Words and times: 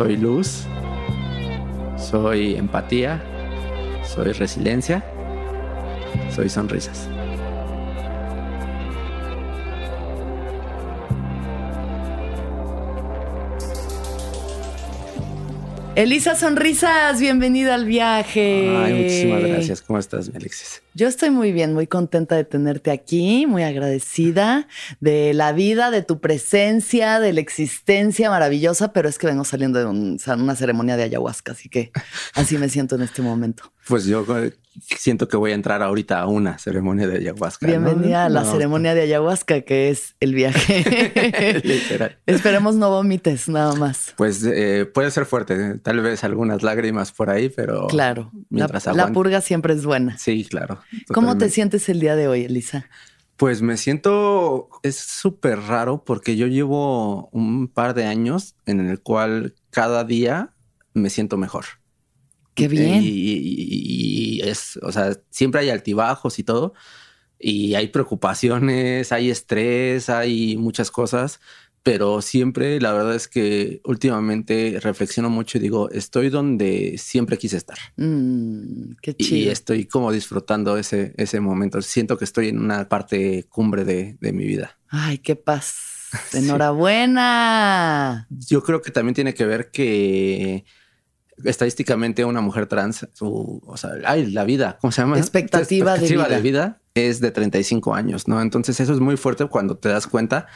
soy 0.00 0.16
luz, 0.16 0.62
soy 1.98 2.54
empatía, 2.54 3.22
soy 4.02 4.32
resiliencia, 4.32 5.04
soy 6.34 6.48
sonrisas. 6.48 7.06
Elisa 15.96 16.34
Sonrisas, 16.34 17.20
bienvenida 17.20 17.74
al 17.74 17.84
viaje. 17.84 18.74
Ay, 18.74 18.94
muchísimas 18.94 19.42
gracias. 19.42 19.82
¿Cómo 19.82 19.98
estás, 19.98 20.30
mi 20.30 20.36
Alexis? 20.38 20.82
Yo 20.92 21.06
estoy 21.06 21.30
muy 21.30 21.52
bien, 21.52 21.72
muy 21.72 21.86
contenta 21.86 22.34
de 22.34 22.44
tenerte 22.44 22.90
aquí, 22.90 23.46
muy 23.46 23.62
agradecida 23.62 24.66
de 24.98 25.32
la 25.34 25.52
vida, 25.52 25.92
de 25.92 26.02
tu 26.02 26.20
presencia, 26.20 27.20
de 27.20 27.32
la 27.32 27.40
existencia 27.40 28.28
maravillosa, 28.28 28.92
pero 28.92 29.08
es 29.08 29.16
que 29.16 29.28
vengo 29.28 29.44
saliendo 29.44 29.78
de 29.78 29.86
una 29.86 30.56
ceremonia 30.56 30.96
de 30.96 31.04
ayahuasca, 31.04 31.52
así 31.52 31.68
que 31.68 31.92
así 32.34 32.58
me 32.58 32.68
siento 32.68 32.96
en 32.96 33.02
este 33.02 33.22
momento. 33.22 33.72
Pues 33.88 34.04
yo 34.04 34.24
eh, 34.38 34.52
siento 34.78 35.26
que 35.26 35.36
voy 35.36 35.52
a 35.52 35.54
entrar 35.54 35.82
ahorita 35.82 36.20
a 36.20 36.26
una 36.26 36.58
ceremonia 36.58 37.08
de 37.08 37.18
ayahuasca. 37.18 37.66
Bienvenida 37.66 38.26
a 38.26 38.28
la 38.28 38.44
ceremonia 38.44 38.94
de 38.94 39.02
ayahuasca, 39.02 39.62
que 39.62 39.90
es 39.90 40.14
el 40.20 40.34
viaje. 40.34 41.60
Literal. 41.64 42.16
Esperemos 42.26 42.76
no 42.76 42.90
vomites, 42.90 43.48
nada 43.48 43.74
más. 43.74 44.14
Pues 44.16 44.44
eh, 44.44 44.86
puede 44.86 45.10
ser 45.10 45.26
fuerte, 45.26 45.78
tal 45.78 46.00
vez 46.00 46.22
algunas 46.24 46.62
lágrimas 46.62 47.10
por 47.10 47.30
ahí, 47.30 47.48
pero. 47.48 47.86
Claro. 47.88 48.30
La 48.50 49.08
purga 49.12 49.40
siempre 49.40 49.74
es 49.74 49.84
buena. 49.84 50.16
Sí, 50.18 50.46
claro. 50.48 50.80
¿Cómo 51.12 51.38
te 51.38 51.50
sientes 51.50 51.88
el 51.88 52.00
día 52.00 52.16
de 52.16 52.28
hoy, 52.28 52.44
Elisa? 52.44 52.88
Pues 53.36 53.62
me 53.62 53.76
siento, 53.76 54.68
es 54.82 54.96
súper 54.96 55.60
raro 55.60 56.04
porque 56.04 56.36
yo 56.36 56.46
llevo 56.46 57.28
un 57.30 57.68
par 57.68 57.94
de 57.94 58.04
años 58.04 58.54
en 58.66 58.80
el 58.86 59.00
cual 59.00 59.54
cada 59.70 60.04
día 60.04 60.54
me 60.92 61.08
siento 61.08 61.36
mejor. 61.38 61.64
Qué 62.54 62.68
bien. 62.68 63.00
Y, 63.02 64.40
es, 64.42 64.78
o 64.82 64.92
sea, 64.92 65.16
siempre 65.30 65.62
hay 65.62 65.70
altibajos 65.70 66.38
y 66.38 66.44
todo. 66.44 66.74
Y 67.38 67.74
hay 67.74 67.88
preocupaciones, 67.88 69.12
hay 69.12 69.30
estrés, 69.30 70.10
hay 70.10 70.58
muchas 70.58 70.90
cosas. 70.90 71.40
Pero 71.82 72.20
siempre, 72.20 72.78
la 72.80 72.92
verdad 72.92 73.14
es 73.14 73.26
que 73.26 73.80
últimamente 73.84 74.78
reflexiono 74.82 75.30
mucho 75.30 75.56
y 75.56 75.62
digo, 75.62 75.90
estoy 75.90 76.28
donde 76.28 76.96
siempre 76.98 77.38
quise 77.38 77.56
estar. 77.56 77.78
Mm, 77.96 78.96
qué 79.00 79.14
chido. 79.14 79.36
Y 79.36 79.48
estoy 79.48 79.86
como 79.86 80.12
disfrutando 80.12 80.76
ese, 80.76 81.14
ese 81.16 81.40
momento. 81.40 81.80
Siento 81.80 82.18
que 82.18 82.24
estoy 82.24 82.48
en 82.48 82.58
una 82.58 82.88
parte 82.88 83.46
cumbre 83.48 83.84
de, 83.84 84.18
de 84.20 84.32
mi 84.32 84.44
vida. 84.44 84.78
Ay, 84.88 85.18
qué 85.18 85.36
paz. 85.36 85.76
Enhorabuena. 86.34 88.26
Yo 88.30 88.62
creo 88.62 88.82
que 88.82 88.90
también 88.90 89.14
tiene 89.14 89.32
que 89.32 89.46
ver 89.46 89.70
que 89.70 90.66
estadísticamente 91.44 92.24
una 92.24 92.40
mujer 92.40 92.66
trans, 92.66 93.08
o 93.20 93.76
sea, 93.76 93.92
ay, 94.04 94.30
la 94.30 94.44
vida, 94.44 94.76
¿cómo 94.80 94.92
se 94.92 95.02
llama? 95.02 95.18
Expectativa, 95.18 95.96
de, 95.96 96.08
vida. 96.08 96.28
de 96.28 96.40
vida 96.42 96.80
es 96.94 97.20
de 97.20 97.30
35 97.30 97.94
años, 97.94 98.28
¿no? 98.28 98.42
Entonces 98.42 98.78
eso 98.80 98.92
es 98.92 99.00
muy 99.00 99.16
fuerte 99.16 99.46
cuando 99.46 99.76
te 99.76 99.88
das 99.88 100.06
cuenta 100.06 100.46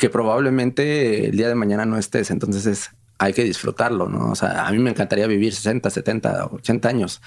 que 0.00 0.08
probablemente 0.08 1.26
el 1.26 1.36
día 1.36 1.48
de 1.48 1.54
mañana 1.54 1.84
no 1.84 1.98
estés, 1.98 2.30
entonces 2.30 2.64
es, 2.64 2.90
hay 3.18 3.34
que 3.34 3.44
disfrutarlo, 3.44 4.08
¿no? 4.08 4.30
O 4.30 4.34
sea, 4.34 4.66
a 4.66 4.72
mí 4.72 4.78
me 4.78 4.88
encantaría 4.88 5.26
vivir 5.26 5.54
60, 5.54 5.90
70, 5.90 6.46
80 6.46 6.88
años, 6.88 7.20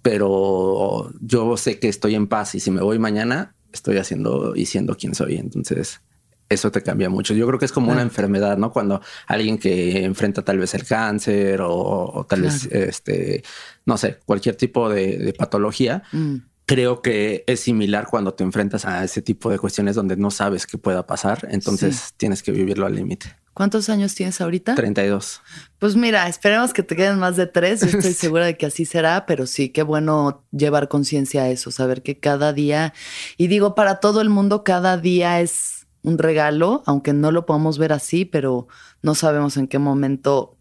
pero 0.00 1.12
yo 1.20 1.58
sé 1.58 1.78
que 1.78 1.88
estoy 1.88 2.14
en 2.14 2.26
paz 2.26 2.54
y 2.54 2.60
si 2.60 2.70
me 2.70 2.80
voy 2.80 2.98
mañana, 2.98 3.54
estoy 3.74 3.98
haciendo 3.98 4.56
y 4.56 4.64
siendo 4.64 4.96
quien 4.96 5.14
soy, 5.14 5.36
entonces 5.36 6.00
eso 6.48 6.70
te 6.70 6.82
cambia 6.82 7.10
mucho. 7.10 7.34
Yo 7.34 7.46
creo 7.46 7.58
que 7.58 7.66
es 7.66 7.72
como 7.72 7.92
una 7.92 8.00
enfermedad, 8.00 8.56
¿no? 8.56 8.72
Cuando 8.72 9.02
alguien 9.26 9.58
que 9.58 10.02
enfrenta 10.04 10.42
tal 10.42 10.58
vez 10.58 10.72
el 10.72 10.86
cáncer 10.86 11.60
o, 11.62 12.26
tal 12.26 12.40
vez, 12.40 12.66
este, 12.72 13.42
no 13.84 13.98
sé, 13.98 14.20
cualquier 14.24 14.56
tipo 14.56 14.88
de, 14.88 15.34
patología. 15.38 16.04
Mm. 16.12 16.36
Creo 16.66 17.02
que 17.02 17.44
es 17.46 17.60
similar 17.60 18.06
cuando 18.10 18.34
te 18.34 18.42
enfrentas 18.42 18.84
a 18.86 19.04
ese 19.04 19.20
tipo 19.20 19.50
de 19.50 19.58
cuestiones 19.58 19.96
donde 19.96 20.16
no 20.16 20.30
sabes 20.30 20.66
qué 20.66 20.78
pueda 20.78 21.06
pasar. 21.06 21.46
Entonces 21.50 22.14
tienes 22.16 22.42
que 22.42 22.52
vivirlo 22.52 22.86
al 22.86 22.94
límite. 22.94 23.36
¿Cuántos 23.54 23.88
años 23.88 24.16
tienes 24.16 24.40
ahorita? 24.40 24.74
32. 24.74 25.40
Pues 25.78 25.94
mira, 25.94 26.26
esperemos 26.28 26.72
que 26.72 26.82
te 26.82 26.96
queden 26.96 27.20
más 27.20 27.36
de 27.36 27.46
tres. 27.46 27.80
Yo 27.80 27.98
estoy 27.98 28.12
segura 28.14 28.46
de 28.46 28.56
que 28.56 28.66
así 28.66 28.84
será, 28.84 29.26
pero 29.26 29.46
sí, 29.46 29.68
qué 29.68 29.84
bueno 29.84 30.44
llevar 30.50 30.88
conciencia 30.88 31.44
a 31.44 31.48
eso, 31.48 31.70
saber 31.70 32.02
que 32.02 32.18
cada 32.18 32.52
día, 32.52 32.92
y 33.36 33.46
digo, 33.46 33.76
para 33.76 34.00
todo 34.00 34.20
el 34.20 34.28
mundo, 34.28 34.64
cada 34.64 34.96
día 34.96 35.40
es 35.40 35.86
un 36.02 36.18
regalo, 36.18 36.82
aunque 36.86 37.12
no 37.12 37.30
lo 37.30 37.46
podamos 37.46 37.78
ver 37.78 37.92
así, 37.92 38.24
pero 38.24 38.66
no 39.02 39.14
sabemos 39.14 39.56
en 39.56 39.68
qué 39.68 39.78
momento 39.78 40.58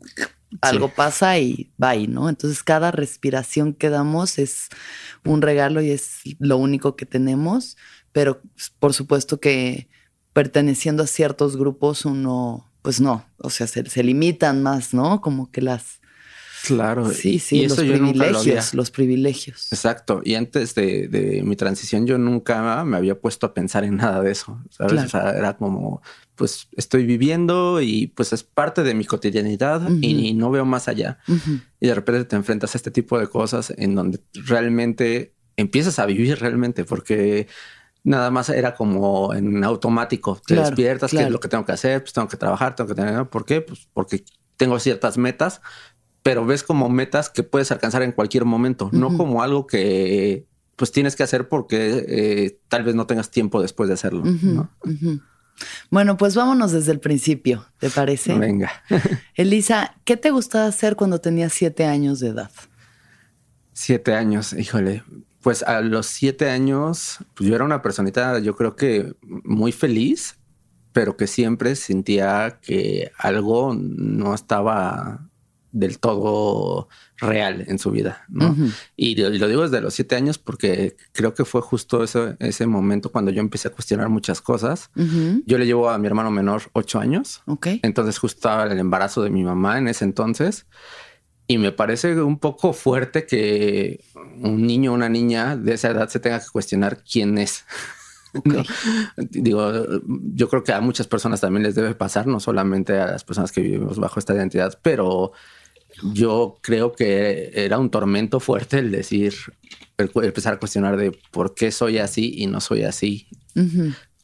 algo 0.61 0.89
pasa 0.89 1.37
y 1.39 1.71
va 1.81 1.95
¿no? 1.95 2.29
Entonces 2.29 2.63
cada 2.63 2.91
respiración 2.91 3.73
que 3.73 3.89
damos 3.89 4.39
es 4.39 4.69
un 5.23 5.41
regalo 5.41 5.81
y 5.81 5.91
es 5.91 6.21
lo 6.39 6.57
único 6.57 6.95
que 6.95 7.05
tenemos, 7.05 7.77
pero 8.11 8.41
por 8.79 8.93
supuesto 8.93 9.39
que 9.39 9.89
perteneciendo 10.33 11.03
a 11.03 11.07
ciertos 11.07 11.57
grupos 11.57 12.05
uno, 12.05 12.71
pues 12.81 12.99
no, 12.99 13.25
o 13.37 13.49
sea, 13.49 13.67
se, 13.67 13.89
se 13.89 14.03
limitan 14.03 14.63
más, 14.63 14.93
¿no? 14.93 15.21
Como 15.21 15.51
que 15.51 15.61
las 15.61 16.01
Claro. 16.63 17.11
Sí, 17.11 17.39
sí, 17.39 17.67
los 17.67 17.77
privilegios, 17.77 18.73
los 18.73 18.89
privilegios. 18.89 19.67
Exacto. 19.73 20.21
Y 20.23 20.35
antes 20.35 20.73
de, 20.73 21.41
mi 21.43 21.57
transición, 21.57 22.07
yo 22.07 22.17
nunca 22.17 22.85
me 22.85 22.95
había 22.95 23.19
puesto 23.19 23.45
a 23.45 23.53
pensar 23.53 23.83
en 23.83 23.97
nada 23.97 24.21
de 24.21 24.31
eso. 24.31 24.63
¿sabes? 24.69 25.03
O 25.03 25.09
sea, 25.09 25.31
era 25.31 25.57
como, 25.57 26.01
pues 26.35 26.67
estoy 26.75 27.05
viviendo 27.05 27.81
y 27.81 28.07
pues 28.07 28.33
es 28.33 28.43
parte 28.43 28.83
de 28.83 28.93
mi 28.93 29.05
cotidianidad 29.05 29.87
y, 30.01 30.33
no 30.33 30.51
veo 30.51 30.65
más 30.65 30.87
allá. 30.87 31.19
Y 31.79 31.87
de 31.87 31.95
repente 31.95 32.25
te 32.25 32.35
enfrentas 32.35 32.75
a 32.75 32.77
este 32.77 32.91
tipo 32.91 33.19
de 33.19 33.27
cosas 33.27 33.73
en 33.77 33.95
donde 33.95 34.19
realmente 34.33 35.33
empiezas 35.57 35.99
a 35.99 36.05
vivir 36.05 36.39
realmente, 36.39 36.85
porque 36.85 37.47
nada 38.03 38.31
más 38.31 38.49
era 38.49 38.75
como 38.75 39.33
en 39.33 39.63
automático. 39.63 40.41
Te 40.45 40.55
despiertas, 40.55 41.11
¿qué 41.11 41.23
es 41.23 41.31
lo 41.31 41.39
que 41.39 41.47
tengo 41.47 41.65
que 41.65 41.71
hacer? 41.71 42.01
Pues 42.01 42.13
tengo 42.13 42.27
que 42.27 42.37
trabajar, 42.37 42.75
tengo 42.75 42.89
que 42.89 42.95
tener. 42.95 43.25
¿Por 43.27 43.45
qué? 43.45 43.61
Pues 43.61 43.87
porque 43.93 44.23
tengo 44.57 44.79
ciertas 44.79 45.17
metas, 45.17 45.61
pero 46.23 46.45
ves 46.45 46.63
como 46.63 46.89
metas 46.89 47.29
que 47.29 47.43
puedes 47.43 47.71
alcanzar 47.71 48.01
en 48.03 48.11
cualquier 48.11 48.45
momento, 48.45 48.89
no 48.91 49.15
como 49.17 49.43
algo 49.43 49.67
que 49.67 50.47
pues 50.75 50.91
tienes 50.91 51.15
que 51.15 51.23
hacer 51.23 51.47
porque 51.47 52.05
eh, 52.07 52.59
tal 52.67 52.83
vez 52.83 52.95
no 52.95 53.05
tengas 53.05 53.29
tiempo 53.29 53.61
después 53.61 53.87
de 53.87 53.93
hacerlo. 53.93 54.23
Bueno, 55.89 56.17
pues 56.17 56.35
vámonos 56.35 56.71
desde 56.71 56.91
el 56.91 56.99
principio, 56.99 57.65
¿te 57.79 57.89
parece? 57.89 58.33
Venga. 58.37 58.71
Elisa, 59.35 59.95
¿qué 60.05 60.17
te 60.17 60.31
gustaba 60.31 60.65
hacer 60.65 60.95
cuando 60.95 61.19
tenías 61.21 61.53
siete 61.53 61.85
años 61.85 62.19
de 62.19 62.29
edad? 62.29 62.51
Siete 63.73 64.13
años, 64.13 64.53
híjole. 64.53 65.03
Pues 65.41 65.63
a 65.63 65.81
los 65.81 66.05
siete 66.07 66.49
años, 66.49 67.17
pues 67.33 67.49
yo 67.49 67.55
era 67.55 67.65
una 67.65 67.81
personita, 67.81 68.39
yo 68.39 68.55
creo 68.55 68.75
que 68.75 69.13
muy 69.21 69.71
feliz, 69.71 70.37
pero 70.93 71.17
que 71.17 71.27
siempre 71.27 71.75
sentía 71.75 72.59
que 72.61 73.11
algo 73.17 73.75
no 73.75 74.33
estaba 74.33 75.27
del 75.71 75.99
todo 75.99 76.87
real 77.19 77.63
en 77.67 77.79
su 77.79 77.91
vida. 77.91 78.25
¿no? 78.29 78.55
y, 78.95 79.15
lo 79.15 79.47
digo 79.47 79.63
desde 79.63 79.81
los 79.81 79.93
siete 79.93 80.15
años 80.15 80.37
porque 80.37 80.95
creo 81.11 81.33
que 81.33 81.45
fue 81.45 81.61
justo 81.61 82.03
ese, 82.03 82.35
ese 82.39 82.67
momento 82.67 83.11
cuando 83.11 83.31
yo 83.31 83.41
empecé 83.41 83.67
a 83.67 83.71
cuestionar 83.71 84.09
muchas 84.09 84.41
cosas. 84.41 84.89
Yo 85.45 85.57
le 85.57 85.65
llevo 85.65 85.89
a 85.89 85.97
mi 85.97 86.07
hermano 86.07 86.31
menor 86.31 86.63
ocho 86.73 86.99
años. 86.99 87.43
Entonces 87.81 88.17
justo 88.17 88.37
estaba 88.37 88.71
el 88.71 88.79
embarazo 88.79 89.21
de 89.21 89.29
mi 89.29 89.43
mamá 89.43 89.77
en 89.77 89.87
ese 89.87 90.05
entonces. 90.05 90.65
Y 91.47 91.57
me 91.57 91.71
parece 91.71 92.21
un 92.21 92.39
poco 92.39 92.73
fuerte 92.73 93.25
que 93.25 94.03
un 94.41 94.65
niño 94.65 94.91
o 94.91 94.95
una 94.95 95.09
niña 95.09 95.57
de 95.57 95.73
esa 95.73 95.89
edad 95.89 96.07
se 96.09 96.19
tenga 96.19 96.39
que 96.39 96.47
cuestionar 96.51 97.03
quién 97.03 97.37
es. 97.37 97.65
Digo, 99.17 99.71
yo 100.07 100.49
creo 100.49 100.63
que 100.63 100.73
a 100.73 100.81
muchas 100.81 101.07
personas 101.07 101.41
también 101.41 101.63
les 101.63 101.75
debe 101.75 101.95
pasar, 101.95 102.27
no 102.27 102.39
solamente 102.39 102.97
a 102.99 103.07
las 103.07 103.23
personas 103.23 103.51
que 103.51 103.61
vivimos 103.61 103.99
bajo 103.99 104.19
esta 104.19 104.33
identidad, 104.33 104.79
pero 104.81 105.33
yo 106.11 106.57
creo 106.61 106.93
que 106.93 107.51
era 107.53 107.79
un 107.79 107.89
tormento 107.89 108.39
fuerte 108.39 108.79
el 108.79 108.91
decir, 108.91 109.33
empezar 109.97 110.53
a 110.53 110.59
cuestionar 110.59 110.97
de 110.97 111.11
por 111.31 111.55
qué 111.55 111.71
soy 111.71 111.97
así 111.97 112.33
y 112.37 112.47
no 112.47 112.59
soy 112.59 112.83
así. 112.83 113.27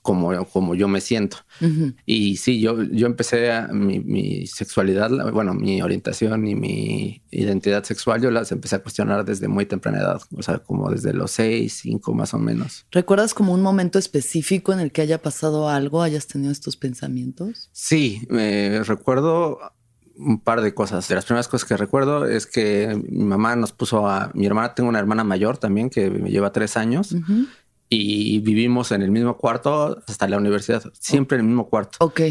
como, 0.02 0.46
como 0.46 0.76
yo 0.76 0.88
me 0.88 1.02
siento. 1.02 1.38
Y 2.06 2.38
sí, 2.38 2.60
yo, 2.60 2.82
yo 2.84 3.06
empecé 3.06 3.52
a, 3.52 3.68
mi, 3.68 4.48
sexualidad, 4.48 5.12
bueno, 5.32 5.54
mi 5.54 5.82
orientación 5.82 6.48
y 6.48 6.56
mi 6.56 7.22
identidad 7.30 7.84
sexual, 7.84 8.22
yo 8.22 8.32
las 8.32 8.52
empecé 8.52 8.78
a 8.78 8.80
cuestionar 8.80 9.24
desde 9.26 9.48
muy 9.48 9.66
temprana 9.66 10.00
edad, 10.00 10.22
o 10.36 10.42
sea, 10.42 10.60
como 10.60 10.90
desde 10.90 11.14
los 11.14 11.32
seis, 11.32 11.80
cinco 11.82 12.14
más 12.14 12.34
o 12.34 12.40
menos. 12.40 12.88
¿Recuerdas 12.92 13.34
como 13.34 13.54
un 13.54 13.62
momento 13.62 14.00
específico 14.00 14.74
en 14.74 14.80
el 14.80 14.92
que 14.92 15.02
haya 15.02 15.22
pasado 15.22 15.70
algo, 15.70 16.02
hayas 16.02 16.28
tenido 16.28 16.52
estos 16.52 16.78
pensamientos? 16.78 17.70
Sí, 17.74 18.26
me 18.30 18.84
recuerdo 18.84 19.60
un 20.20 20.40
par 20.40 20.62
de 20.62 20.74
cosas. 20.74 21.08
De 21.08 21.16
las 21.16 21.26
primeras 21.26 21.48
cosas 21.48 21.68
que 21.68 21.78
recuerdo 21.78 22.26
es 22.26 22.46
que 22.46 23.02
mi 23.10 23.24
mamá 23.24 23.56
nos 23.56 23.72
puso 23.72 24.08
a 24.08 24.32
mi 24.34 24.46
hermana, 24.46 24.76
tengo 24.76 24.90
una 24.90 25.00
hermana 25.00 25.24
mayor 25.24 25.58
también 25.58 25.90
que 25.90 26.10
me 26.10 26.30
lleva 26.30 26.52
tres 26.52 26.78
años 26.78 27.16
y 27.90 28.40
vivimos 28.40 28.92
en 28.92 29.02
el 29.02 29.12
mismo 29.12 29.38
cuarto 29.38 30.02
hasta 30.08 30.28
la 30.28 30.38
universidad, 30.38 30.84
siempre 30.94 31.38
en 31.38 31.42
el 31.42 31.48
mismo 31.48 31.70
cuarto. 31.70 31.98
Ok. 32.02 32.22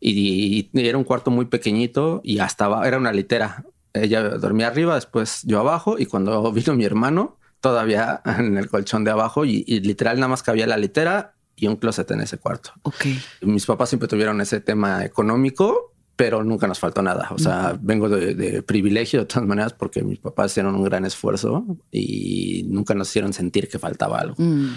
Y, 0.00 0.70
era 0.74 0.98
un 0.98 1.04
cuarto 1.04 1.30
muy 1.30 1.46
pequeñito 1.46 2.20
y 2.22 2.40
hasta 2.40 2.86
era 2.86 2.98
una 2.98 3.12
litera. 3.12 3.64
Ella 3.94 4.22
dormía 4.22 4.68
arriba, 4.68 4.94
después 4.94 5.42
yo 5.44 5.58
abajo 5.58 5.98
y 5.98 6.06
cuando 6.06 6.52
vino 6.52 6.74
mi 6.74 6.84
hermano, 6.84 7.38
todavía 7.60 8.20
en 8.24 8.58
el 8.58 8.68
colchón 8.68 9.04
de 9.04 9.10
abajo 9.10 9.44
y, 9.44 9.64
literal 9.80 10.16
nada 10.16 10.28
más 10.28 10.42
cabía 10.42 10.66
la 10.66 10.76
litera 10.76 11.34
y 11.56 11.66
un 11.66 11.76
closet 11.76 12.10
en 12.10 12.20
ese 12.20 12.38
cuarto. 12.38 12.72
Ok. 12.82 13.06
Mis 13.42 13.66
papás 13.66 13.88
siempre 13.88 14.08
tuvieron 14.08 14.40
ese 14.40 14.60
tema 14.60 15.04
económico, 15.04 15.94
pero 16.18 16.42
nunca 16.42 16.66
nos 16.66 16.80
faltó 16.80 17.00
nada. 17.00 17.28
O 17.30 17.38
sea, 17.38 17.78
vengo 17.80 18.08
de, 18.08 18.60
privilegio 18.64 19.20
de 19.20 19.26
todas 19.26 19.46
maneras 19.46 19.72
porque 19.72 20.02
mis 20.02 20.18
papás 20.18 20.50
hicieron 20.50 20.74
un 20.74 20.82
gran 20.82 21.04
esfuerzo 21.04 21.64
y 21.92 22.64
nunca 22.66 22.92
nos 22.92 23.08
hicieron 23.08 23.32
sentir 23.32 23.68
que 23.68 23.78
faltaba 23.78 24.18
algo. 24.18 24.34
Mm. 24.36 24.74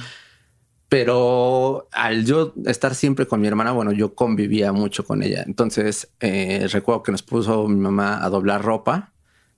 Pero 0.88 1.88
al 1.94 2.26
yo 2.26 2.54
estar 2.68 2.94
siempre 2.94 3.26
con 3.26 3.42
mi 3.42 3.48
hermana, 3.48 3.72
bueno, 3.72 3.92
yo 3.92 4.14
convivía 4.14 4.72
mucho 4.72 5.04
con 5.04 5.24
ella. 5.24 5.44
Entonces 5.48 6.12
eh, 6.20 6.68
recuerdo 6.72 7.02
que 7.02 7.12
nos 7.12 7.24
puso 7.24 7.68
mi 7.68 7.80
mamá 7.80 8.24
a 8.24 8.30
doblar 8.30 8.62
ropa 8.62 9.12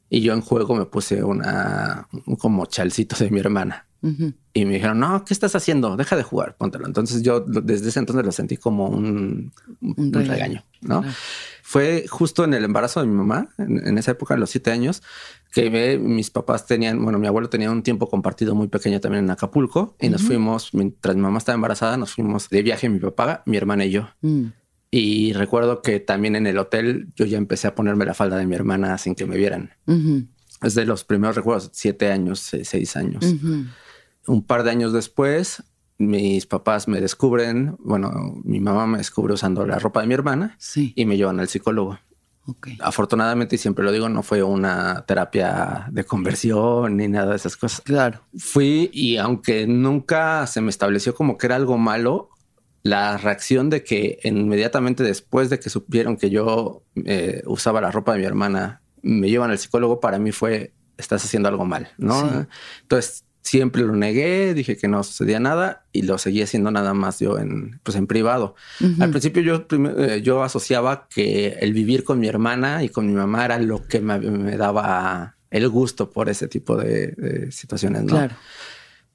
y 0.09 0.21
yo 0.21 0.31
en 0.31 0.39
juego 0.39 0.75
me 0.75 0.85
puse 0.85 1.21
una 1.21 2.07
como 2.39 2.65
chalcito 2.65 3.17
de 3.17 3.29
mi 3.29 3.41
hermana. 3.41 3.87
Y 4.53 4.65
me 4.65 4.73
dijeron, 4.73 4.99
no, 4.99 5.23
¿qué 5.23 5.33
estás 5.33 5.55
haciendo? 5.55 5.95
Deja 5.95 6.17
de 6.17 6.23
jugar, 6.23 6.57
póntelo. 6.57 6.85
Entonces 6.85 7.23
yo 7.23 7.39
desde 7.39 7.87
ese 7.87 7.99
entonces 7.99 8.25
lo 8.25 8.33
sentí 8.33 8.57
como 8.57 8.87
un, 8.87 9.51
regaño, 10.11 10.63
¿no? 10.81 11.03
Fue 11.73 12.05
justo 12.07 12.43
en 12.43 12.53
el 12.53 12.63
embarazo 12.65 13.01
de 13.01 13.07
mi 13.07 13.15
mamá, 13.15 13.49
en, 13.57 13.97
esa 13.97 14.11
época, 14.11 14.35
a 14.35 14.37
los 14.37 14.51
siete 14.51 14.69
años, 14.69 15.01
que 15.51 15.97
mis 15.97 16.29
papás 16.29 16.67
tenían, 16.67 17.03
bueno, 17.03 17.17
mi 17.17 17.25
abuelo 17.25 17.49
tenía 17.49 17.71
un 17.71 17.81
tiempo 17.81 18.11
compartido 18.11 18.53
muy 18.53 18.67
pequeño 18.67 19.01
también 19.01 19.23
en 19.23 19.31
Acapulco 19.31 19.95
y 19.99 20.09
nos 20.09 20.21
fuimos, 20.21 20.71
mientras 20.75 21.15
mi 21.15 21.23
mamá 21.23 21.39
estaba 21.39 21.55
embarazada, 21.55 21.97
nos 21.97 22.13
fuimos 22.13 22.47
de 22.49 22.61
viaje 22.61 22.89
mi 22.89 22.99
papá, 22.99 23.41
mi 23.47 23.57
hermana 23.57 23.85
y 23.85 23.89
yo. 23.89 24.07
Mm. 24.21 24.49
Y 24.91 25.33
recuerdo 25.33 25.81
que 25.81 25.99
también 25.99 26.35
en 26.35 26.45
el 26.45 26.59
hotel 26.59 27.07
yo 27.15 27.25
ya 27.25 27.39
empecé 27.39 27.65
a 27.65 27.73
ponerme 27.73 28.05
la 28.05 28.13
falda 28.13 28.37
de 28.37 28.45
mi 28.45 28.53
hermana 28.53 28.95
sin 28.99 29.15
que 29.15 29.25
me 29.25 29.35
vieran. 29.35 29.71
Es 30.61 30.75
de 30.75 30.85
los 30.85 31.03
primeros 31.03 31.35
recuerdos, 31.35 31.71
siete 31.73 32.11
años, 32.11 32.39
seis, 32.39 32.95
años 32.95 33.25
un 34.27 34.43
par 34.45 34.63
de 34.63 34.71
años 34.71 34.93
después, 34.93 35.63
mis 35.97 36.45
papás 36.45 36.87
me 36.87 37.01
descubren, 37.01 37.75
bueno, 37.79 38.11
mi 38.43 38.59
mamá 38.59 38.87
me 38.87 38.97
descubre 38.97 39.33
usando 39.33 39.65
la 39.65 39.79
ropa 39.79 40.01
de 40.01 40.07
mi 40.07 40.13
hermana 40.13 40.57
y 40.75 41.05
me 41.05 41.17
llevan 41.17 41.39
al 41.39 41.47
psicólogo. 41.47 41.99
Afortunadamente, 42.79 43.55
y 43.55 43.59
siempre 43.59 43.85
lo 43.85 43.91
digo, 43.91 44.09
no 44.09 44.21
fue 44.21 44.43
una 44.43 45.05
terapia 45.05 45.87
de 45.89 46.03
conversión 46.03 46.97
ni 46.97 47.07
nada 47.07 47.29
de 47.31 47.35
esas 47.37 47.55
cosas. 47.55 47.81
Claro. 47.81 48.21
Fui 48.37 48.89
y 48.91 49.17
aunque 49.17 49.65
nunca 49.65 50.45
se 50.47 50.59
me 50.59 50.69
estableció 50.69 51.15
como 51.15 51.37
que 51.37 51.47
era 51.47 51.55
algo 51.55 51.77
malo, 51.77 52.29
la 52.81 53.17
reacción 53.17 53.69
de 53.69 53.83
que 53.83 54.19
inmediatamente 54.23 55.03
después 55.03 55.49
de 55.49 55.59
que 55.59 55.69
supieron 55.69 56.17
que 56.17 56.29
yo 56.29 56.83
eh, 57.05 57.41
usaba 57.45 57.79
la 57.79 57.91
ropa 57.91 58.11
de 58.11 58.19
mi 58.19 58.25
hermana, 58.25 58.81
me 59.01 59.29
llevan 59.29 59.51
al 59.51 59.59
psicólogo, 59.59 60.01
para 60.01 60.19
mí 60.19 60.33
fue, 60.33 60.73
estás 60.97 61.23
haciendo 61.23 61.47
algo 61.47 61.65
mal, 61.65 61.89
¿no? 61.97 62.45
Entonces 62.81 63.23
siempre 63.43 63.83
lo 63.83 63.93
negué, 63.93 64.53
dije 64.53 64.77
que 64.77 64.87
no 64.87 65.03
sucedía 65.03 65.39
nada 65.39 65.85
y 65.91 66.03
lo 66.03 66.17
seguía 66.17 66.45
haciendo 66.45 66.71
nada 66.71 66.93
más 66.93 67.19
yo 67.19 67.37
en, 67.37 67.79
pues 67.83 67.97
en 67.97 68.07
privado. 68.07 68.55
Al 68.99 69.11
principio 69.11 69.41
yo, 69.41 69.65
eh, 69.97 70.21
yo 70.23 70.43
asociaba 70.43 71.07
que 71.09 71.57
el 71.59 71.73
vivir 71.73 72.03
con 72.03 72.19
mi 72.19 72.27
hermana 72.27 72.83
y 72.83 72.89
con 72.89 73.05
mi 73.05 73.13
mamá 73.13 73.45
era 73.45 73.59
lo 73.59 73.85
que 73.85 73.99
me, 73.99 74.57
daba 74.57 75.35
el 75.51 75.69
gusto 75.69 76.09
por 76.09 76.29
ese 76.29 76.47
tipo 76.47 76.77
de, 76.77 77.51
situaciones, 77.51 78.03
¿no? 78.03 78.13
Claro. 78.13 78.35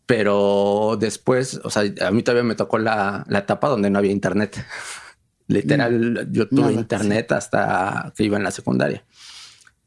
Pero 0.06 0.96
después, 0.98 1.60
o 1.64 1.70
sea, 1.70 1.82
a 2.00 2.10
mí 2.10 2.22
todavía 2.22 2.44
me 2.44 2.54
tocó 2.54 2.78
la, 2.78 3.26
etapa 3.30 3.68
donde 3.68 3.90
no 3.90 3.98
había 3.98 4.12
internet. 4.12 4.64
Literal, 5.48 6.28
yo 6.30 6.46
tuve 6.48 6.72
internet 6.74 7.32
hasta 7.32 8.12
que 8.14 8.24
iba 8.24 8.36
en 8.36 8.44
la 8.44 8.50
secundaria 8.50 9.02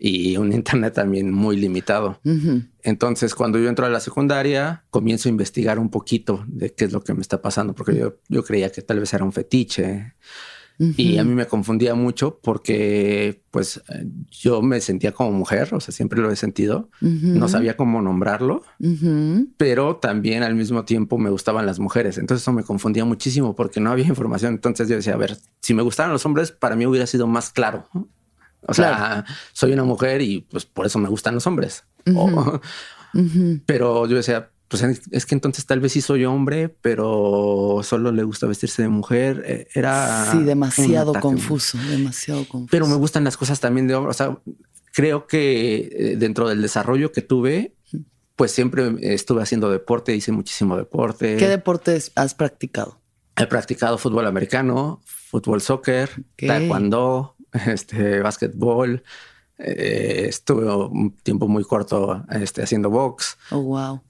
y 0.04 0.36
un 0.38 0.52
internet 0.52 0.96
también 0.96 1.32
muy 1.32 1.58
limitado. 1.58 2.20
Entonces, 2.82 3.36
cuando 3.36 3.60
yo 3.60 3.70
entro 3.70 3.86
a 3.86 3.90
la 3.90 4.00
secundaria, 4.00 4.84
comienzo 4.90 5.30
a 5.30 5.32
investigar 5.32 5.78
un 5.78 5.90
poquito 5.90 6.44
de 6.48 6.74
qué 6.74 6.86
es 6.86 6.92
lo 6.92 7.04
que 7.04 7.14
me 7.14 7.22
está 7.22 7.40
pasando, 7.40 7.76
porque 7.76 7.96
yo, 7.96 8.16
yo 8.28 8.44
creía 8.44 8.72
que 8.72 8.82
tal 8.82 9.00
vez 9.00 9.14
era 9.14 9.24
un 9.24 9.32
fetiche. 9.32 10.16
Y 10.98 11.20
a 11.20 11.24
mí 11.24 11.36
me 11.36 11.46
confundía 11.46 11.94
mucho 11.94 12.40
porque 12.42 13.44
pues 13.52 13.84
yo 14.32 14.64
me 14.64 14.82
sentía 14.82 15.12
como 15.12 15.32
mujer, 15.32 15.72
o 15.76 15.80
sea, 15.80 15.94
siempre 15.94 16.20
lo 16.20 16.32
he 16.32 16.36
sentido, 16.36 16.90
no 17.02 17.48
sabía 17.48 17.78
cómo 17.78 18.02
nombrarlo, 18.02 18.64
pero 19.58 19.98
también 19.98 20.42
al 20.42 20.56
mismo 20.56 20.84
tiempo 20.84 21.20
me 21.20 21.30
gustaban 21.30 21.68
las 21.68 21.78
mujeres, 21.78 22.18
entonces 22.18 22.42
eso 22.42 22.52
me 22.52 22.64
confundía 22.64 23.06
muchísimo 23.06 23.56
porque 23.56 23.80
no 23.80 23.92
había 23.92 24.06
información, 24.08 24.54
entonces 24.54 24.90
yo 24.90 24.96
decía, 24.96 25.14
a 25.14 25.18
ver, 25.18 25.38
si 25.60 25.76
me 25.76 25.84
gustaran 25.84 26.14
los 26.14 26.26
hombres, 26.26 26.52
para 26.52 26.76
mí 26.76 26.88
hubiera 26.88 27.06
sido 27.06 27.28
más 27.28 27.52
claro. 27.52 27.88
O 28.68 28.74
sea, 28.74 29.26
soy 29.54 29.74
una 29.74 29.84
mujer 29.84 30.22
y 30.22 30.42
pues 30.42 30.66
por 30.66 30.86
eso 30.86 31.00
me 31.00 31.10
gustan 31.10 31.34
los 31.36 31.48
hombres. 31.48 31.84
Pero 33.66 34.08
yo 34.08 34.16
decía, 34.16 34.52
pues 34.72 34.84
es 34.84 35.26
que 35.26 35.36
entonces 35.36 35.66
tal 35.66 35.82
vez 35.82 35.92
sí 35.92 36.02
soy 36.02 36.24
hombre, 36.24 36.70
pero 36.70 37.82
solo 37.84 38.14
le 38.14 38.24
gusta 38.24 38.48
vestirse 38.48 38.84
de 38.84 38.88
mujer. 38.88 39.44
E, 39.46 39.68
era. 39.76 40.32
Sí, 40.32 40.44
demasiado 40.44 41.14
confuso, 41.16 41.78
demasiado 41.90 42.48
confuso. 42.48 42.72
Pero 42.72 42.88
me 42.88 42.96
gustan 42.96 43.26
las 43.26 43.36
cosas 43.36 43.60
también 43.60 43.88
de 43.88 43.96
hombre. 43.96 44.12
O 44.12 44.14
sea, 44.14 44.40
creo 44.94 45.28
que 45.28 45.90
eh, 45.92 46.16
dentro 46.18 46.48
del 46.48 46.62
desarrollo 46.62 47.12
que 47.12 47.22
tuve, 47.22 47.76
pues 48.38 48.52
siempre 48.52 48.96
estuve 49.02 49.44
haciendo 49.44 49.70
deporte, 49.70 50.16
hice 50.16 50.32
muchísimo 50.32 50.78
deporte. 50.78 51.36
¿Qué 51.36 51.50
deportes 51.50 52.14
has 52.16 52.34
practicado? 52.34 53.02
He 53.36 53.48
practicado 53.48 53.98
fútbol 53.98 54.26
americano, 54.26 55.02
fútbol 55.06 55.62
soccer, 55.62 56.10
taekwondo, 56.38 57.36
este, 57.68 58.22
básquetbol. 58.22 59.04
Eh, 59.64 60.26
estuve 60.28 60.74
un 60.74 61.16
tiempo 61.18 61.48
muy 61.48 61.64
corto 61.64 62.26
este, 62.32 62.64
haciendo 62.64 62.90
box. 62.90 63.38
Oh, 63.52 63.62
wow. 63.62 64.02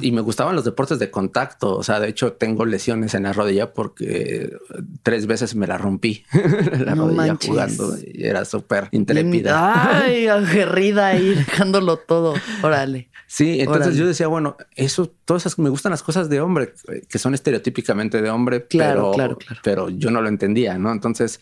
y 0.00 0.12
me 0.12 0.20
gustaban 0.20 0.54
los 0.54 0.64
deportes 0.64 1.00
de 1.00 1.10
contacto. 1.10 1.76
O 1.76 1.82
sea, 1.82 1.98
de 1.98 2.08
hecho, 2.08 2.34
tengo 2.34 2.64
lesiones 2.64 3.14
en 3.14 3.24
la 3.24 3.32
rodilla 3.32 3.72
porque 3.72 4.56
tres 5.02 5.26
veces 5.26 5.56
me 5.56 5.66
la 5.66 5.78
rompí 5.78 6.24
la 6.32 6.94
rodilla 6.94 7.36
jugando 7.44 7.96
y 8.04 8.24
era 8.24 8.44
súper 8.44 8.88
intrépida. 8.92 10.00
Ay, 10.04 10.26
aguerrida 10.28 11.08
ahí, 11.08 11.34
dejándolo 11.34 11.96
todo. 11.96 12.34
Órale. 12.62 13.10
Sí, 13.26 13.60
entonces 13.60 13.96
yo 13.96 14.06
decía, 14.06 14.28
bueno, 14.28 14.56
eso, 14.74 15.12
todas 15.24 15.44
esas, 15.46 15.58
me 15.58 15.70
gustan 15.70 15.90
las 15.90 16.02
cosas 16.02 16.28
de 16.28 16.40
hombre 16.40 16.74
que 17.08 17.18
son 17.18 17.32
estereotípicamente 17.34 18.20
de 18.22 18.28
hombre, 18.28 18.66
claro, 18.66 19.12
claro, 19.12 19.36
claro. 19.36 19.60
pero 19.62 19.88
yo 19.88 20.10
no 20.10 20.20
lo 20.20 20.28
entendía, 20.28 20.78
¿no? 20.78 20.90
Entonces, 20.90 21.40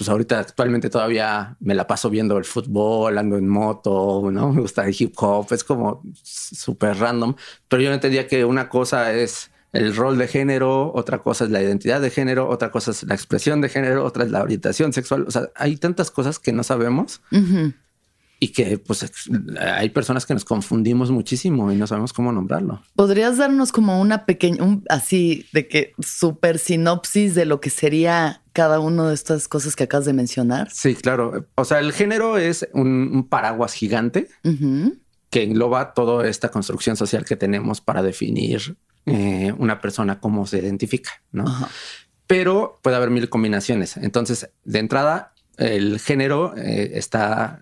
pues 0.00 0.08
ahorita 0.08 0.38
actualmente 0.38 0.88
todavía 0.88 1.58
me 1.60 1.74
la 1.74 1.86
paso 1.86 2.08
viendo 2.08 2.38
el 2.38 2.46
fútbol, 2.46 3.18
ando 3.18 3.36
en 3.36 3.46
moto, 3.46 4.30
¿no? 4.32 4.50
Me 4.50 4.62
gusta 4.62 4.86
el 4.86 4.96
hip 4.98 5.12
hop, 5.18 5.52
es 5.52 5.62
como 5.62 6.00
súper 6.22 6.96
random, 6.96 7.34
pero 7.68 7.82
yo 7.82 7.90
no 7.90 7.96
entendía 7.96 8.26
que 8.26 8.46
una 8.46 8.70
cosa 8.70 9.12
es 9.12 9.50
el 9.74 9.94
rol 9.94 10.16
de 10.16 10.26
género, 10.26 10.90
otra 10.94 11.18
cosa 11.18 11.44
es 11.44 11.50
la 11.50 11.60
identidad 11.60 12.00
de 12.00 12.08
género, 12.08 12.48
otra 12.48 12.70
cosa 12.70 12.92
es 12.92 13.02
la 13.02 13.12
expresión 13.12 13.60
de 13.60 13.68
género, 13.68 14.02
otra 14.06 14.24
es 14.24 14.30
la 14.30 14.42
orientación 14.42 14.94
sexual, 14.94 15.26
o 15.28 15.30
sea, 15.30 15.50
hay 15.54 15.76
tantas 15.76 16.10
cosas 16.10 16.38
que 16.38 16.54
no 16.54 16.64
sabemos 16.64 17.20
y 18.38 18.48
que 18.48 18.78
pues 18.78 19.06
hay 19.60 19.90
personas 19.90 20.24
que 20.24 20.32
nos 20.32 20.46
confundimos 20.46 21.10
muchísimo 21.10 21.70
y 21.70 21.76
no 21.76 21.86
sabemos 21.86 22.14
cómo 22.14 22.32
nombrarlo. 22.32 22.82
¿Podrías 22.96 23.36
darnos 23.36 23.70
como 23.70 24.00
una 24.00 24.24
pequeña, 24.24 24.64
así 24.88 25.44
de 25.52 25.68
que 25.68 25.92
super 25.98 26.58
sinopsis 26.58 27.34
de 27.34 27.44
lo 27.44 27.60
que 27.60 27.68
sería 27.68 28.39
cada 28.52 28.80
una 28.80 29.08
de 29.08 29.14
estas 29.14 29.48
cosas 29.48 29.76
que 29.76 29.84
acabas 29.84 30.06
de 30.06 30.12
mencionar? 30.12 30.70
Sí, 30.70 30.94
claro. 30.94 31.46
O 31.54 31.64
sea, 31.64 31.78
el 31.78 31.92
género 31.92 32.38
es 32.38 32.68
un, 32.72 33.26
paraguas 33.28 33.72
gigante 33.72 34.28
que 35.30 35.42
engloba 35.44 35.94
toda 35.94 36.28
esta 36.28 36.50
construcción 36.50 36.96
social 36.96 37.24
que 37.24 37.36
tenemos 37.36 37.80
para 37.80 38.02
definir 38.02 38.76
eh, 39.06 39.52
una 39.58 39.80
persona 39.80 40.20
cómo 40.20 40.46
se 40.46 40.58
identifica, 40.58 41.22
¿no? 41.32 41.44
Pero 42.26 42.78
puede 42.82 42.96
haber 42.96 43.10
mil 43.10 43.28
combinaciones. 43.28 43.96
Entonces, 43.96 44.50
de 44.64 44.78
entrada, 44.78 45.32
el 45.60 46.00
género 46.00 46.54
eh, 46.56 46.92
está, 46.94 47.60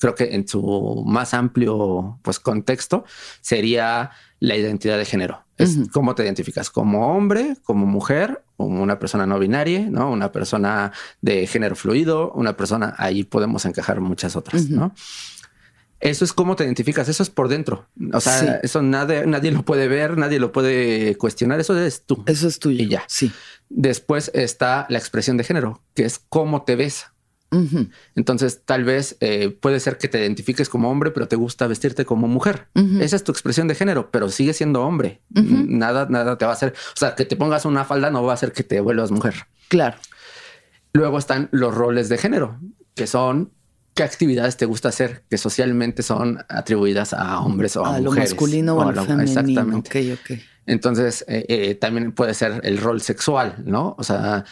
creo 0.00 0.14
que 0.14 0.34
en 0.34 0.46
su 0.46 1.02
más 1.06 1.34
amplio 1.34 2.18
pues, 2.22 2.38
contexto, 2.38 3.04
sería 3.40 4.10
la 4.38 4.56
identidad 4.56 4.96
de 4.96 5.04
género. 5.04 5.44
Es 5.58 5.76
cómo 5.92 6.14
te 6.14 6.24
identificas 6.24 6.70
como 6.70 7.14
hombre, 7.14 7.56
como 7.64 7.84
mujer, 7.84 8.42
como 8.56 8.82
una 8.82 8.98
persona 8.98 9.26
no 9.26 9.38
binaria, 9.38 9.90
¿no? 9.90 10.10
Una 10.10 10.32
persona 10.32 10.90
de 11.20 11.46
género 11.46 11.76
fluido, 11.76 12.32
una 12.32 12.56
persona, 12.56 12.94
ahí 12.96 13.24
podemos 13.24 13.66
encajar 13.66 14.00
muchas 14.00 14.36
otras, 14.36 14.70
¿no? 14.70 14.94
Eso 16.00 16.24
es 16.24 16.32
cómo 16.32 16.56
te 16.56 16.64
identificas, 16.64 17.10
eso 17.10 17.22
es 17.22 17.28
por 17.28 17.48
dentro. 17.48 17.86
O 18.14 18.20
sea, 18.20 18.58
eso 18.62 18.80
nadie, 18.80 19.26
nadie 19.26 19.50
lo 19.50 19.62
puede 19.66 19.86
ver, 19.86 20.16
nadie 20.16 20.40
lo 20.40 20.50
puede 20.50 21.16
cuestionar, 21.18 21.60
eso 21.60 21.78
es 21.78 22.06
tú. 22.06 22.22
Eso 22.24 22.48
es 22.48 22.58
tuyo. 22.58 22.82
Y 22.82 22.88
ya. 22.88 23.04
Sí. 23.06 23.30
Después 23.68 24.30
está 24.32 24.86
la 24.88 24.96
expresión 24.96 25.36
de 25.36 25.44
género, 25.44 25.82
que 25.94 26.06
es 26.06 26.18
cómo 26.18 26.62
te 26.62 26.74
ves. 26.74 27.06
Entonces, 28.14 28.62
tal 28.64 28.84
vez 28.84 29.16
eh, 29.20 29.50
puede 29.50 29.80
ser 29.80 29.98
que 29.98 30.08
te 30.08 30.20
identifiques 30.20 30.68
como 30.68 30.90
hombre, 30.90 31.10
pero 31.10 31.26
te 31.26 31.36
gusta 31.36 31.66
vestirte 31.66 32.04
como 32.04 32.28
mujer. 32.28 32.68
Esa 33.00 33.16
es 33.16 33.24
tu 33.24 33.32
expresión 33.32 33.68
de 33.68 33.74
género, 33.74 34.10
pero 34.10 34.28
sigue 34.28 34.52
siendo 34.52 34.82
hombre. 34.82 35.20
Nada, 35.30 36.06
nada 36.08 36.38
te 36.38 36.44
va 36.44 36.52
a 36.52 36.54
hacer. 36.54 36.74
O 36.94 36.98
sea, 36.98 37.14
que 37.14 37.24
te 37.24 37.36
pongas 37.36 37.64
una 37.64 37.84
falda 37.84 38.10
no 38.10 38.22
va 38.22 38.32
a 38.32 38.34
hacer 38.34 38.52
que 38.52 38.62
te 38.62 38.80
vuelvas 38.80 39.10
mujer. 39.10 39.34
Claro. 39.68 39.96
Luego 40.92 41.18
están 41.18 41.48
los 41.52 41.74
roles 41.74 42.08
de 42.08 42.18
género, 42.18 42.58
que 42.94 43.06
son 43.06 43.52
qué 43.94 44.02
actividades 44.02 44.56
te 44.56 44.66
gusta 44.66 44.88
hacer, 44.88 45.24
que 45.28 45.38
socialmente 45.38 46.02
son 46.02 46.44
atribuidas 46.48 47.12
a 47.12 47.40
hombres 47.40 47.76
o 47.76 47.84
a, 47.84 47.98
mujeres. 47.98 48.04
Lo 48.04 48.12
masculino 48.12 48.76
o, 48.76 48.82
a 48.82 48.92
lo 48.92 49.04
femenino. 49.04 49.22
Exactamente. 49.22 50.18
Entonces, 50.66 51.24
eh, 51.28 51.46
eh, 51.48 51.74
también 51.74 52.12
puede 52.12 52.34
ser 52.34 52.60
el 52.64 52.78
rol 52.78 53.00
sexual, 53.00 53.56
¿no? 53.64 53.96
O 53.98 54.04
sea, 54.04 54.44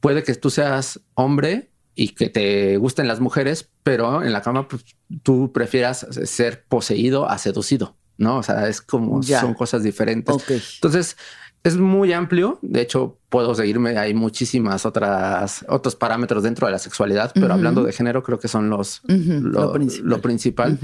puede 0.00 0.22
que 0.22 0.34
tú 0.34 0.50
seas 0.50 1.00
hombre 1.14 1.70
y 1.94 2.10
que 2.10 2.28
te 2.28 2.76
gusten 2.76 3.08
las 3.08 3.20
mujeres, 3.20 3.70
pero 3.82 4.22
en 4.22 4.32
la 4.32 4.42
cama 4.42 4.68
pues, 4.68 4.84
tú 5.22 5.52
prefieras 5.52 6.06
ser 6.24 6.64
poseído 6.64 7.28
a 7.28 7.38
seducido, 7.38 7.96
¿no? 8.18 8.38
O 8.38 8.42
sea, 8.42 8.68
es 8.68 8.80
como 8.80 9.22
son 9.22 9.54
cosas 9.54 9.82
diferentes. 9.82 10.34
Entonces, 10.76 11.16
es 11.64 11.78
muy 11.78 12.12
amplio. 12.12 12.58
De 12.60 12.82
hecho, 12.82 13.18
puedo 13.30 13.54
seguirme. 13.54 13.96
Hay 13.96 14.12
muchísimas 14.12 14.84
otras, 14.84 15.64
otros 15.68 15.96
parámetros 15.96 16.42
dentro 16.42 16.66
de 16.66 16.72
la 16.72 16.78
sexualidad, 16.78 17.32
pero 17.34 17.54
hablando 17.54 17.82
de 17.82 17.92
género, 17.92 18.22
creo 18.22 18.38
que 18.38 18.48
son 18.48 18.68
los, 18.68 19.00
lo, 19.06 20.20
principal. 20.20 20.78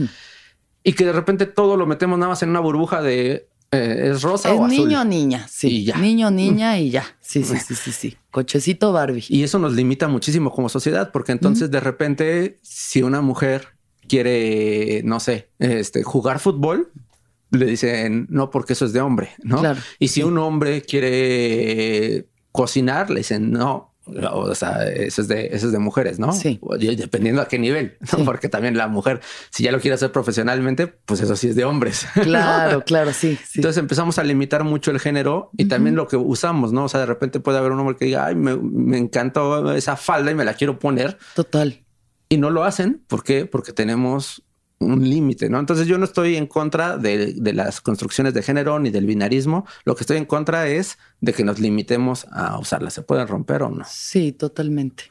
Y 0.83 0.95
que 0.95 1.05
de 1.05 1.13
repente 1.13 1.45
todo 1.45 1.77
lo 1.77 1.87
metemos 1.87 2.19
nada 2.19 2.31
más 2.31 2.43
en 2.43 2.49
una 2.49 2.61
burbuja 2.61 3.03
de 3.03 3.50
eh, 3.73 4.11
es 4.11 4.23
rosa 4.23 4.53
o 4.53 4.65
azul. 4.65 4.89
Niño, 4.89 5.05
niña, 5.05 5.47
sí. 5.49 5.85
ya. 5.85 5.97
Niño, 5.97 6.31
niña 6.31 6.79
y 6.79 6.91
ya. 6.91 7.05
Sí, 7.21 7.45
sí, 7.45 7.57
sí, 7.59 7.75
sí, 7.75 7.93
sí. 7.93 8.17
Cochecito 8.31 8.93
Barbie. 8.93 9.25
Y 9.29 9.43
eso 9.43 9.59
nos 9.59 9.75
limita 9.75 10.09
muchísimo 10.09 10.51
como 10.51 10.69
sociedad, 10.69 11.11
porque 11.13 11.33
entonces 11.33 11.71
de 11.71 11.81
repente, 11.81 12.59
si 12.63 13.03
una 13.03 13.21
mujer 13.21 13.69
quiere, 14.09 15.03
no 15.05 15.21
sé, 15.21 15.51
este, 15.61 16.03
jugar 16.03 16.41
fútbol, 16.41 16.91
le 17.51 17.67
dicen 17.67 18.27
no, 18.31 18.51
porque 18.51 18.73
eso 18.73 18.85
es 18.85 18.93
de 18.93 19.01
hombre, 19.01 19.31
¿no? 19.43 19.63
Y 19.99 20.09
si 20.09 20.23
un 20.23 20.39
hombre 20.39 20.83
quiere 20.83 22.27
cocinar, 22.53 23.11
le 23.11 23.21
dicen 23.21 23.51
no, 23.51 23.90
o 24.33 24.55
sea, 24.55 24.89
eso 24.89 25.23
es 25.23 25.29
de, 25.29 25.51
eso 25.53 25.67
es 25.67 25.73
de 25.73 25.79
mujeres, 25.79 26.19
¿no? 26.19 26.33
Sí. 26.33 26.61
Dependiendo 26.79 27.43
a 27.43 27.49
qué 27.49 27.59
nivel, 27.59 27.97
¿no? 28.17 28.25
Porque 28.25 28.49
también 28.49 28.77
la 28.77 28.89
mujer, 28.89 29.21
si 29.51 29.65
ya 29.65 29.73
lo 29.73 29.81
quiere 29.81 29.95
hacer 29.95 30.13
profesionalmente, 30.13 30.87
pues 30.87 31.21
eso 31.21 31.37
sí 31.37 31.49
es 31.49 31.57
de 31.57 31.65
hombres. 31.65 32.07
Claro, 32.23 32.85
claro, 32.85 33.13
sí, 33.13 33.39
Entonces 33.55 33.79
empezamos 33.79 34.19
a 34.19 34.25
limitar 34.25 34.65
mucho 34.65 34.91
el 34.91 35.01
género 35.01 35.51
y 35.57 35.67
también 35.67 35.97
lo 35.97 36.07
que 36.07 36.17
usamos, 36.17 36.73
¿no? 36.73 36.85
O 36.85 36.89
sea, 36.89 37.01
de 37.01 37.07
repente 37.07 37.41
puede 37.41 37.59
haber 37.59 37.73
un 37.73 37.81
hombre 37.81 37.97
que 37.97 38.05
diga, 38.05 38.27
ay, 38.27 38.35
me, 38.35 38.57
me 38.57 38.99
encantó 38.99 39.73
esa 39.75 39.97
falda 39.97 40.31
y 40.31 40.35
me 40.35 40.45
la 40.45 40.55
quiero 40.55 40.79
poner. 40.79 41.19
Total. 41.35 41.83
Y 42.29 42.39
no 42.39 42.51
lo 42.51 42.65
hacen. 42.65 43.03
¿Por 43.09 43.25
qué? 43.25 43.47
Porque 43.47 43.73
tenemos 43.73 44.43
un 44.81 45.09
límite, 45.09 45.51
¿no? 45.51 45.61
Entonces 45.61 45.87
yo 45.87 45.99
no 45.99 46.07
estoy 46.07 46.37
en 46.37 46.47
contra 46.47 46.97
de, 46.97 47.35
las 47.53 47.81
construcciones 47.81 48.33
de 48.33 48.43
género 48.43 48.79
ni 48.79 48.91
del 48.91 49.07
binarismo. 49.07 49.67
Lo 49.85 49.95
que 49.95 50.03
estoy 50.03 50.17
en 50.17 50.25
contra 50.25 50.69
es 50.69 50.99
de 51.21 51.35
que 51.35 51.45
nos 51.45 51.61
limitemos 51.61 52.27
a 52.33 52.59
usarlas. 52.59 52.95
¿Se 52.95 53.03
pueden 53.03 53.29
romper 53.29 53.63
o 53.63 53.69
no? 53.69 53.85
Sí, 53.87 54.33
totalmente. 54.33 55.05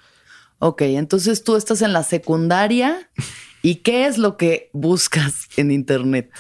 Ok, 0.58 0.82
entonces 0.82 1.44
tú 1.44 1.56
estás 1.56 1.84
en 1.84 1.94
la 1.94 2.04
secundaria 2.04 3.10
y 3.62 3.76
¿qué 3.76 4.08
es 4.08 4.18
lo 4.18 4.38
que 4.38 4.72
buscas 4.74 5.48
en 5.56 5.72
Internet? 5.72 6.32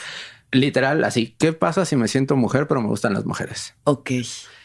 Literal, 0.52 1.04
así. 1.04 1.36
¿Qué 1.38 1.54
pasa 1.54 1.86
si 1.86 1.96
me 1.96 2.08
siento 2.08 2.36
mujer 2.36 2.68
pero 2.68 2.82
me 2.82 2.88
gustan 2.88 3.14
las 3.14 3.26
mujeres? 3.26 3.76
Ok. 3.84 4.12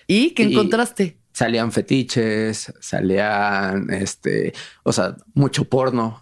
¿Y 0.06 0.30
qué 0.30 0.44
encontraste? 0.44 1.18
Salían 1.34 1.70
fetiches, 1.70 2.72
salían, 2.80 3.92
este, 3.92 4.54
o 4.84 4.92
sea, 4.92 5.16
mucho 5.34 5.64
porno 5.64 6.20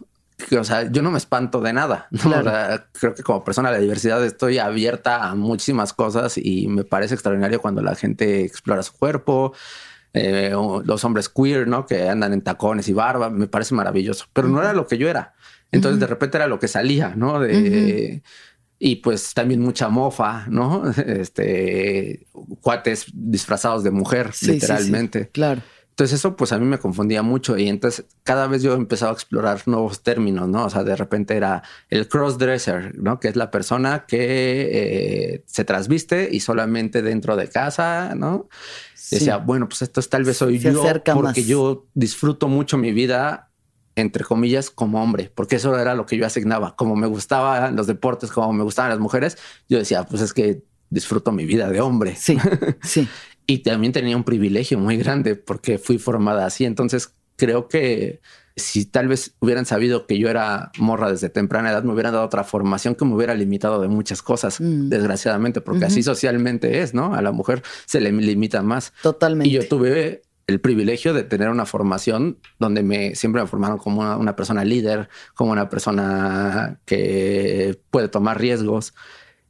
o 0.59 0.65
sea, 0.65 0.91
yo 0.91 1.03
no 1.03 1.11
me 1.11 1.19
espanto 1.19 1.61
de 1.61 1.73
nada. 1.73 2.09
creo 2.93 3.15
que 3.15 3.23
como 3.23 3.45
persona 3.45 3.71
de 3.71 3.77
la 3.77 3.83
diversidad 3.83 4.25
estoy 4.25 4.59
abierta 4.59 5.29
a 5.29 5.35
muchísimas 5.35 5.93
cosas 5.93 6.39
y 6.39 6.69
me 6.69 6.85
parece 6.85 7.15
extraordinario 7.15 7.61
cuando 7.61 7.83
la 7.83 7.95
gente 7.95 8.45
explora 8.45 8.83
su 8.83 8.93
cuerpo. 8.93 9.53
Eh, 10.15 10.55
los 10.85 11.05
hombres 11.05 11.29
queer, 11.29 11.67
¿no? 11.67 11.87
Que 11.87 12.09
andan 12.09 12.33
en 12.35 12.43
tacones 12.43 12.89
y 12.89 12.93
barba, 12.93 13.31
me 13.31 13.47
parece 13.47 13.75
maravilloso, 13.75 14.27
pero 14.33 14.49
no 14.49 14.61
era 14.61 14.73
lo 14.75 14.87
que 14.87 14.99
yo 14.99 15.09
era. 15.09 15.35
Entonces 15.71 16.01
de 16.01 16.07
repente 16.07 16.37
era 16.37 16.47
lo 16.47 16.59
que 16.59 16.69
salía, 16.69 17.15
¿no? 17.17 17.41
De, 17.41 18.23
Y 18.79 18.97
pues 18.97 19.33
también 19.33 19.61
mucha 19.61 19.89
mofa, 19.89 20.47
¿no? 20.49 20.83
Este, 21.07 22.27
cuates 22.61 23.07
disfrazados 23.15 23.83
de 23.83 23.91
mujer, 23.91 24.31
literalmente. 24.43 25.31
claro. 25.31 25.63
Entonces 25.93 26.21
eso 26.21 26.37
pues 26.37 26.53
a 26.53 26.59
mí 26.59 26.65
me 26.65 26.79
confundía 26.79 27.23
mucho 27.23 27.59
y 27.59 27.69
entonces 27.69 28.07
cada 28.23 28.47
vez 28.47 28.63
yo 28.63 28.73
empezaba 28.73 29.13
a 29.13 29.15
explorar 29.15 29.61
nuevos 29.67 30.03
términos, 30.03 30.49
¿no? 30.49 30.65
O 30.65 30.71
sea, 30.71 30.85
de 30.85 30.97
repente 30.97 31.37
era 31.37 31.63
el 31.91 32.09
crossdresser, 32.09 32.99
¿no? 32.99 33.21
Que 33.21 33.29
es 33.29 33.37
la 33.37 33.51
persona 33.51 34.07
que 34.07 34.71
eh, 34.73 35.45
se 35.45 35.65
trasviste 35.65 36.31
y 36.33 36.41
solamente 36.41 37.03
dentro 37.03 37.37
de 37.37 37.49
casa, 37.49 38.15
¿no? 38.17 38.49
Decía, 39.11 39.37
bueno, 39.37 39.69
pues 39.69 39.83
esto 39.83 40.01
es, 40.01 40.09
tal 40.09 40.25
vez 40.25 40.39
soy 40.39 40.59
yo 40.59 40.83
porque 41.13 41.45
yo 41.45 41.87
disfruto 41.93 42.49
mucho 42.49 42.79
mi 42.79 42.93
vida 42.93 43.51
entre 43.95 44.25
comillas, 44.25 44.71
como 44.71 45.03
hombre, 45.03 45.31
porque 45.35 45.57
eso 45.57 45.79
era 45.79 45.95
lo 45.95 46.07
que 46.07 46.17
yo 46.17 46.25
asignaba. 46.25 46.75
Como 46.77 46.97
me 46.97 47.07
gustaban 47.07 47.77
los 47.77 47.87
deportes, 47.87 48.31
como 48.31 48.51
me 48.55 48.65
gustaban 48.65 48.91
las 48.91 48.99
mujeres, 48.99 49.37
yo 49.69 49.77
decía, 49.77 50.05
pues 50.05 50.23
es 50.23 50.33
que 50.33 50.63
disfruto 50.93 51.33
mi 51.33 51.45
vida 51.45 51.69
de 51.69 51.81
hombre. 51.81 52.15
Sí, 52.17 52.39
sí. 52.83 53.09
Y 53.53 53.59
también 53.59 53.93
tenía 53.93 54.17
un 54.17 54.25
privilegio 54.25 54.79
muy 54.79 54.97
grande 54.97 55.37
porque 55.37 55.77
fui 55.77 55.99
formada 55.99 56.47
así. 56.47 56.65
Entonces 56.65 57.15
creo 57.37 57.69
que 57.69 58.23
si 58.57 58.87
tal 58.87 59.09
vez 59.09 59.35
hubieran 59.41 59.67
sabido 59.67 60.07
que 60.07 60.19
yo 60.19 60.31
era 60.31 60.73
morra 60.79 61.11
desde 61.11 61.29
temprana 61.29 61.71
edad, 61.71 61.83
me 61.83 61.93
hubieran 61.93 62.15
dado 62.15 62.25
otra 62.25 62.45
formación 62.45 62.95
que 62.95 63.05
me 63.05 63.15
hubiera 63.15 63.35
limitado 63.35 63.79
de 63.83 63.89
muchas 63.89 64.23
cosas, 64.23 64.59
mm. 64.59 64.89
desgraciadamente, 64.89 65.61
porque 65.61 65.85
así 65.85 66.03
socialmente 66.03 66.81
es, 66.81 66.95
¿no? 66.95 67.15
A 67.15 67.21
la 67.21 67.31
mujer 67.31 67.63
se 67.85 68.01
le 68.01 68.11
limita 68.11 68.63
más. 68.63 68.95
Totalmente. 69.03 69.51
Y 69.51 69.53
yo 69.53 69.69
tuve 69.69 70.23
el 70.47 70.59
privilegio 70.59 71.13
de 71.13 71.23
tener 71.23 71.51
una 71.51 71.67
formación 71.67 72.39
donde 72.59 72.83
me 72.83 73.15
siempre 73.17 73.43
me 73.43 73.49
formaron 73.49 73.77
como 73.77 74.01
una, 74.01 74.17
una 74.17 74.35
persona 74.35 74.65
líder, 74.65 75.11
como 75.35 75.53
una 75.53 75.69
persona 75.69 76.81
que 76.87 77.79
puede 77.91 78.09
tomar 78.09 78.41
riesgos 78.41 78.95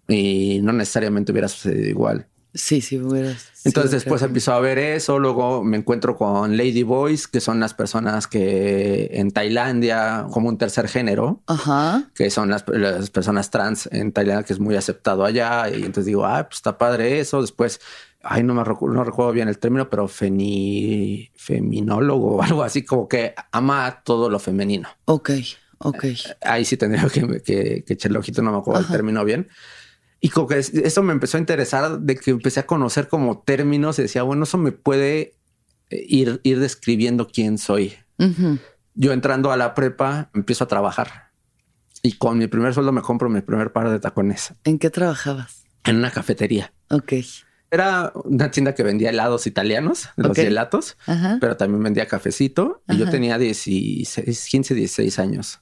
y 0.09 0.59
no 0.61 0.73
necesariamente 0.73 1.31
hubiera 1.31 1.47
sucedido 1.47 1.89
igual. 1.89 2.27
Sí, 2.55 2.83
sí, 2.83 2.99
hubieras. 2.99 3.51
Entonces 3.65 3.93
después 3.93 4.21
empezó 4.23 4.53
a 4.53 4.61
ver 4.61 4.79
eso, 4.79 5.19
luego 5.19 5.65
me 5.65 5.77
encuentro 5.79 6.17
con 6.17 6.57
Lady 6.57 6.83
Boys, 6.83 7.27
que 7.27 7.41
son 7.41 7.61
las 7.61 7.73
personas 7.73 8.27
que 8.27 9.09
en 9.13 9.31
Tailandia, 9.31 10.27
como 10.31 10.49
un 10.49 10.59
tercer 10.59 10.89
género, 10.89 11.43
que 12.15 12.31
son 12.31 12.51
las, 12.51 12.63
personas 13.11 13.51
trans 13.51 13.89
en 13.93 14.13
Tailandia, 14.13 14.45
que 14.45 14.53
es 14.53 14.61
muy 14.61 14.77
aceptado 14.77 15.25
allá. 15.25 15.71
Y 15.71 15.77
entonces 15.77 16.07
digo, 16.07 16.27
ah, 16.27 16.45
pues 16.49 16.57
está 16.57 16.77
padre 16.77 17.21
eso. 17.21 17.41
Después, 17.41 17.81
ay, 18.23 18.43
no 18.43 18.53
me 18.53 18.65
recuerdo, 18.65 18.97
no 18.97 19.05
recuerdo 19.05 19.33
bien 19.33 19.49
el 19.49 19.59
término, 19.59 19.89
pero 19.89 20.09
feni, 20.09 21.31
feminólogo 21.37 22.37
o 22.37 22.43
algo 22.43 22.63
así, 22.63 22.85
como 22.85 23.09
que 23.09 23.35
ama 23.53 24.03
todo 24.05 24.29
lo 24.29 24.39
femenino. 24.39 24.89
Ok, 25.07 25.31
ok. 25.79 26.05
Ahí 26.43 26.67
sí 26.67 26.77
tendría 26.77 27.09
que, 27.09 27.41
que, 27.43 27.85
que 27.87 27.93
echarle 27.95 28.19
ojito, 28.19 28.43
no 28.43 28.53
me 28.53 28.59
acuerdo 28.59 28.81
el 28.81 28.89
término 28.89 29.25
bien. 29.25 29.49
Y 30.25 30.29
como 30.29 30.47
que 30.47 30.59
eso 30.59 31.03
me 31.03 31.13
empezó 31.13 31.37
a 31.37 31.41
interesar 31.41 31.99
de 31.99 32.15
que 32.15 32.31
empecé 32.31 32.61
a 32.61 32.67
conocer 32.67 33.09
como 33.09 33.41
términos 33.41 33.99
y 33.99 34.03
decía, 34.03 34.23
bueno, 34.23 34.45
eso 34.45 34.57
me 34.57 34.71
puede 34.71 35.35
eh, 35.91 36.07
ir, 36.09 36.41
ir 36.45 36.61
describiendo 36.61 37.27
quién 37.27 37.59
soy. 37.59 37.95
Yo 38.95 39.13
entrando 39.13 39.51
a 39.51 39.57
la 39.57 39.75
prepa 39.75 40.31
empiezo 40.33 40.63
a 40.63 40.69
trabajar 40.69 41.33
y 42.03 42.13
con 42.13 42.39
mi 42.39 42.47
primer 42.47 42.73
sueldo 42.73 42.93
me 42.93 43.03
compro 43.03 43.29
mi 43.29 43.41
primer 43.41 43.73
par 43.73 43.91
de 43.91 43.99
tacones. 43.99 44.55
¿En 44.63 44.79
qué 44.79 44.91
trabajabas? 44.91 45.65
En 45.85 45.97
una 45.97 46.13
cafetería. 46.13 46.73
Ok. 46.89 47.15
Era 47.73 48.13
una 48.15 48.53
tienda 48.53 48.77
que 48.77 48.85
vendía 48.85 49.11
helados 49.11 49.49
italianos, 49.49 50.11
los 50.15 50.37
gelatos, 50.37 50.97
pero 51.41 51.57
también 51.57 51.83
vendía 51.83 52.07
cafecito. 52.07 52.85
Y 52.89 52.97
yo 52.97 53.11
tenía 53.11 53.39
16, 53.39 54.47
15, 54.51 54.75
16 54.75 55.19
años. 55.19 55.61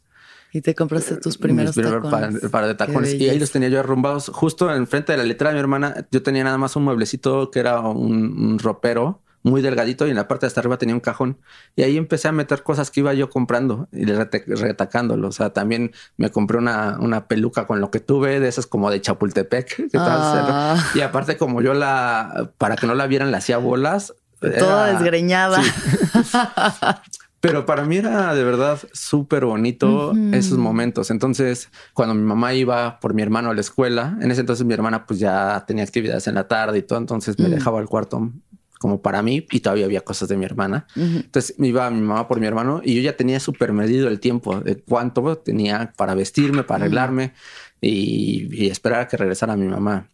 Y 0.52 0.61
te 0.62 0.75
compraste 0.75 1.16
tus 1.16 1.38
primeros 1.38 1.75
tacones. 1.75 2.50
Para, 2.50 2.66
de 2.66 2.75
tacones. 2.75 3.14
Y 3.14 3.28
ahí 3.28 3.38
los 3.38 3.52
tenía 3.52 3.69
yo 3.69 3.80
arrumbados 3.80 4.28
justo 4.28 4.73
enfrente 4.75 5.12
de 5.12 5.19
la 5.19 5.25
letra 5.25 5.50
de 5.50 5.54
mi 5.54 5.61
hermana. 5.61 6.07
Yo 6.11 6.23
tenía 6.23 6.42
nada 6.42 6.59
más 6.59 6.75
un 6.76 6.85
mueblecito 6.85 7.50
que 7.50 7.61
era 7.61 7.80
un, 7.80 8.59
ropero 8.59 9.23
muy 9.42 9.62
delgadito 9.62 10.07
y 10.07 10.11
en 10.11 10.16
la 10.16 10.28
parte 10.28 10.45
de 10.45 10.49
hasta 10.49 10.61
arriba 10.61 10.76
tenía 10.76 10.95
un 10.95 11.00
cajón. 11.00 11.38
Y 11.76 11.83
ahí 11.83 11.97
empecé 11.97 12.28
a 12.28 12.33
meter 12.33 12.62
cosas 12.62 12.90
que 12.90 13.00
iba 13.00 13.14
yo 13.14 13.30
comprando 13.30 13.88
y 13.92 14.04
retacándolo. 14.04 15.28
O 15.28 15.33
sea, 15.33 15.50
también 15.50 15.92
me 16.16 16.30
compré 16.30 16.59
una, 16.59 16.99
una 17.00 17.26
peluca 17.26 17.66
con 17.66 17.80
lo 17.80 17.90
que 17.90 18.00
tuve, 18.00 18.40
de 18.40 18.49
esas 18.49 18.66
como 18.66 18.90
de 18.90 19.00
Chapultepec. 19.00 19.88
Ah. 20.02 20.83
Y 20.95 21.00
aparte, 21.00 21.37
como 21.37 21.62
yo 21.62 21.75
la, 21.75 22.52
para 22.59 22.76
que 22.76 22.87
no 22.87 22.95
la 22.95 23.07
vieran, 23.07 23.30
la 23.30 23.38
hacía 23.38 23.59
bolas. 23.59 24.14
Toda 24.40 24.92
desgreñada. 24.92 25.62
Pero 27.40 27.64
para 27.64 27.85
mí 27.85 27.97
era 27.97 28.35
de 28.35 28.44
verdad 28.44 28.78
súper 28.92 29.47
bonito 29.47 30.12
esos 30.32 30.59
momentos. 30.59 31.11
Entonces, 31.11 31.70
cuando 31.94 32.14
mi 32.14 32.23
mamá 32.23 32.52
iba 32.52 33.00
por 33.00 33.14
mi 33.14 33.23
hermano 33.23 33.50
a 33.50 33.54
la 33.54 33.62
escuela, 33.62 34.18
en 34.20 34.30
ese 34.30 34.42
entonces 34.42 34.66
mi 34.66 34.75
hermana 34.75 35.06
pues 35.06 35.20
ya 35.20 35.64
tenía 35.66 35.82
actividades 35.82 36.26
en 36.26 36.35
la 36.35 36.47
tarde 36.49 36.78
y 36.78 36.82
todo, 36.82 36.99
entonces 36.99 37.38
me 37.38 37.49
dejaba 37.49 37.80
el 37.80 37.87
cuarto 37.87 38.30
como 38.78 39.00
para 39.00 39.23
mí 39.23 39.47
y 39.50 39.61
todavía 39.61 39.87
había 39.87 40.02
cosas 40.02 40.28
de 40.28 40.37
mi 40.37 40.44
hermana. 40.44 40.87
Entonces 40.97 41.54
me 41.59 41.68
iba 41.68 41.90
mi 41.90 42.00
mamá 42.02 42.28
por 42.28 42.40
mi 42.40 42.47
hermano 42.47 42.82
y 42.85 42.94
yo 42.94 43.02
ya 43.02 43.16
tenía 43.16 43.40
súper 43.40 43.73
medido 43.73 44.09
el 44.09 44.20
tiempo 44.20 44.61
de 44.61 44.76
cuánto 44.76 45.37
tenía 45.38 45.92
para 45.97 46.14
vestirme, 46.14 46.62
para 46.62 46.85
arreglarme 46.85 47.32
y, 47.80 48.49
y 48.52 48.68
esperar 48.68 49.00
a 49.00 49.09
que 49.09 49.16
regresara 49.16 49.56
mi 49.56 49.66
mamá. 49.66 50.09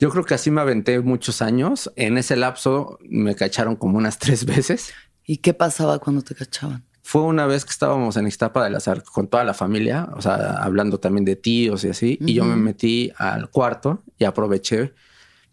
Yo 0.00 0.10
creo 0.10 0.24
que 0.24 0.34
así 0.34 0.50
me 0.50 0.60
aventé 0.60 1.00
muchos 1.00 1.42
años. 1.42 1.92
En 1.96 2.18
ese 2.18 2.36
lapso 2.36 2.98
me 3.08 3.34
cacharon 3.34 3.74
como 3.74 3.98
unas 3.98 4.18
tres 4.20 4.44
veces. 4.44 4.92
¿Y 5.28 5.36
qué 5.36 5.52
pasaba 5.52 5.98
cuando 5.98 6.22
te 6.22 6.34
cachaban? 6.34 6.86
Fue 7.02 7.20
una 7.20 7.44
vez 7.44 7.66
que 7.66 7.70
estábamos 7.70 8.16
en 8.16 8.26
Iztapa 8.26 8.66
de 8.66 8.74
Azar 8.74 9.02
con 9.02 9.28
toda 9.28 9.44
la 9.44 9.52
familia, 9.52 10.08
o 10.16 10.22
sea, 10.22 10.56
hablando 10.62 10.98
también 10.98 11.26
de 11.26 11.36
tíos 11.36 11.84
y 11.84 11.90
así, 11.90 12.18
y 12.22 12.32
yo 12.32 12.46
me 12.46 12.56
metí 12.56 13.12
al 13.18 13.50
cuarto 13.50 14.02
y 14.18 14.24
aproveché 14.24 14.94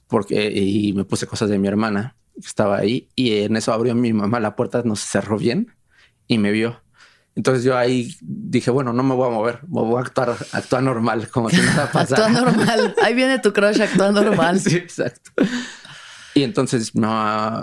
porque 0.07 0.49
y 0.49 0.93
me 0.93 1.03
puse 1.03 1.27
cosas 1.27 1.49
de 1.49 1.59
mi 1.59 1.67
hermana 1.67 2.15
que 2.35 2.47
estaba 2.47 2.77
ahí 2.77 3.09
y 3.15 3.39
en 3.39 3.57
eso 3.57 3.73
abrió 3.73 3.93
mi 3.95 4.13
mamá 4.13 4.39
la 4.39 4.55
puerta, 4.55 4.81
no 4.85 4.95
se 4.95 5.07
cerró 5.07 5.37
bien 5.37 5.75
y 6.25 6.37
me 6.37 6.51
vio. 6.51 6.81
Entonces 7.35 7.65
yo 7.65 7.77
ahí 7.77 8.15
dije, 8.21 8.71
bueno, 8.71 8.93
no 8.93 9.03
me 9.03 9.13
voy 9.13 9.27
a 9.27 9.33
mover, 9.33 9.59
me 9.63 9.81
voy 9.81 9.97
a 9.97 10.05
actuar, 10.05 10.37
actuar 10.53 10.83
normal, 10.83 11.27
como 11.27 11.49
si 11.49 11.57
nada 11.57 11.91
pasara. 11.91 12.27
actúa 12.27 12.41
normal. 12.41 12.95
Ahí 13.03 13.13
viene 13.13 13.39
tu 13.39 13.51
crush, 13.51 13.81
actúa 13.81 14.13
normal. 14.13 14.57
sí, 14.61 14.77
exacto. 14.77 15.31
Y 16.37 16.43
entonces 16.43 16.93
me 16.95 17.07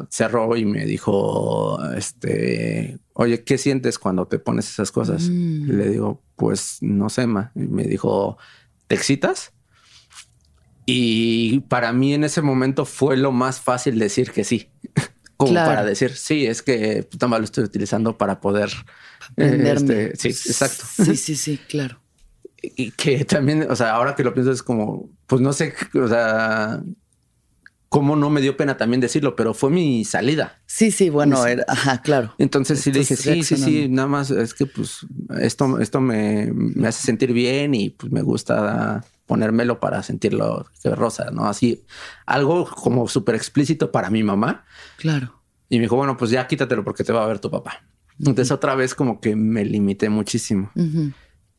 cerró 0.09 0.57
y 0.57 0.65
me 0.65 0.87
dijo, 0.87 1.79
este, 1.95 2.99
oye, 3.13 3.45
¿qué 3.45 3.59
sientes 3.59 3.99
cuando 3.99 4.27
te 4.27 4.39
pones 4.39 4.71
esas 4.71 4.91
cosas? 4.91 5.29
Mm. 5.29 5.77
le 5.77 5.91
digo, 5.91 6.23
pues 6.37 6.79
no 6.81 7.11
sé, 7.11 7.27
ma. 7.27 7.53
Y 7.55 7.67
me 7.67 7.85
dijo, 7.85 8.39
¿te 8.87 8.95
excitas? 8.95 9.53
Y 10.87 11.61
para 11.69 11.93
mí 11.93 12.15
en 12.15 12.25
ese 12.25 12.41
momento 12.41 12.87
fue 12.87 13.19
lo 13.19 13.31
más 13.31 13.61
fácil 13.61 13.99
decir 13.99 14.33
que 14.33 14.43
sí. 14.43 14.71
Como 15.37 15.53
para 15.53 15.85
decir, 15.85 16.15
sí, 16.15 16.47
es 16.47 16.63
que 16.63 17.03
puta 17.03 17.27
lo 17.27 17.45
estoy 17.45 17.65
utilizando 17.65 18.17
para 18.17 18.41
poder. 18.41 18.71
Este, 19.37 20.17
sí, 20.17 20.29
exacto. 20.29 20.85
Sí, 21.05 21.17
sí, 21.17 21.37
sí, 21.37 21.59
claro. 21.69 22.01
Y 22.63 22.93
que 22.93 23.25
también, 23.27 23.67
o 23.69 23.77
sea, 23.77 23.91
ahora 23.91 24.15
que 24.15 24.25
lo 24.25 24.33
pienso 24.33 24.51
es 24.51 24.63
como, 24.63 25.11
pues 25.27 25.43
no 25.43 25.53
sé, 25.53 25.75
o 25.95 26.09
sea, 26.09 26.83
cómo 27.93 28.17
no 28.17 28.31
me 28.31 28.41
dio 28.41 28.57
pena 28.57 28.79
también 28.79 29.03
decirlo, 29.03 29.37
pero 29.37 29.53
fue 29.53 29.69
mi 29.69 30.07
salida. 30.07 30.63
Sí, 30.65 30.91
sí, 30.91 31.11
bueno, 31.11 31.47
era, 31.47 31.63
ajá, 31.69 32.01
claro. 32.01 32.35
Entonces 32.39 32.81
sí 32.81 32.91
le 32.91 33.01
dije, 33.01 33.17
sí, 33.17 33.43
sí, 33.43 33.59
sí, 33.59 33.89
nada 33.91 34.09
más 34.09 34.31
es 34.31 34.55
que 34.55 34.65
pues 34.65 35.07
esto, 35.39 35.79
esto 35.79 36.01
me, 36.01 36.51
hace 36.87 37.05
sentir 37.05 37.35
bien 37.35 37.75
y 37.75 37.91
pues 37.91 38.11
me 38.11 38.23
gusta 38.23 39.05
ponérmelo 39.27 39.79
para 39.79 40.03
sentirlo 40.03 40.65
rosa, 40.85 41.31
¿no? 41.33 41.45
Así, 41.45 41.85
algo 42.25 42.65
como 42.65 43.07
súper 43.09 43.35
explícito 43.35 43.93
para 43.93 44.09
mi 44.09 44.23
mamá. 44.23 44.65
Claro. 44.97 45.43
Y 45.69 45.77
me 45.77 45.83
dijo, 45.83 45.97
bueno, 45.97 46.17
pues 46.17 46.31
ya 46.31 46.47
quítatelo 46.47 46.85
porque 46.85 47.05
te 47.05 47.13
va 47.13 47.23
a 47.23 47.29
ver 47.29 47.41
tu 47.41 47.51
papá. 47.51 47.85
Entonces 48.19 48.51
otra 48.53 48.75
vez 48.75 48.95
como 48.95 49.21
que 49.21 49.37
me 49.37 49.67
limité 49.67 50.09
muchísimo. 50.09 50.73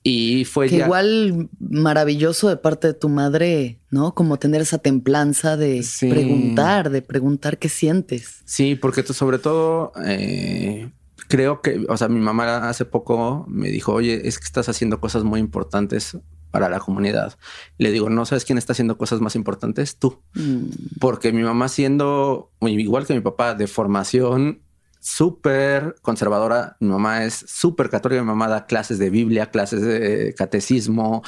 Y 0.04 0.44
fue 0.44 0.68
que 0.68 0.78
igual 0.78 1.50
maravilloso 1.60 2.50
de 2.50 2.58
parte 2.58 2.88
de 2.88 2.94
tu 2.94 3.08
madre, 3.08 3.80
¿no? 3.90 4.14
Como 4.14 4.38
tener 4.38 4.62
esa 4.62 4.78
templanza 4.78 5.56
de 5.56 5.86
preguntar, 6.02 6.90
de 6.90 7.02
preguntar 7.02 7.58
qué 7.58 7.70
sientes. 7.70 8.42
Sí, 8.44 8.76
porque 8.76 9.02
tú, 9.04 9.14
sobre 9.14 9.40
todo 9.40 9.94
eh, 10.06 10.92
creo 11.30 11.62
que, 11.62 11.86
o 11.88 11.96
sea, 11.96 12.10
mi 12.10 12.20
mamá 12.20 12.70
hace 12.70 12.84
poco 12.84 13.46
me 13.48 13.70
dijo, 13.70 13.94
oye, 13.94 14.28
es 14.28 14.40
que 14.40 14.46
estás 14.46 14.68
haciendo 14.68 15.00
cosas 15.00 15.24
muy 15.24 15.40
importantes 15.40 16.18
para 16.52 16.70
la 16.70 16.80
comunidad. 16.80 17.36
le 17.80 17.92
digo, 17.92 18.12
no 18.12 18.26
sabes 18.26 18.46
quién 18.46 18.60
está 18.60 18.74
haciendo 18.74 18.98
cosas 18.98 19.22
más 19.22 19.36
importantes, 19.36 19.98
tú. 19.98 20.22
Mm. 20.36 20.66
Porque 21.00 21.32
mi 21.32 21.42
mamá 21.42 21.68
siendo, 21.68 22.52
igual 22.62 23.08
que 23.08 23.16
mi 23.16 23.22
papá, 23.22 23.56
de 23.56 23.66
formación 23.66 24.62
súper 25.04 25.96
conservadora. 26.02 26.78
Mi 26.80 26.88
mamá 26.88 27.26
es 27.26 27.46
súper 27.48 27.90
católica. 27.90 28.22
Mi 28.22 28.28
mamá 28.28 28.48
da 28.48 28.66
clases 28.66 29.00
de 29.00 29.10
Biblia, 29.10 29.52
clases 29.52 29.82
de 29.82 30.34
catecismo. 30.36 31.22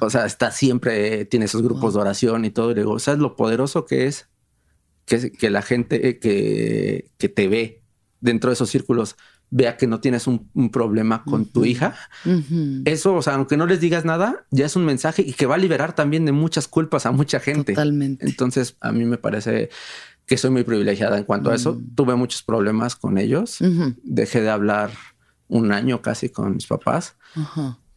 O 0.00 0.08
sea, 0.08 0.24
está 0.24 0.50
siempre, 0.50 1.26
tiene 1.26 1.44
esos 1.44 1.62
grupos 1.62 1.94
de 1.94 2.00
oración 2.00 2.46
y 2.46 2.50
todo. 2.50 2.70
Y 2.70 2.74
le 2.74 2.80
digo, 2.80 2.98
¿sabes 2.98 3.20
lo 3.20 3.36
poderoso 3.36 3.84
que 3.84 4.06
es 4.06 4.28
que, 5.04 5.30
que 5.32 5.50
la 5.50 5.60
gente 5.60 6.18
que, 6.18 7.10
que, 7.18 7.28
te 7.28 7.48
ve 7.48 7.82
dentro 8.20 8.48
de 8.48 8.54
esos 8.54 8.70
círculos 8.70 9.16
vea 9.50 9.76
que 9.76 9.86
no 9.86 10.00
tienes 10.00 10.26
un, 10.26 10.48
problema 10.70 11.22
con 11.24 11.44
tu 11.44 11.66
hija? 11.66 11.96
Eso, 12.86 13.14
o 13.14 13.22
sea, 13.22 13.34
aunque 13.34 13.58
no 13.58 13.66
les 13.66 13.80
digas 13.80 14.06
nada, 14.06 14.46
ya 14.50 14.64
es 14.64 14.76
un 14.76 14.86
mensaje 14.86 15.20
y 15.20 15.34
que 15.34 15.44
va 15.44 15.56
a 15.56 15.58
liberar 15.58 15.94
también 15.94 16.24
de 16.24 16.32
muchas 16.32 16.68
culpas 16.68 17.04
a 17.04 17.12
mucha 17.12 17.38
gente. 17.38 17.74
Totalmente. 17.74 18.24
Entonces, 18.24 18.76
a 18.80 18.92
mí 18.92 19.04
me 19.04 19.18
parece 19.18 19.68
que 20.30 20.36
soy 20.36 20.50
muy 20.50 20.62
privilegiada 20.62 21.18
en 21.18 21.24
cuanto 21.24 21.50
a 21.50 21.56
eso. 21.56 21.74
Mm. 21.74 21.96
Tuve 21.96 22.14
muchos 22.14 22.44
problemas 22.44 22.94
con 22.94 23.18
ellos. 23.18 23.58
Dejé 24.04 24.40
de 24.40 24.48
hablar 24.48 24.92
un 25.48 25.72
año 25.72 26.02
casi 26.02 26.28
con 26.28 26.54
mis 26.54 26.68
papás. 26.68 27.16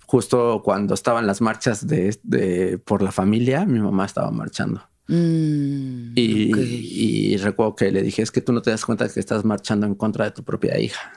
Justo 0.08 0.64
cuando 0.66 0.96
estaban 0.96 1.28
las 1.28 1.42
marchas 1.42 1.86
de, 1.86 2.82
por 2.86 3.04
la 3.04 3.12
familia, 3.12 3.66
mi 3.66 3.80
mamá 3.80 4.08
estaba 4.08 4.32
marchando. 4.32 4.82
Mm, 5.08 6.14
y, 6.16 7.38
recuerdo 7.38 7.76
que 7.76 7.92
le 7.92 8.02
dije, 8.02 8.24
es 8.24 8.32
que 8.32 8.42
tú 8.42 8.52
no 8.52 8.64
te 8.64 8.72
das 8.72 8.84
cuenta 8.84 9.08
que 9.08 9.20
estás 9.20 9.46
marchando 9.46 9.86
en 9.86 9.94
contra 9.94 10.26
de 10.26 10.32
tu 10.32 10.44
propia 10.44 10.80
hija. 10.80 11.14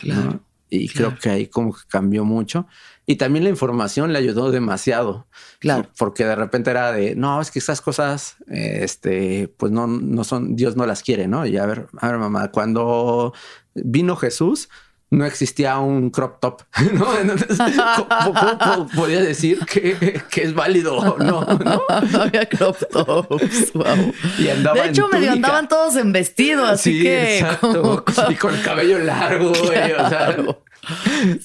Y 0.69 0.87
creo 0.91 1.17
que 1.19 1.31
ahí 1.31 1.47
como 1.47 1.73
que 1.73 1.81
cambió 1.89 2.27
mucho. 2.27 2.67
Y 3.09 3.17
también 3.17 3.45
la 3.45 3.51
información 3.51 4.13
le 4.13 4.19
ayudó 4.19 4.51
demasiado. 4.51 5.29
Claro. 5.61 5.89
Porque 5.97 6.25
de 6.25 6.35
repente 6.35 6.71
era 6.71 6.91
de, 6.91 7.15
no, 7.15 7.41
es 7.41 7.53
que 7.53 7.61
esas 7.61 7.81
cosas, 7.81 8.37
este, 8.49 9.49
pues 9.57 9.71
no, 9.71 9.87
no 9.87 10.25
son, 10.25 10.57
Dios 10.57 10.77
no 10.77 10.87
las 10.87 11.05
quiere, 11.05 11.29
¿no? 11.29 11.47
Y 11.47 11.57
a 11.57 11.67
ver, 11.67 11.87
a 11.99 12.09
ver, 12.09 12.19
mamá, 12.19 12.51
cuando 12.51 13.33
vino 13.75 14.17
Jesús, 14.17 14.69
no 15.11 15.25
existía 15.25 15.79
un 15.79 16.11
crop 16.11 16.41
top, 16.41 16.63
¿no? 16.93 17.17
Entonces, 17.17 17.59
¿cómo, 17.97 18.89
podía 18.89 19.21
decir 19.21 19.61
que, 19.67 20.21
es 20.35 20.55
válido 20.55 20.97
o 20.97 21.19
no, 21.19 21.45
no? 21.45 21.83
había 22.21 22.47
crop 22.47 22.77
tops, 22.91 23.73
wow. 23.75 24.13
Y 24.39 24.49
andaba 24.49 24.83
de 24.83 24.89
hecho, 24.89 25.09
medio 25.09 25.33
andaban 25.33 25.69
todos 25.69 25.97
en 25.97 26.13
vestido, 26.13 26.67
así 26.67 27.03
que... 27.03 27.39
Exacto. 27.39 28.05
Y 28.29 28.35
con 28.35 28.55
el 28.55 28.63
cabello 28.63 28.99
largo, 28.99 29.53
güey, 29.65 29.93
o 29.93 30.09
sea... 30.09 30.37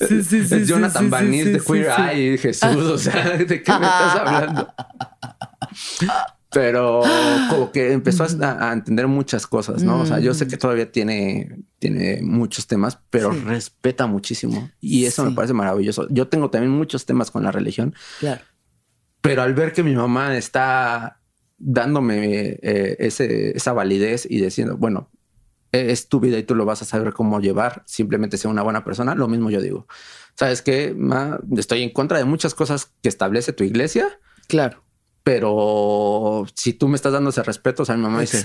Sí, 0.08 0.24
sí, 0.24 0.48
sí. 0.48 0.66
Jonathan 0.66 1.10
sí, 1.10 1.42
de 1.44 1.60
Queer 1.60 1.92
Eye, 2.00 2.38
Jesús, 2.38 2.76
o 2.76 2.98
sea, 2.98 3.38
¿de 3.38 3.46
qué 3.64 3.72
me 3.72 3.86
estás 3.86 4.16
hablando? 4.18 4.74
Pero 6.52 7.02
como 7.50 7.72
que 7.72 7.94
empezó 7.94 8.26
a, 8.26 8.74
entender 8.74 9.08
muchas 9.08 9.48
cosas, 9.48 9.84
¿no? 9.84 10.02
O 10.02 10.06
sea, 10.06 10.20
yo 10.20 10.34
sé 10.34 10.48
que 10.48 10.58
todavía 10.58 10.92
tiene, 10.92 11.64
tiene 11.80 12.22
muchos 12.22 12.68
temas, 12.68 13.00
pero 13.10 13.32
respeta 13.32 14.06
muchísimo. 14.06 14.70
Y 14.82 15.06
eso 15.06 15.24
me 15.24 15.32
parece 15.32 15.54
maravilloso. 15.54 16.08
Yo 16.10 16.28
tengo 16.28 16.50
también 16.50 16.72
muchos 16.72 17.06
temas 17.06 17.32
con 17.32 17.44
la 17.44 17.52
religión. 17.52 17.96
Claro. 18.20 18.42
Pero 19.22 19.44
al 19.44 19.54
ver 19.54 19.72
que 19.72 19.82
mi 19.82 19.96
mamá 19.96 20.36
está 20.36 21.22
dándome 21.58 22.58
eh, 22.62 22.98
ese, 23.00 23.56
esa 23.56 23.72
validez 23.72 24.28
y 24.30 24.42
diciendo, 24.42 24.76
bueno, 24.78 25.10
es 25.72 26.10
tu 26.10 26.20
vida 26.20 26.38
y 26.38 26.44
tú 26.44 26.56
lo 26.56 26.66
vas 26.66 26.82
a 26.82 26.86
saber 26.86 27.14
cómo 27.14 27.40
llevar, 27.40 27.84
simplemente 27.86 28.38
sea 28.38 28.52
una 28.52 28.62
buena 28.62 28.84
persona, 28.84 29.16
lo 29.16 29.28
mismo 29.28 29.50
yo 29.50 29.62
digo. 29.62 29.88
¿Sabes 30.36 30.62
qué? 30.62 30.96
estoy 31.58 31.84
en 31.84 31.92
contra 31.92 32.18
de 32.18 32.26
muchas 32.26 32.54
cosas 32.54 32.92
que 33.02 33.10
establece 33.10 33.54
tu 33.54 33.64
iglesia. 33.64 34.08
Claro 34.48 34.84
pero 35.24 36.46
si 36.56 36.74
tú 36.74 36.88
me 36.88 36.96
estás 36.96 37.14
dando 37.14 37.30
ese 37.30 37.44
respeto, 37.44 37.84
o 37.84 37.86
sea, 37.86 37.96
mi 37.96 38.02
mamá 38.02 38.22
dice, 38.22 38.44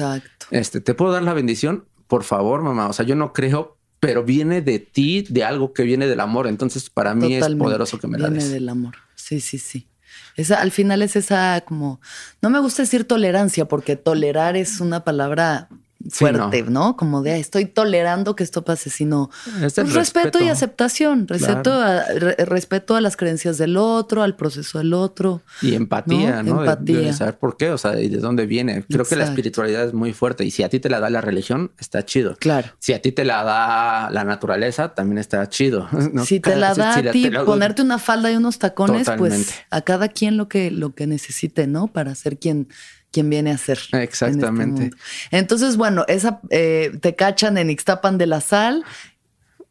este, 0.51 0.81
¿te 0.81 0.95
puedo 0.95 1.13
dar 1.13 1.23
la 1.23 1.33
bendición? 1.33 1.87
Por 2.07 2.23
favor, 2.23 2.63
mamá. 2.63 2.89
O 2.89 2.93
sea, 2.93 3.07
yo 3.07 3.15
no 3.15 3.33
creo, 3.33 3.79
pero 3.99 4.25
viene 4.25 4.61
de 4.61 4.79
ti, 4.79 5.25
de 5.29 5.45
algo 5.45 5.73
que 5.73 5.85
viene 5.85 6.07
del 6.07 6.21
amor. 6.21 6.47
Entonces, 6.47 6.91
para 6.91 7.15
mí 7.15 7.35
es 7.35 7.49
poderoso 7.55 7.99
que 7.99 8.07
me 8.09 8.19
la 8.19 8.29
des. 8.29 8.45
Viene 8.45 8.55
del 8.55 8.69
amor. 8.69 8.97
Sí, 9.15 9.41
sí, 9.41 9.59
sí. 9.59 9.89
Esa, 10.37 10.61
al 10.61 10.71
final 10.71 11.01
es 11.01 11.17
esa 11.17 11.63
como, 11.63 12.01
no 12.43 12.51
me 12.51 12.61
gusta 12.61 12.83
decir 12.83 13.05
tolerancia 13.05 13.67
porque 13.67 13.97
tolerar 13.97 14.57
es 14.57 14.81
una 14.81 15.03
palabra 15.03 15.69
fuerte, 16.11 16.63
no. 16.63 16.97
Como 16.97 17.23
de 17.23 17.39
estoy 17.39 17.67
tolerando 17.67 18.37
que 18.37 18.45
esto 18.45 18.65
pase, 18.65 18.91
sino 18.91 19.31
pues, 19.61 19.77
respeto. 19.95 20.43
y 20.43 20.49
aceptación, 20.49 21.29
respeto, 21.29 21.73
a, 21.73 22.05
respeto 22.47 22.97
a 22.97 23.01
las 23.01 23.17
creencias 23.17 23.59
del 23.59 23.77
otro, 23.77 24.23
al 24.23 24.37
proceso 24.37 24.79
del 24.79 24.95
otro. 24.95 25.43
Y 25.63 25.75
empatía, 25.75 26.43
¿no? 26.43 26.61
Empatía. 26.61 26.99
De, 26.99 27.13
saber 27.13 27.39
por 27.39 27.57
qué, 27.57 27.71
o 27.71 27.79
sea, 27.79 28.01
y 28.01 28.09
de 28.09 28.19
dónde 28.19 28.47
viene. 28.47 28.85
Creo 28.89 29.05
que 29.05 29.17
la 29.17 29.25
espiritualidad 29.25 29.85
es 29.85 29.95
muy 29.95 30.13
fuerte 30.13 30.45
y 30.45 30.51
si 30.51 30.63
a 30.63 30.69
ti 30.69 30.81
te 30.81 30.89
la 30.89 31.01
da 31.01 31.11
la 31.11 31.21
religión, 31.21 31.73
está 31.79 32.05
chido. 32.05 32.37
Claro. 32.39 32.69
Si 32.79 32.93
a 32.93 33.03
ti 33.03 33.13
te 33.13 33.25
la 33.25 33.43
da 33.45 34.11
la 34.11 34.25
naturaleza, 34.25 34.95
también 34.95 35.19
está 35.19 35.49
chido. 35.49 35.89
Si 36.27 36.41
te 36.41 36.57
la 36.57 36.75
da 36.75 36.97
a 36.97 37.11
ti 37.11 37.31
ponerte 37.45 37.83
una 37.83 37.99
falda 37.99 38.31
y 38.33 38.37
unos 38.37 38.59
tacones, 38.59 39.09
pues 39.17 39.55
a 39.71 39.81
cada 39.83 40.09
quien 40.09 40.37
lo 40.37 40.49
que, 40.49 40.71
lo 40.71 40.95
que 40.95 41.07
necesite, 41.07 41.67
¿no? 41.67 41.89
Para 41.89 42.15
ser 42.15 42.39
quien 42.39 42.69
quien 43.17 43.31
viene 43.31 43.51
a 43.51 43.57
ser. 43.57 43.79
Este 43.79 44.03
Exactamente. 44.03 44.91
Entonces, 45.31 45.79
bueno, 45.79 46.05
esa 46.07 46.41
eh, 46.51 46.99
te 47.01 47.15
cachan 47.15 47.57
en 47.57 47.71
Ixtapan 47.71 48.19
de 48.19 48.27
la 48.27 48.43
Sal. 48.43 48.85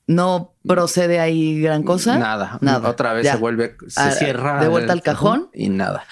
No 0.07 0.55
procede 0.65 1.19
ahí 1.19 1.61
gran 1.61 1.83
cosa. 1.83 2.17
Nada. 2.17 2.57
Nada. 2.61 2.89
Otra 2.89 3.13
vez 3.13 3.27
se 3.27 3.37
vuelve, 3.37 3.75
se 3.87 4.01
ah, 4.01 4.11
cierra. 4.11 4.59
De 4.59 4.67
vuelta 4.67 4.93
al 4.93 5.03
cajón. 5.03 5.51
Y 5.53 5.69
nada. 5.69 6.07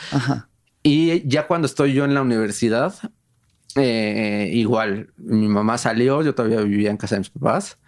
Y 0.83 1.27
ya 1.27 1.47
cuando 1.47 1.65
estoy 1.65 1.93
yo 1.93 2.05
en 2.05 2.13
la 2.13 2.21
universidad, 2.21 2.93
eh, 3.75 4.51
igual, 4.53 5.11
mi 5.17 5.47
mamá 5.47 5.79
salió, 5.79 6.21
yo 6.21 6.35
todavía 6.35 6.61
vivía 6.61 6.91
en 6.91 6.97
casa 6.97 7.15
de 7.15 7.19
mis 7.19 7.31
papás 7.31 7.79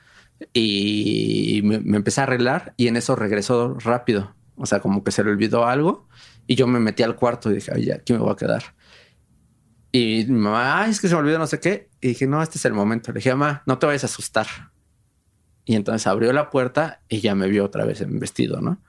y 0.53 1.61
me, 1.63 1.81
me, 1.81 1.97
empecé 1.97 2.21
a 2.21 2.23
arreglar 2.23 2.73
y 2.77 2.87
en 2.87 2.97
eso 2.97 3.15
regresó 3.15 3.75
rápido. 3.77 4.33
O 4.55 4.65
sea, 4.65 4.79
como 4.79 5.03
que 5.03 5.11
se 5.11 5.23
le 5.23 5.29
olvidó 5.29 5.67
algo 5.67 6.07
y 6.47 6.55
yo 6.55 6.65
me 6.65 6.79
metí 6.79 7.03
al 7.03 7.15
cuarto 7.15 7.51
y 7.51 7.55
dije, 7.55 7.71
ay, 7.75 7.85
ya, 7.85 7.95
aquí 7.95 8.13
me 8.13 8.19
voy 8.19 8.31
a 8.31 8.35
quedar. 8.35 8.63
Y 9.97 10.25
mi 10.25 10.39
mamá, 10.39 10.81
ay, 10.81 10.91
es 10.91 10.99
que 10.99 11.07
se 11.07 11.13
me 11.13 11.21
olvidó 11.21 11.39
no 11.39 11.47
sé 11.47 11.61
qué. 11.61 11.89
Y 12.01 12.09
dije, 12.09 12.27
no, 12.27 12.43
este 12.43 12.57
es 12.57 12.65
el 12.65 12.73
momento. 12.73 13.13
Le 13.13 13.19
dije, 13.19 13.33
mamá, 13.33 13.63
no 13.65 13.79
te 13.79 13.85
vayas 13.85 14.03
a 14.03 14.07
asustar. 14.07 14.45
Y 15.63 15.75
entonces 15.75 16.05
abrió 16.05 16.33
la 16.33 16.49
puerta 16.49 17.01
y 17.07 17.21
ya 17.21 17.33
me 17.33 17.47
vio 17.47 17.63
otra 17.63 17.85
vez 17.85 18.01
en 18.01 18.19
vestido, 18.19 18.59
¿no? 18.59 18.83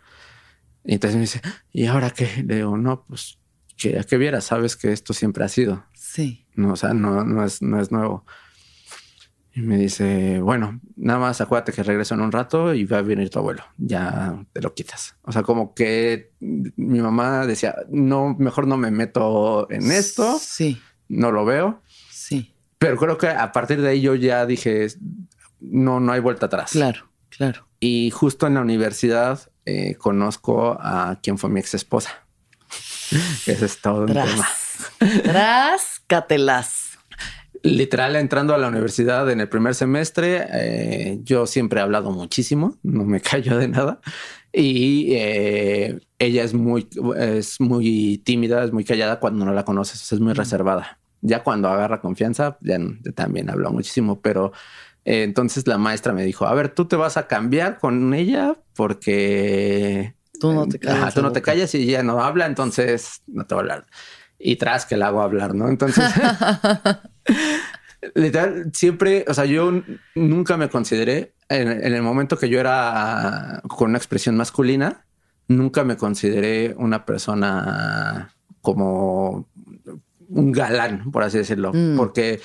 Y 0.84 0.94
entonces 0.94 1.14
me 1.14 1.20
dice, 1.20 1.42
¿y 1.70 1.86
ahora 1.86 2.10
qué? 2.10 2.42
Le 2.44 2.56
digo, 2.56 2.76
no, 2.76 3.04
pues 3.04 3.38
que 3.76 4.04
que 4.04 4.16
vieras, 4.18 4.46
sabes 4.46 4.74
que 4.74 4.90
esto 4.90 5.12
siempre 5.12 5.44
ha 5.44 5.48
sido. 5.48 5.86
Sí. 5.94 6.44
No, 6.56 6.72
o 6.72 6.76
sea, 6.76 6.92
no, 6.92 7.22
no, 7.24 7.44
es, 7.44 7.62
no 7.62 7.80
es 7.80 7.92
nuevo. 7.92 8.26
Y 9.54 9.60
me 9.60 9.76
dice, 9.76 10.40
bueno, 10.40 10.80
nada 10.96 11.20
más 11.20 11.40
acuérdate 11.40 11.70
que 11.70 11.84
regreso 11.84 12.14
en 12.14 12.20
un 12.20 12.32
rato 12.32 12.74
y 12.74 12.84
va 12.84 12.98
a 12.98 13.02
venir 13.02 13.30
tu 13.30 13.38
abuelo. 13.38 13.62
Ya 13.76 14.44
te 14.52 14.60
lo 14.60 14.74
quitas. 14.74 15.14
O 15.22 15.30
sea, 15.30 15.44
como 15.44 15.72
que 15.72 16.32
mi 16.40 16.98
mamá 16.98 17.46
decía, 17.46 17.76
no, 17.90 18.34
mejor 18.40 18.66
no 18.66 18.76
me 18.76 18.90
meto 18.90 19.70
en 19.70 19.92
esto. 19.92 20.40
Sí 20.40 20.82
no 21.08 21.32
lo 21.32 21.44
veo. 21.44 21.82
Sí. 22.10 22.54
Pero 22.78 22.96
creo 22.96 23.18
que 23.18 23.28
a 23.28 23.52
partir 23.52 23.80
de 23.80 23.90
ahí 23.90 24.00
yo 24.00 24.14
ya 24.14 24.46
dije, 24.46 24.88
no, 25.60 26.00
no 26.00 26.12
hay 26.12 26.20
vuelta 26.20 26.46
atrás. 26.46 26.72
Claro, 26.72 27.08
claro. 27.28 27.66
Y 27.80 28.10
justo 28.10 28.46
en 28.46 28.54
la 28.54 28.60
universidad 28.60 29.50
eh, 29.64 29.96
conozco 29.96 30.76
a 30.80 31.18
quien 31.22 31.38
fue 31.38 31.50
mi 31.50 31.60
ex 31.60 31.74
esposa. 31.74 32.26
Ese 33.46 33.66
es 33.66 33.80
todo 33.80 34.02
un 34.02 34.12
tema. 34.12 34.48
Tras 35.24 36.00
catelas. 36.06 36.98
Literal, 37.62 38.16
entrando 38.16 38.54
a 38.54 38.58
la 38.58 38.68
universidad 38.68 39.28
en 39.30 39.40
el 39.40 39.48
primer 39.48 39.74
semestre, 39.74 40.46
eh, 40.52 41.18
yo 41.22 41.46
siempre 41.46 41.80
he 41.80 41.82
hablado 41.82 42.10
muchísimo, 42.10 42.76
no 42.82 43.04
me 43.04 43.20
callo 43.22 43.58
de 43.58 43.68
nada. 43.68 44.00
Y 44.58 45.12
eh, 45.12 46.00
ella 46.18 46.42
es 46.42 46.54
muy, 46.54 46.88
es 47.18 47.60
muy 47.60 48.22
tímida, 48.24 48.64
es 48.64 48.72
muy 48.72 48.84
callada 48.84 49.20
cuando 49.20 49.44
no 49.44 49.52
la 49.52 49.66
conoces, 49.66 50.10
es 50.10 50.18
muy 50.18 50.32
reservada. 50.32 50.98
Ya 51.20 51.42
cuando 51.42 51.68
agarra 51.68 52.00
confianza, 52.00 52.56
ya 52.62 52.78
también 53.14 53.50
habla 53.50 53.68
muchísimo, 53.68 54.22
pero 54.22 54.52
eh, 55.04 55.24
entonces 55.24 55.66
la 55.66 55.76
maestra 55.76 56.14
me 56.14 56.24
dijo, 56.24 56.46
a 56.46 56.54
ver, 56.54 56.70
tú 56.70 56.86
te 56.86 56.96
vas 56.96 57.18
a 57.18 57.26
cambiar 57.26 57.78
con 57.78 58.14
ella 58.14 58.56
porque 58.74 60.14
tú 60.40 60.54
no 60.54 60.66
te 60.66 60.78
callas, 60.78 61.12
tú 61.12 61.20
no 61.20 61.32
te 61.32 61.42
callas 61.42 61.74
y 61.74 61.82
ella 61.82 62.02
no 62.02 62.24
habla, 62.24 62.46
entonces 62.46 63.20
no 63.26 63.44
te 63.44 63.54
va 63.54 63.60
a 63.60 63.62
hablar. 63.62 63.86
Y 64.38 64.56
tras 64.56 64.86
que 64.86 64.96
la 64.96 65.08
hago 65.08 65.20
hablar, 65.20 65.54
¿no? 65.54 65.68
Entonces, 65.68 66.02
literal, 68.14 68.70
siempre, 68.72 69.24
o 69.28 69.34
sea, 69.34 69.44
yo 69.44 69.82
nunca 70.14 70.56
me 70.56 70.68
consideré 70.68 71.34
en, 71.48 71.68
el 71.68 72.02
momento 72.02 72.36
que 72.36 72.48
yo 72.48 72.60
era 72.60 73.62
con 73.68 73.90
una 73.90 73.98
expresión 73.98 74.36
masculina, 74.36 75.04
nunca 75.48 75.84
me 75.84 75.96
consideré 75.96 76.74
una 76.78 77.04
persona 77.04 78.34
como 78.60 79.48
un 80.28 80.52
galán, 80.52 81.10
por 81.10 81.22
así 81.22 81.38
decirlo, 81.38 81.72
mm. 81.72 81.96
porque 81.96 82.40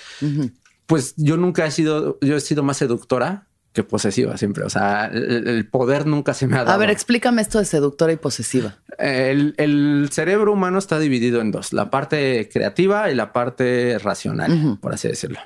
pues 0.86 1.14
yo 1.18 1.38
nunca 1.38 1.66
he 1.66 1.72
sido, 1.72 2.20
yo 2.22 2.36
he 2.36 2.42
sido 2.42 2.64
más 2.64 2.78
seductora 2.78 3.48
que 3.74 3.84
posesiva 3.84 4.38
siempre. 4.38 4.64
O 4.64 4.70
sea, 4.70 5.06
el, 5.06 5.68
poder 5.68 6.06
nunca 6.06 6.34
se 6.34 6.48
me 6.48 6.56
ha 6.56 6.60
dado. 6.60 6.72
A 6.72 6.78
ver, 6.78 6.90
explícame 6.90 7.42
esto 7.42 7.60
de 7.60 7.66
seductora 7.66 8.12
y 8.12 8.18
posesiva. 8.18 8.78
El, 8.98 10.10
cerebro 10.12 10.54
humano 10.54 10.78
está 10.78 11.00
dividido 11.00 11.42
en 11.42 11.52
dos, 11.52 11.74
la 11.74 11.90
parte 11.90 12.50
creativa 12.52 13.10
y 13.10 13.16
la 13.16 13.32
parte 13.32 13.98
racional, 14.00 14.78
por 14.82 14.94
así 14.94 15.08
decirlo. 15.08 15.40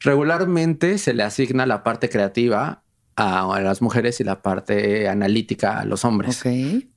Regularmente 0.00 0.96
se 0.96 1.12
le 1.12 1.22
asigna 1.22 1.66
la 1.66 1.82
parte 1.82 2.08
creativa 2.08 2.82
a, 3.16 3.60
las 3.60 3.82
mujeres 3.82 4.20
y 4.20 4.24
la 4.24 4.40
parte 4.40 5.08
analítica 5.08 5.78
a 5.78 5.84
los 5.84 6.04
hombres. 6.06 6.44
E, 6.46 6.88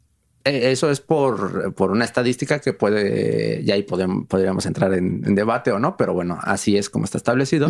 eso 0.71 0.89
es 0.89 1.01
por, 1.01 1.73
una 1.77 2.05
estadística 2.05 2.59
que 2.59 2.73
puede, 2.73 3.63
ya 3.63 3.75
ahí 3.75 3.83
podríamos 3.83 4.65
entrar 4.65 4.93
en, 4.93 5.35
debate 5.35 5.71
o 5.71 5.79
no, 5.79 5.97
pero 5.97 6.13
bueno, 6.13 6.39
así 6.41 6.77
es 6.77 6.89
como 6.89 7.03
está 7.03 7.17
establecido. 7.17 7.69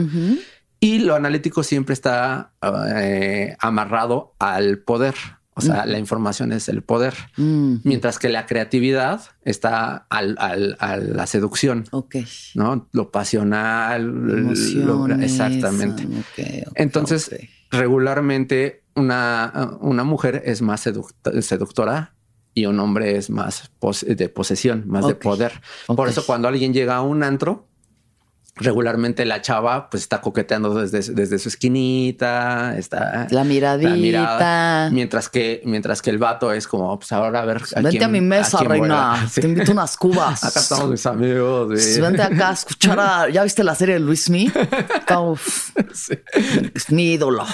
Y 0.83 0.99
lo 0.99 1.15
analítico 1.15 1.63
siempre 1.63 1.93
está 1.93 2.51
eh, 2.97 3.55
amarrado 3.59 4.35
al 4.37 4.79
poder. 4.79 5.15
O 5.53 5.61
sea, 5.61 5.85
la 5.85 5.97
información 5.97 6.51
es 6.51 6.67
el 6.67 6.81
poder, 6.81 7.13
mientras 7.37 8.19
que 8.19 8.27
la 8.27 8.45
creatividad 8.47 9.21
está 9.45 10.07
al, 10.09 10.35
a 10.37 10.97
la 10.97 11.27
seducción. 11.27 11.85
Ok. 11.91 12.15
¿No? 12.55 12.89
Lo 12.91 13.11
pasional. 13.11 14.51
exactamente. 15.21 16.05
Entonces, 16.75 17.33
regularmente 17.71 18.83
una, 18.95 19.77
una, 19.79 20.03
mujer 20.03 20.41
es 20.43 20.61
más 20.61 20.81
seductora 20.81 22.13
y 22.53 22.65
un 22.65 22.77
hombre 22.81 23.15
es 23.15 23.29
más 23.29 23.71
de 24.05 24.27
posesión, 24.27 24.83
más 24.87 25.07
de 25.07 25.15
poder. 25.15 25.61
Por 25.87 26.09
eso 26.09 26.25
cuando 26.25 26.49
alguien 26.49 26.73
llega 26.73 26.97
a 26.97 27.01
un 27.03 27.23
antro, 27.23 27.69
regularmente 28.55 29.25
la 29.25 29.41
chava 29.41 29.89
pues 29.89 30.03
está 30.03 30.21
coqueteando 30.21 30.75
desde, 30.75 31.13
desde 31.13 31.39
su 31.39 31.49
esquinita, 31.49 32.77
está 32.77 33.27
la 33.31 33.43
miradita. 33.43 34.89
mientras 34.91 35.29
que 35.29 35.61
mientras 35.65 36.03
que 36.03 36.11
el 36.11 36.19
vato 36.19 36.53
es 36.53 36.67
como 36.67 36.99
pues 36.99 37.11
ahora 37.11 37.41
a 37.41 37.45
ver 37.45 37.63
vente 37.81 38.03
a 38.03 38.07
mi 38.07 38.21
mesa 38.21 38.59
reina. 38.59 39.27
te 39.33 39.47
invito 39.47 39.71
unas 39.71 39.97
cubas. 39.97 40.43
Acá 40.43 40.59
estamos 40.59 40.89
mis 40.89 41.05
amigos 41.05 41.69
vente 41.99 42.21
acá 42.21 42.49
a 42.49 42.53
escuchar 42.53 42.99
a, 42.99 43.29
ya 43.29 43.43
viste 43.43 43.63
la 43.63 43.75
serie 43.75 43.95
de 43.95 44.01
Luis 44.01 44.25
Smith 44.25 44.55
es 46.75 46.91
mi 46.91 47.13
ídolo. 47.13 47.45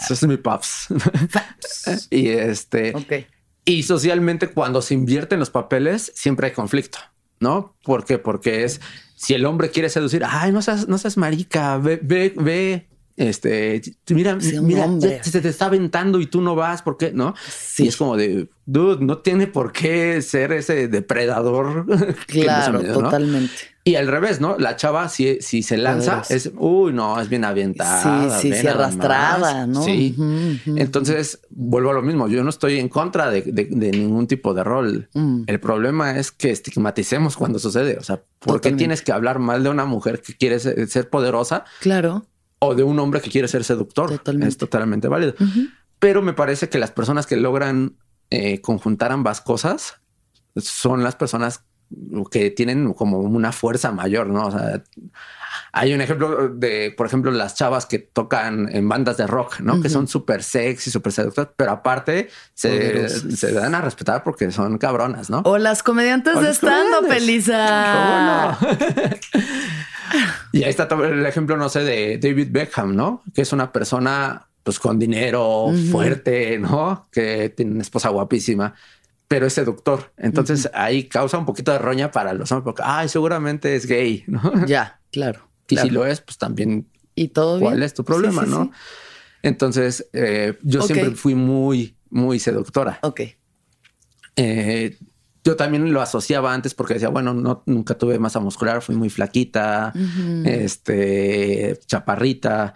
Eso 0.00 0.14
es 0.14 0.26
mi 0.26 0.36
paps. 0.36 0.88
Y 2.10 2.28
este 2.28 2.94
y 3.64 3.82
socialmente 3.82 4.48
cuando 4.48 4.82
se 4.82 4.94
invierten 4.94 5.38
los 5.38 5.50
papeles 5.50 6.12
siempre 6.14 6.48
hay 6.48 6.52
conflicto 6.52 6.98
¿no? 7.40 7.76
¿Por 7.84 8.04
qué? 8.04 8.18
Porque 8.18 8.64
es 8.64 8.80
si 9.18 9.34
el 9.34 9.44
hombre 9.46 9.70
quiere 9.70 9.88
seducir, 9.88 10.22
ay, 10.24 10.52
no 10.52 10.62
seas, 10.62 10.86
no 10.86 10.96
seas 10.96 11.16
marica, 11.16 11.76
ve, 11.78 11.98
ve, 12.00 12.32
ve, 12.36 12.88
este, 13.18 13.82
mira, 14.10 14.38
mira, 14.62 14.88
se 15.22 15.40
te 15.40 15.48
está 15.48 15.66
aventando 15.66 16.20
y 16.20 16.26
tú 16.26 16.40
no 16.40 16.54
vas, 16.54 16.82
¿por 16.82 16.96
qué? 16.96 17.10
¿No? 17.12 17.34
Sí. 17.48 17.84
Y 17.84 17.88
es 17.88 17.96
como 17.96 18.16
de, 18.16 18.48
dude, 18.64 19.04
no 19.04 19.18
tiene 19.18 19.48
por 19.48 19.72
qué 19.72 20.22
ser 20.22 20.52
ese 20.52 20.86
depredador. 20.88 21.84
Claro, 22.28 22.80
totalmente. 22.80 23.52
Y 23.88 23.96
al 23.96 24.06
revés, 24.06 24.38
¿no? 24.38 24.58
La 24.58 24.76
chava, 24.76 25.08
si, 25.08 25.38
si 25.40 25.62
se 25.62 25.78
lanza, 25.78 26.22
es, 26.28 26.50
uy, 26.58 26.92
no, 26.92 27.18
es 27.18 27.30
bien 27.30 27.42
aventada. 27.46 28.38
Sí, 28.38 28.52
sí, 28.52 28.60
sí, 28.60 28.66
arrastrada, 28.66 29.66
¿no? 29.66 29.82
Sí. 29.82 30.14
Entonces, 30.66 31.40
vuelvo 31.48 31.90
a 31.90 31.94
lo 31.94 32.02
mismo. 32.02 32.28
Yo 32.28 32.44
no 32.44 32.50
estoy 32.50 32.78
en 32.78 32.90
contra 32.90 33.30
de, 33.30 33.42
ningún 33.70 34.26
tipo 34.26 34.52
de 34.52 34.62
rol. 34.62 35.08
Mm. 35.14 35.44
El 35.46 35.58
problema 35.58 36.18
es 36.18 36.30
que 36.32 36.50
estigmaticemos 36.50 37.38
cuando 37.38 37.58
sucede. 37.58 37.96
O 37.96 38.02
sea, 38.02 38.20
¿por 38.40 38.60
qué 38.60 38.72
tienes 38.72 39.00
que 39.00 39.12
hablar 39.12 39.38
mal 39.38 39.62
de 39.62 39.70
una 39.70 39.86
mujer 39.86 40.20
que 40.20 40.36
quiere 40.36 40.58
ser, 40.60 41.08
poderosa? 41.08 41.64
Claro. 41.80 42.26
O 42.60 42.74
de 42.74 42.82
un 42.82 42.98
hombre 42.98 43.20
que 43.20 43.30
quiere 43.30 43.48
ser 43.48 43.64
seductor. 43.64 44.10
Totalmente. 44.10 44.48
Es 44.48 44.56
totalmente 44.58 45.08
válido. 45.08 45.34
Pero 45.98 46.22
me 46.22 46.32
parece 46.32 46.68
que 46.68 46.78
las 46.78 46.90
personas 46.90 47.26
que 47.26 47.36
logran 47.36 47.96
eh, 48.30 48.60
conjuntar 48.60 49.12
ambas 49.12 49.40
cosas 49.40 50.00
son 50.56 51.02
las 51.02 51.16
personas 51.16 51.64
que 52.30 52.50
tienen 52.50 52.92
como 52.92 53.18
una 53.18 53.52
fuerza 53.52 53.92
mayor, 53.92 54.26
¿no? 54.26 54.46
O 54.46 54.50
sea, 54.50 54.82
hay 55.72 55.94
un 55.94 56.00
ejemplo 56.00 56.50
de, 56.50 56.92
por 56.96 57.06
ejemplo, 57.06 57.30
las 57.30 57.54
chavas 57.54 57.86
que 57.86 57.98
tocan 57.98 58.68
en 58.74 58.88
bandas 58.88 59.16
de 59.16 59.26
rock, 59.26 59.60
¿no? 59.60 59.80
Que 59.80 59.88
son 59.88 60.06
súper 60.06 60.42
sexy, 60.42 60.90
súper 60.90 61.12
seductoras, 61.12 61.50
pero 61.56 61.72
aparte 61.72 62.28
se, 62.54 63.52
dan 63.52 63.74
a 63.74 63.80
respetar 63.80 64.22
porque 64.22 64.50
son 64.50 64.76
cabronas, 64.78 65.30
¿no? 65.30 65.40
O 65.44 65.56
las 65.56 65.82
comediantes 65.82 66.40
de 66.40 66.50
stand-up, 66.52 67.10
Elisa. 67.10 68.58
Y 70.52 70.64
ahí 70.64 70.70
está 70.70 70.88
el 71.04 71.24
ejemplo, 71.26 71.56
no 71.56 71.68
sé, 71.68 71.84
de 71.84 72.18
David 72.18 72.48
Beckham, 72.50 72.94
¿no? 72.94 73.22
Que 73.34 73.42
es 73.42 73.52
una 73.52 73.72
persona 73.72 74.48
pues 74.62 74.78
con 74.78 74.98
dinero 74.98 75.72
fuerte, 75.90 76.58
¿no? 76.58 77.08
Que 77.10 77.48
tiene 77.48 77.72
una 77.72 77.82
esposa 77.82 78.10
guapísima, 78.10 78.74
pero 79.26 79.46
es 79.46 79.54
seductor. 79.54 80.12
Entonces 80.18 80.70
ahí 80.74 81.04
causa 81.04 81.38
un 81.38 81.46
poquito 81.46 81.72
de 81.72 81.78
roña 81.78 82.10
para 82.10 82.34
los 82.34 82.52
hombres, 82.52 82.64
porque, 82.64 82.82
ay, 82.84 83.08
seguramente 83.08 83.74
es 83.74 83.86
gay, 83.86 84.24
¿no? 84.26 84.66
Ya, 84.66 85.00
claro. 85.10 85.48
Y 85.68 85.76
si 85.76 85.90
lo 85.90 86.04
es, 86.06 86.20
pues 86.20 86.38
también. 86.38 86.86
¿Y 87.14 87.28
todo 87.28 87.60
¿Cuál 87.60 87.82
es 87.82 87.94
tu 87.94 88.04
problema, 88.04 88.44
no? 88.44 88.70
Entonces, 89.42 90.08
eh, 90.12 90.58
yo 90.62 90.82
siempre 90.82 91.12
fui 91.12 91.34
muy, 91.34 91.96
muy 92.10 92.38
seductora. 92.38 92.98
Ok. 93.02 93.20
Eh, 94.36 94.98
yo 95.44 95.56
también 95.56 95.92
lo 95.92 96.00
asociaba 96.00 96.52
antes 96.52 96.74
porque 96.74 96.94
decía, 96.94 97.08
bueno, 97.08 97.34
no, 97.34 97.62
nunca 97.66 97.96
tuve 97.96 98.18
masa 98.18 98.40
muscular, 98.40 98.82
fui 98.82 98.96
muy 98.96 99.10
flaquita, 99.10 99.92
este, 100.44 101.78
chaparrita. 101.86 102.74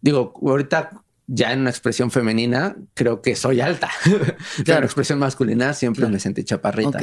Digo, 0.00 0.32
ahorita 0.42 1.02
ya 1.26 1.52
en 1.52 1.60
una 1.60 1.70
expresión 1.70 2.10
femenina, 2.10 2.76
creo 2.94 3.22
que 3.22 3.36
soy 3.36 3.60
alta. 3.60 3.90
Claro. 4.64 4.80
en 4.80 4.84
expresión 4.84 5.18
masculina 5.18 5.72
siempre 5.72 6.06
me 6.08 6.18
sentí 6.18 6.44
chaparrita. 6.44 7.00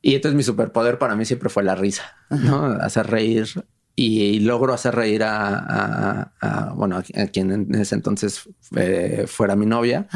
Y 0.00 0.14
entonces 0.14 0.36
mi 0.36 0.42
superpoder 0.42 0.98
para 0.98 1.14
mí 1.14 1.24
siempre 1.24 1.48
fue 1.48 1.62
la 1.62 1.74
risa, 1.74 2.16
¿no? 2.30 2.64
Hacer 2.64 3.06
reír 3.08 3.46
y, 3.94 4.40
logro 4.40 4.72
hacer 4.72 4.94
reír 4.94 5.22
a, 5.24 6.72
bueno, 6.74 6.96
a, 6.96 7.26
quien 7.26 7.52
en 7.52 7.74
ese 7.74 7.94
entonces 7.94 8.48
eh, 8.76 9.26
fuera 9.28 9.54
mi 9.54 9.66
novia. 9.66 10.08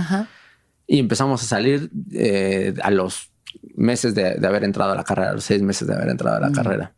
Y 0.87 0.99
empezamos 0.99 1.43
a 1.43 1.47
salir 1.47 1.91
eh, 2.13 2.75
a 2.83 2.91
los 2.91 3.31
meses 3.77 4.15
de, 4.15 4.45
haber 4.47 4.65
entrado 4.65 4.93
a 4.93 4.97
la 4.97 5.05
carrera, 5.05 5.33
los 5.33 5.45
seis 5.45 5.63
meses 5.63 5.87
de 5.87 5.95
haber 5.95 6.09
entrado 6.09 6.37
a 6.37 6.41
la 6.41 6.53
carrera. 6.53 6.95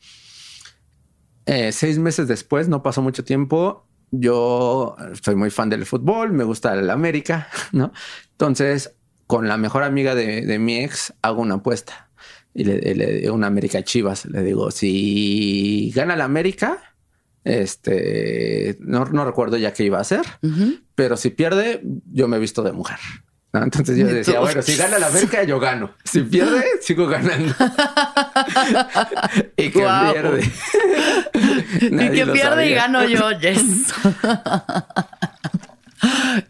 Eh, 1.46 1.72
seis 1.72 1.98
meses 1.98 2.28
después, 2.28 2.68
no 2.68 2.82
pasó 2.82 3.02
mucho 3.02 3.24
tiempo, 3.24 3.86
yo 4.10 4.96
soy 5.22 5.34
muy 5.34 5.50
fan 5.50 5.70
del 5.70 5.86
fútbol, 5.86 6.32
me 6.32 6.44
gusta 6.44 6.74
el 6.74 6.88
América, 6.90 7.48
¿no? 7.72 7.92
Entonces, 8.32 8.94
con 9.26 9.48
la 9.48 9.56
mejor 9.56 9.82
amiga 9.82 10.14
de, 10.14 10.58
mi 10.58 10.78
ex, 10.78 11.14
hago 11.22 11.42
una 11.42 11.56
apuesta. 11.56 12.10
Y 12.54 12.64
le, 12.64 13.20
digo 13.20 13.34
una 13.34 13.46
América 13.46 13.84
Chivas. 13.84 14.24
Le 14.24 14.42
digo, 14.42 14.70
si 14.70 15.92
gana 15.94 16.16
la 16.16 16.24
América, 16.24 16.94
este, 17.44 18.78
no, 18.80 19.04
recuerdo 19.04 19.58
ya 19.58 19.72
qué 19.72 19.84
iba 19.84 19.98
a 19.98 20.00
hacer, 20.00 20.22
pero 20.94 21.16
si 21.16 21.30
pierde, 21.30 21.82
yo 22.10 22.26
me 22.26 22.38
he 22.38 22.40
visto 22.40 22.62
de 22.62 22.72
mujer. 22.72 22.98
Entonces 23.52 23.96
yo 23.96 24.06
decía, 24.06 24.40
bueno, 24.40 24.60
si 24.60 24.76
gana 24.76 24.98
la 24.98 25.06
América, 25.06 25.42
yo 25.42 25.58
gano. 25.58 25.92
Si 26.04 26.20
pierde, 26.24 26.64
sigo 26.82 27.06
ganando. 27.06 27.54
y 29.56 29.70
que 29.70 29.80
pierde. 30.12 30.52
y 31.82 32.10
que 32.10 32.26
pierde 32.26 32.68
y 32.68 32.74
gano 32.74 33.04
yo, 33.04 33.30
yes. 33.40 33.94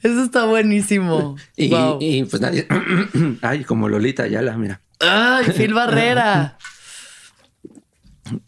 Eso 0.02 0.24
está 0.24 0.44
buenísimo. 0.44 1.36
Y, 1.56 2.24
pues 2.24 2.42
nadie. 2.42 2.66
Ay, 3.42 3.64
como 3.64 3.88
Lolita 3.88 4.26
ya 4.26 4.42
la 4.42 4.56
mira. 4.56 4.80
Ay, 4.98 5.46
Phil 5.56 5.74
Barrera. 5.74 6.58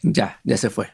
Ya, 0.03 0.41
ya 0.45 0.59
se 0.59 0.69
fue. 0.69 0.93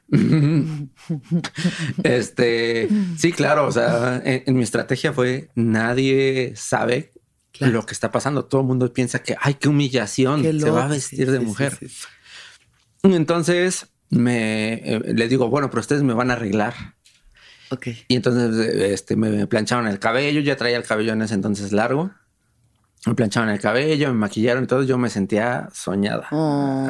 este, 2.05 2.89
sí, 3.17 3.33
claro. 3.33 3.67
O 3.67 3.73
sea, 3.73 4.23
en 4.25 4.55
mi 4.55 4.63
estrategia 4.63 5.13
fue 5.13 5.49
nadie 5.57 6.53
sabe 6.55 7.11
lo 7.61 7.85
que 7.85 7.93
está 7.93 8.11
pasando. 8.11 8.45
Todo 8.45 8.61
el 8.63 8.67
mundo 8.67 8.93
piensa 8.93 9.23
que, 9.23 9.37
ay, 9.41 9.55
qué 9.55 9.69
humillación, 9.69 10.43
se 10.43 10.71
va 10.71 10.85
a 10.85 10.89
vestir 10.89 11.31
de 11.31 11.41
mujer. 11.41 11.79
entonces 13.03 13.87
me 14.11 14.75
eh, 14.75 15.01
le 15.15 15.29
digo, 15.29 15.49
bueno, 15.49 15.71
pero 15.71 15.81
ustedes 15.81 16.03
me 16.03 16.15
van 16.15 16.31
a 16.31 16.35
arreglar. 16.35 16.75
Ok. 17.71 17.89
Y 18.09 18.17
entonces 18.17 18.57
este, 18.93 19.17
me 19.17 19.47
plancharon 19.47 19.89
el 19.89 19.99
cabello, 19.99 20.41
ya 20.41 20.57
traía 20.57 20.77
el 20.77 20.85
cabello 20.85 21.13
en 21.13 21.23
ese 21.23 21.35
entonces 21.35 21.73
largo. 21.73 22.13
Me 23.07 23.15
plancharon 23.15 23.51
el 23.51 23.61
cabello, 23.61 24.09
me 24.09 24.15
maquillaron 24.15 24.65
y 24.65 24.67
todo. 24.67 24.83
Yo 24.83 24.99
me 24.99 25.11
sentía 25.11 25.69
soñada. 25.73 26.29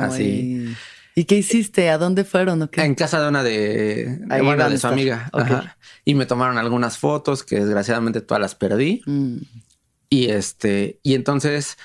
así. 0.01 0.75
¿Y 1.15 1.25
qué 1.25 1.37
hiciste? 1.37 1.89
¿A 1.89 1.97
dónde 1.97 2.25
fueron? 2.25 2.69
En 2.73 2.95
casa 2.95 3.23
de 3.23 3.29
una 3.29 3.43
de, 3.43 4.19
de, 4.19 4.79
su 4.79 4.87
amiga. 4.87 5.31
Y 6.05 6.15
me 6.15 6.27
tomaron 6.27 6.59
algunas 6.59 6.99
fotos 6.99 7.43
que 7.43 7.57
desgraciadamente 7.57 8.21
todas 8.21 8.41
las 8.41 8.55
perdí. 8.55 9.03
Mm. 9.07 9.37
Y 10.09 10.31
este, 10.31 11.01
y 11.03 11.15
entonces 11.15 11.77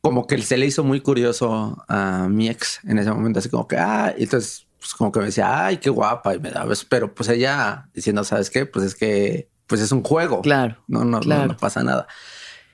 como 0.00 0.26
que 0.26 0.40
se 0.40 0.56
le 0.56 0.66
hizo 0.66 0.82
muy 0.82 1.00
curioso 1.00 1.84
a 1.88 2.26
mi 2.28 2.48
ex 2.48 2.80
en 2.84 2.98
ese 2.98 3.12
momento, 3.12 3.38
así 3.38 3.48
como 3.48 3.68
que, 3.68 3.76
ah, 3.76 4.14
y 4.16 4.24
entonces 4.24 4.66
pues 4.78 4.94
como 4.94 5.12
que 5.12 5.20
me 5.20 5.26
decía, 5.26 5.66
ay, 5.66 5.76
qué 5.76 5.90
guapa, 5.90 6.34
y 6.34 6.40
me 6.40 6.50
daba 6.50 6.72
pero 6.88 7.14
pues 7.14 7.28
ella 7.28 7.88
diciendo, 7.92 8.24
¿sabes 8.24 8.48
qué? 8.48 8.64
Pues 8.64 8.86
es 8.86 8.94
que, 8.94 9.50
pues 9.66 9.82
es 9.82 9.92
un 9.92 10.02
juego. 10.02 10.40
Claro. 10.40 10.82
No, 10.88 11.04
no, 11.04 11.20
no, 11.20 11.56
pasa 11.58 11.84
nada. 11.84 12.06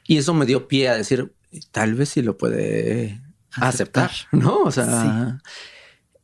Y 0.07 0.17
eso 0.19 0.33
me 0.33 0.47
dio 0.47 0.69
pie 0.69 0.89
a 0.89 0.97
decir, 0.97 1.35
tal 1.73 1.95
vez 1.95 2.11
sí 2.11 2.23
lo 2.23 2.39
puede 2.39 3.21
aceptar, 3.51 4.13
¿no? 4.31 4.63
O 4.63 4.71
sea, 4.71 5.41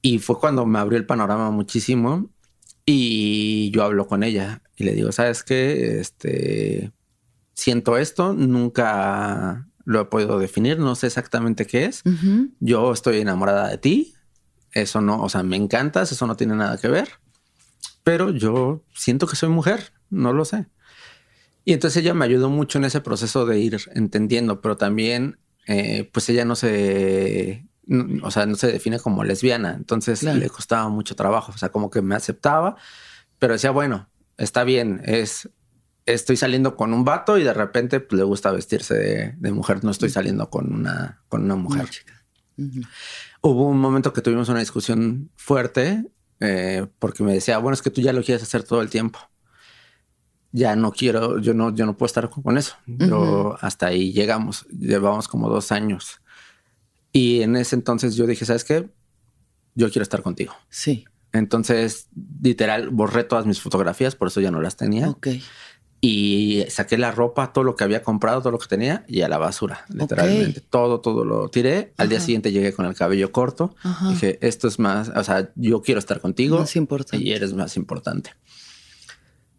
y 0.03 0.19
fue 0.21 0.39
cuando 0.39 0.65
me 0.67 0.79
abrió 0.79 0.99
el 0.99 1.07
panorama 1.07 1.51
muchísimo 1.51 2.31
y 2.87 3.71
yo 3.73 3.83
hablo 3.83 4.07
con 4.07 4.23
ella 4.23 4.63
y 4.77 4.85
le 4.85 4.93
digo, 4.93 5.11
¿sabes 5.11 5.43
qué? 5.43 5.99
Este, 6.01 6.93
siento 7.55 7.97
esto, 7.99 8.33
nunca 8.33 9.69
lo 9.85 10.01
he 10.01 10.05
podido 10.07 10.39
definir, 10.39 10.79
no 10.79 10.95
sé 10.95 11.09
exactamente 11.09 11.67
qué 11.67 11.87
es. 11.87 12.03
Yo 12.61 12.93
estoy 12.93 13.19
enamorada 13.19 13.69
de 13.69 13.79
ti, 13.79 14.15
eso 14.73 15.01
no, 15.01 15.23
o 15.23 15.29
sea, 15.29 15.43
me 15.43 15.57
encantas, 15.57 16.13
eso 16.13 16.27
no 16.27 16.37
tiene 16.37 16.55
nada 16.55 16.79
que 16.79 16.89
ver, 16.89 17.09
pero 18.05 18.31
yo 18.31 18.85
siento 18.95 19.27
que 19.27 19.37
soy 19.37 19.49
mujer, 19.49 19.93
no 20.11 20.33
lo 20.33 20.45
sé. 20.45 20.67
Y 21.65 21.73
entonces 21.73 22.03
ella 22.03 22.15
me 22.15 22.25
ayudó 22.25 22.51
mucho 22.51 22.79
en 22.79 22.85
ese 22.85 23.01
proceso 23.01 23.47
de 23.47 23.59
ir 23.61 23.77
entendiendo, 23.95 24.61
pero 24.61 24.77
también, 24.77 25.39
eh, 25.67 26.11
pues 26.13 26.29
ella 26.29 26.45
no 26.45 26.57
se, 26.57 27.69
o 28.23 28.31
sea, 28.31 28.47
no 28.47 28.57
se 28.57 28.73
define 28.73 28.99
como 28.99 29.25
lesbiana, 29.25 29.75
entonces 29.75 30.23
le 30.23 30.49
costaba 30.49 30.89
mucho 30.89 31.15
trabajo, 31.15 31.53
o 31.55 31.59
sea, 31.59 31.71
como 31.71 31.91
que 31.91 32.03
me 32.03 32.15
aceptaba, 32.15 32.77
pero 33.39 33.53
decía, 33.55 33.71
bueno, 33.71 34.09
está 34.39 34.65
bien, 34.65 35.03
es 35.05 35.51
estoy 36.07 36.37
saliendo 36.37 36.77
con 36.77 36.93
un 36.93 37.05
vato 37.05 37.39
y 37.39 37.45
de 37.45 37.55
repente 37.55 38.01
pues, 38.01 38.19
le 38.19 38.25
gusta 38.25 38.51
vestirse 38.53 39.35
de, 39.39 39.53
mujer. 39.53 39.85
No 39.85 39.91
estoy 39.91 40.11
saliendo 40.11 40.51
con 40.51 40.73
una, 40.73 41.23
con 41.29 41.45
una 41.45 41.57
mujer. 41.57 41.89
Hubo 43.41 43.69
un 43.69 43.79
momento 43.79 44.13
que 44.13 44.23
tuvimos 44.23 44.49
una 44.49 44.61
discusión 44.61 45.31
fuerte 45.37 46.05
eh, 46.41 46.87
porque 46.99 47.23
me 47.23 47.33
decía, 47.33 47.59
bueno, 47.59 47.75
es 47.75 47.83
que 47.83 47.91
tú 47.91 48.01
ya 48.01 48.13
lo 48.13 48.23
quieres 48.23 48.43
hacer 48.43 48.65
todo 48.65 48.83
el 48.83 48.91
tiempo. 48.91 49.19
Ya 50.55 50.77
no 50.77 50.93
quiero, 50.93 51.39
yo 51.39 51.55
no, 51.55 51.75
yo 51.75 51.87
no 51.87 51.97
puedo 51.97 52.09
estar 52.09 52.29
con 52.29 52.59
eso. 52.59 52.77
Pero 52.99 53.57
hasta 53.61 53.87
ahí 53.87 54.13
llegamos, 54.13 54.67
llevamos 54.67 55.29
como 55.29 55.49
dos 55.49 55.73
años. 55.73 56.21
Y 57.11 57.43
en 57.43 57.57
ese 57.57 57.75
entonces 57.75 58.17
yo 58.17 58.27
dije, 58.27 58.45
¿sabes 58.45 58.65
qué? 58.65 58.91
Yo 59.75 59.91
quiero 59.91 60.03
estar 60.03 60.23
contigo. 60.23 60.53
Sí. 60.69 61.07
Entonces, 61.33 62.09
literal, 62.43 62.91
borré 62.91 63.25
todas 63.25 63.47
mis 63.47 63.61
fotografías, 63.61 64.15
por 64.15 64.29
eso 64.29 64.43
ya 64.43 64.51
no 64.51 64.61
las 64.61 64.77
tenía. 64.77 65.09
Ok 65.09 65.29
y 66.05 66.65
saqué 66.69 66.99
la 66.99 67.13
ropa, 67.13 67.53
todo 67.53 67.63
lo 67.63 67.77
que 67.77 67.85
había 67.85 68.03
comprado, 68.03 68.41
todo 68.41 68.51
lo 68.51 68.59
que 68.59 68.67
tenía 68.67 69.05
y 69.07 69.21
a 69.21 69.29
la 69.29 69.39
basura, 69.39 69.87
literalmente. 69.89 70.61
Todo, 70.61 71.01
todo 71.01 71.25
lo 71.25 71.49
tiré. 71.49 71.93
Al 71.97 72.09
día 72.09 72.19
siguiente 72.19 72.51
llegué 72.51 72.73
con 72.73 72.87
el 72.87 72.97
cabello 72.97 73.31
corto. 73.31 73.77
Dije, 74.09 74.37
esto 74.45 74.67
es 74.67 74.81
más, 74.81 75.13
o 75.15 75.23
sea, 75.23 75.53
yo 75.55 75.81
quiero 75.81 76.01
estar 76.01 76.21
contigo. 76.21 76.59
Más 76.59 76.75
importante. 76.75 77.25
Y 77.25 77.31
eres 77.31 77.55
más 77.55 77.77
importante. 77.77 78.35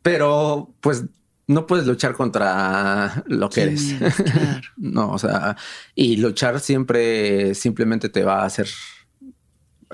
Pero 0.02 0.76
pues 0.82 1.06
no 1.48 1.66
puedes 1.66 1.88
luchar 1.88 2.14
contra 2.14 3.24
lo 3.28 3.50
que 3.50 3.62
eres. 3.62 3.96
no, 4.76 5.12
o 5.12 5.20
sea, 5.20 5.56
y 5.96 6.18
luchar 6.18 6.60
siempre 6.60 7.56
simplemente 7.56 8.10
te 8.10 8.26
va 8.26 8.42
a 8.42 8.46
hacer 8.48 8.68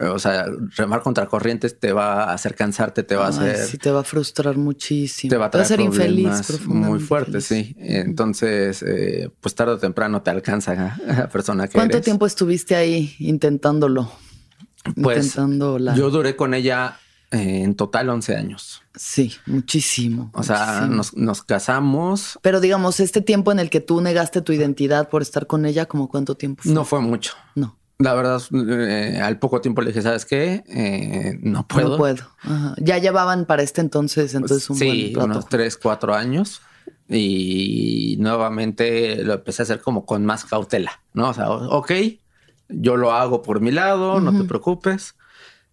o 0.01 0.19
sea, 0.19 0.45
remar 0.75 1.01
contra 1.01 1.27
corrientes 1.27 1.79
te 1.79 1.91
va 1.91 2.25
a 2.25 2.33
hacer 2.33 2.55
cansarte, 2.55 3.03
te 3.03 3.15
va 3.15 3.25
a 3.25 3.29
hacer. 3.29 3.57
Sí, 3.57 3.77
te 3.77 3.91
va 3.91 4.01
a 4.01 4.03
frustrar 4.03 4.57
muchísimo. 4.57 5.29
Te 5.29 5.37
va 5.37 5.47
a, 5.47 5.65
ser 5.65 5.81
infeliz, 5.81 6.65
Muy 6.65 6.99
fuerte, 6.99 7.41
sí. 7.41 7.75
Entonces, 7.77 8.83
eh, 8.83 9.29
pues 9.41 9.55
tarde 9.55 9.73
o 9.73 9.77
temprano 9.77 10.21
te 10.21 10.31
alcanza 10.31 10.97
la 11.05 11.27
persona 11.29 11.67
que 11.67 11.73
¿Cuánto 11.73 12.01
tiempo 12.01 12.25
estuviste 12.25 12.75
ahí 12.75 13.15
intentándolo? 13.19 14.11
Pues 15.01 15.35
yo 15.95 16.09
duré 16.09 16.35
con 16.35 16.53
ella 16.53 16.97
eh, 17.31 17.63
en 17.63 17.75
total 17.75 18.09
11 18.09 18.35
años. 18.35 18.81
Sí, 18.95 19.33
muchísimo. 19.45 20.31
O 20.33 20.43
sea, 20.43 20.87
nos, 20.89 21.15
nos, 21.15 21.43
casamos. 21.43 22.39
Pero 22.41 22.59
digamos, 22.59 22.99
este 22.99 23.21
tiempo 23.21 23.51
en 23.51 23.59
el 23.59 23.69
que 23.69 23.81
tú 23.81 24.01
negaste 24.01 24.41
tu 24.41 24.51
identidad 24.51 25.09
por 25.09 25.21
estar 25.21 25.45
con 25.45 25.65
ella, 25.65 25.85
¿como 25.85 26.09
cuánto 26.09 26.35
tiempo 26.35 26.63
fue? 26.63 26.71
No 26.71 26.85
fue 26.85 27.01
mucho. 27.01 27.33
No. 27.55 27.78
La 27.99 28.13
verdad, 28.13 28.41
eh, 28.53 29.19
al 29.21 29.39
poco 29.39 29.59
tiempo 29.59 29.81
le 29.81 29.89
dije, 29.89 30.01
¿sabes 30.01 30.25
qué? 30.25 30.63
Eh, 30.67 31.37
no 31.41 31.67
puedo. 31.67 31.89
No 31.89 31.97
puedo. 31.97 32.25
Ya 32.77 32.97
llevaban 32.97 33.45
para 33.45 33.61
este 33.61 33.81
entonces, 33.81 34.33
entonces 34.35 34.69
un 34.69 34.77
sí, 34.77 35.13
unos 35.17 35.47
tres, 35.47 35.75
cuatro 35.75 36.15
años. 36.15 36.61
Y 37.09 38.15
nuevamente 38.19 39.23
lo 39.23 39.33
empecé 39.33 39.61
a 39.61 39.63
hacer 39.63 39.81
como 39.81 40.05
con 40.05 40.25
más 40.25 40.45
cautela, 40.45 41.01
¿no? 41.13 41.29
O 41.29 41.33
sea, 41.33 41.49
ok, 41.49 41.91
yo 42.69 42.95
lo 42.95 43.11
hago 43.11 43.41
por 43.41 43.59
mi 43.59 43.71
lado, 43.71 44.21
no 44.21 44.39
te 44.39 44.47
preocupes. 44.47 45.15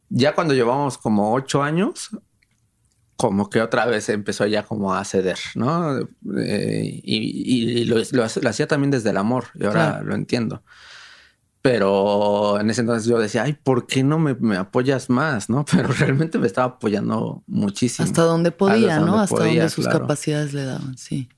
Ya 0.08 0.34
cuando 0.34 0.54
llevamos 0.54 0.98
como 0.98 1.32
ocho 1.32 1.62
años, 1.62 2.10
como 3.16 3.50
que 3.50 3.60
otra 3.60 3.86
vez 3.86 4.08
empezó 4.08 4.46
ya 4.46 4.62
como 4.62 4.94
a 4.94 5.04
ceder, 5.04 5.38
¿no? 5.54 5.98
Eh, 6.38 7.00
y, 7.02 7.84
lo, 7.84 8.24
hacía 8.24 8.66
también 8.66 8.90
desde 8.90 9.10
el 9.10 9.16
amor, 9.16 9.44
y 9.54 9.64
ahora 9.64 10.02
lo 10.02 10.14
entiendo. 10.14 10.62
Pero 11.66 12.60
en 12.60 12.70
ese 12.70 12.82
entonces 12.82 13.08
yo 13.08 13.18
decía, 13.18 13.42
ay, 13.42 13.54
¿por 13.54 13.88
qué 13.88 14.04
no 14.04 14.20
me, 14.20 14.56
apoyas 14.56 15.10
más? 15.10 15.50
¿No? 15.50 15.64
Pero 15.70 15.88
realmente 15.88 16.38
me 16.38 16.46
estaba 16.46 16.74
apoyando 16.74 17.42
muchísimo. 17.48 18.06
Hasta 18.06 18.22
donde 18.22 18.52
podía, 18.52 19.00
¿no? 19.00 19.18
Hasta 19.18 19.44
donde 19.44 19.68
sus 19.68 19.88
capacidades 19.88 20.54
le 20.54 20.64
daban, 20.64 20.96
sí. 20.96 21.28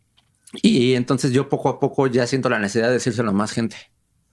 Y 0.53 0.95
entonces 0.95 1.33
yo 1.33 1.49
poco 1.49 1.71
a 1.71 1.81
poco 1.81 2.07
ya 2.09 2.27
siento 2.27 2.51
la 2.51 2.59
necesidad 2.59 2.89
de 2.89 2.95
decírselo 2.95 3.31
a 3.31 3.33
más 3.33 3.53
gente. 3.53 3.77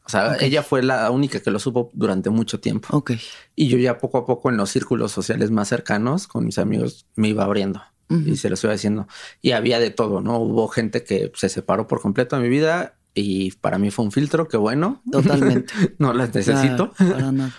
O 0.05 0.09
sea, 0.09 0.35
ella 0.41 0.63
fue 0.63 0.83
la 0.83 1.09
única 1.11 1.39
que 1.39 1.49
lo 1.49 1.59
supo 1.59 1.89
durante 1.93 2.29
mucho 2.29 2.59
tiempo. 2.59 2.89
Ok. 2.91 3.13
Y 3.55 3.69
yo 3.69 3.77
ya 3.77 3.97
poco 3.97 4.17
a 4.17 4.25
poco 4.25 4.49
en 4.49 4.57
los 4.57 4.69
círculos 4.69 5.13
sociales 5.13 5.49
más 5.49 5.69
cercanos 5.69 6.27
con 6.27 6.45
mis 6.45 6.57
amigos 6.57 7.07
me 7.15 7.29
iba 7.29 7.45
abriendo 7.45 7.81
y 8.09 8.35
se 8.35 8.49
lo 8.49 8.55
iba 8.61 8.73
diciendo. 8.73 9.07
Y 9.41 9.51
había 9.51 9.79
de 9.79 9.91
todo, 9.91 10.21
¿no? 10.21 10.39
Hubo 10.39 10.67
gente 10.67 11.03
que 11.03 11.31
se 11.35 11.49
separó 11.49 11.87
por 11.87 12.01
completo 12.01 12.35
de 12.35 12.43
mi 12.43 12.49
vida 12.49 12.97
y 13.15 13.51
para 13.53 13.79
mí 13.79 13.89
fue 13.89 14.05
un 14.05 14.11
filtro, 14.11 14.47
que 14.47 14.57
bueno. 14.57 15.01
Totalmente. 15.11 15.73
no 15.97 16.13
las 16.13 16.35
necesito. 16.35 16.91
para 16.91 17.31
nada. 17.31 17.55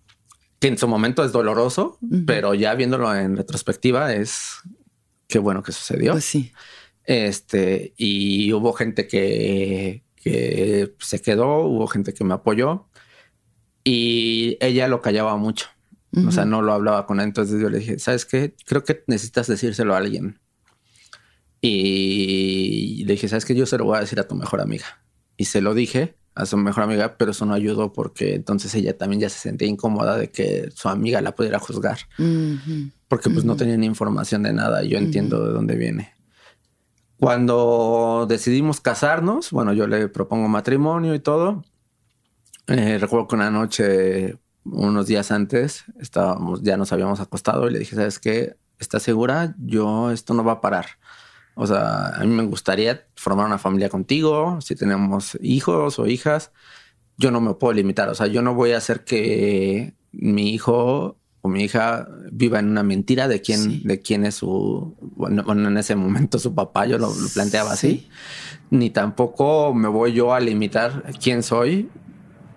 que 0.58 0.68
en 0.68 0.76
su 0.78 0.88
momento 0.88 1.24
es 1.24 1.32
doloroso, 1.32 1.98
pero 2.26 2.54
ya 2.54 2.74
viéndolo 2.74 3.14
en 3.14 3.36
retrospectiva 3.36 4.14
es 4.14 4.56
qué 5.28 5.38
bueno 5.38 5.62
que 5.62 5.72
sucedió. 5.72 6.12
Pues 6.12 6.24
sí. 6.24 6.52
Este, 7.04 7.92
y 7.96 8.52
hubo 8.54 8.72
gente 8.72 9.06
que, 9.06 10.02
que 10.16 10.94
se 10.98 11.20
quedó, 11.20 11.60
hubo 11.60 11.86
gente 11.86 12.14
que 12.14 12.24
me 12.24 12.34
apoyó 12.34 12.88
y 13.84 14.56
ella 14.60 14.88
lo 14.88 15.02
callaba 15.02 15.36
mucho. 15.36 15.68
O 16.26 16.30
sea, 16.30 16.46
no 16.46 16.62
lo 16.62 16.72
hablaba 16.72 17.04
con 17.04 17.20
él. 17.20 17.26
Entonces 17.26 17.60
yo 17.60 17.68
le 17.68 17.78
dije, 17.78 17.98
¿sabes 17.98 18.24
qué? 18.24 18.54
Creo 18.64 18.84
que 18.84 19.04
necesitas 19.06 19.46
decírselo 19.48 19.94
a 19.94 19.98
alguien. 19.98 20.40
Y 21.60 23.04
le 23.06 23.14
dije, 23.14 23.28
¿sabes 23.28 23.44
qué? 23.44 23.54
Yo 23.54 23.66
se 23.66 23.78
lo 23.78 23.84
voy 23.84 23.96
a 23.96 24.00
decir 24.00 24.20
a 24.20 24.28
tu 24.28 24.34
mejor 24.34 24.60
amiga. 24.60 24.86
Y 25.36 25.46
se 25.46 25.60
lo 25.60 25.74
dije 25.74 26.16
a 26.34 26.44
su 26.44 26.56
mejor 26.58 26.84
amiga, 26.84 27.16
pero 27.16 27.30
eso 27.30 27.46
no 27.46 27.54
ayudó 27.54 27.92
porque 27.92 28.34
entonces 28.34 28.74
ella 28.74 28.96
también 28.96 29.20
ya 29.20 29.30
se 29.30 29.38
sentía 29.38 29.66
incómoda 29.66 30.18
de 30.18 30.30
que 30.30 30.70
su 30.74 30.88
amiga 30.88 31.20
la 31.22 31.34
pudiera 31.34 31.58
juzgar. 31.58 31.98
Porque 33.08 33.30
pues 33.30 33.44
no 33.44 33.56
tenía 33.56 33.76
ni 33.76 33.86
información 33.86 34.42
de 34.42 34.52
nada. 34.52 34.82
Yo 34.82 34.98
entiendo 34.98 35.46
de 35.46 35.52
dónde 35.52 35.76
viene. 35.76 36.12
Cuando 37.18 38.26
decidimos 38.28 38.80
casarnos, 38.80 39.50
bueno, 39.50 39.72
yo 39.72 39.86
le 39.86 40.08
propongo 40.08 40.48
matrimonio 40.48 41.14
y 41.14 41.20
todo. 41.20 41.64
Eh, 42.66 42.98
recuerdo 42.98 43.28
que 43.28 43.36
una 43.36 43.50
noche, 43.50 44.38
unos 44.64 45.06
días 45.06 45.30
antes, 45.30 45.84
estábamos, 45.98 46.62
ya 46.62 46.76
nos 46.76 46.92
habíamos 46.92 47.20
acostado 47.20 47.68
y 47.68 47.72
le 47.72 47.78
dije, 47.78 47.96
¿sabes 47.96 48.18
qué? 48.18 48.56
¿Estás 48.78 49.02
segura? 49.02 49.54
Yo, 49.58 50.10
esto 50.10 50.34
no 50.34 50.44
va 50.44 50.52
a 50.52 50.60
parar. 50.60 50.86
O 51.58 51.66
sea, 51.66 52.08
a 52.08 52.20
mí 52.20 52.28
me 52.28 52.44
gustaría 52.44 53.06
formar 53.16 53.46
una 53.46 53.58
familia 53.58 53.88
contigo, 53.88 54.60
si 54.60 54.76
tenemos 54.76 55.36
hijos 55.40 55.98
o 55.98 56.06
hijas, 56.06 56.52
yo 57.16 57.30
no 57.30 57.40
me 57.40 57.54
puedo 57.54 57.72
limitar. 57.72 58.08
O 58.08 58.14
sea, 58.14 58.26
yo 58.26 58.42
no 58.42 58.54
voy 58.54 58.72
a 58.72 58.76
hacer 58.76 59.04
que 59.04 59.94
mi 60.12 60.52
hijo 60.52 61.16
mi 61.48 61.64
hija 61.64 62.08
viva 62.30 62.58
en 62.58 62.68
una 62.68 62.82
mentira 62.82 63.28
de 63.28 63.40
quién, 63.40 63.82
de 63.84 64.00
quién 64.00 64.24
es 64.24 64.36
su, 64.36 64.96
bueno, 65.00 65.68
en 65.68 65.76
ese 65.76 65.96
momento 65.96 66.38
su 66.38 66.54
papá, 66.54 66.86
yo 66.86 66.98
lo, 66.98 67.12
planteaba 67.34 67.72
así, 67.72 68.08
ni 68.70 68.90
tampoco 68.90 69.74
me 69.74 69.88
voy 69.88 70.12
yo 70.12 70.34
a 70.34 70.40
limitar 70.40 71.04
quién 71.22 71.42
soy 71.42 71.90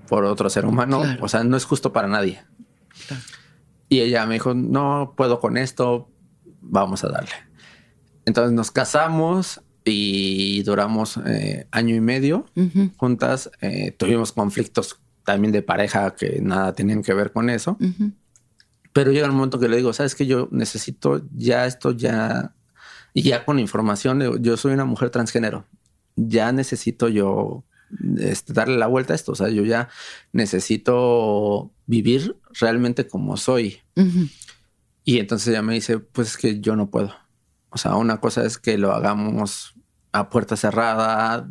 por 0.07 0.25
otro 0.25 0.49
ser 0.49 0.65
humano, 0.65 1.03
o 1.21 1.27
sea, 1.27 1.43
no 1.43 1.55
es 1.57 1.65
justo 1.65 1.93
para 1.93 2.07
nadie. 2.07 2.41
Y 3.89 4.01
ella 4.01 4.25
me 4.25 4.35
dijo, 4.35 4.53
no 4.53 5.13
puedo 5.15 5.39
con 5.39 5.57
esto, 5.57 6.09
vamos 6.61 7.03
a 7.03 7.09
darle. 7.09 7.48
Entonces 8.25 8.53
nos 8.53 8.71
casamos 8.71 9.61
y 9.85 10.61
duramos 10.63 11.17
eh, 11.25 11.67
año 11.71 11.95
y 11.95 12.01
medio 12.01 12.45
juntas, 12.97 13.49
eh, 13.61 13.91
tuvimos 13.97 14.31
conflictos 14.31 14.99
también 15.23 15.51
de 15.51 15.61
pareja 15.61 16.15
que 16.15 16.39
nada 16.41 16.73
tenían 16.73 17.03
que 17.03 17.13
ver 17.13 17.31
con 17.31 17.49
eso. 17.49 17.77
Pero 18.93 19.11
llega 19.11 19.27
el 19.27 19.31
momento 19.31 19.59
que 19.59 19.69
le 19.69 19.77
digo, 19.77 19.93
sabes 19.93 20.15
que 20.15 20.25
yo 20.25 20.47
necesito 20.51 21.21
ya 21.35 21.65
esto, 21.65 21.91
ya, 21.91 22.55
y 23.13 23.21
ya 23.21 23.45
con 23.45 23.59
información, 23.59 24.41
yo 24.41 24.57
soy 24.57 24.73
una 24.73 24.85
mujer 24.85 25.09
transgénero, 25.11 25.65
ya 26.15 26.51
necesito 26.51 27.07
yo 27.07 27.63
este, 28.17 28.53
darle 28.53 28.77
la 28.77 28.87
vuelta 28.87 29.13
a 29.13 29.15
esto, 29.15 29.31
o 29.31 29.35
sea, 29.35 29.49
yo 29.49 29.63
ya 29.63 29.89
necesito 30.31 31.71
vivir 31.85 32.35
realmente 32.59 33.07
como 33.07 33.37
soy. 33.37 33.79
Y 35.03 35.19
entonces 35.19 35.49
ella 35.49 35.61
me 35.61 35.73
dice, 35.73 35.99
pues 35.99 36.29
es 36.29 36.37
que 36.37 36.59
yo 36.59 36.75
no 36.75 36.89
puedo. 36.89 37.13
O 37.69 37.77
sea, 37.77 37.95
una 37.95 38.19
cosa 38.19 38.45
es 38.45 38.57
que 38.57 38.77
lo 38.77 38.93
hagamos 38.93 39.75
a 40.11 40.29
puerta 40.29 40.55
cerrada, 40.55 41.47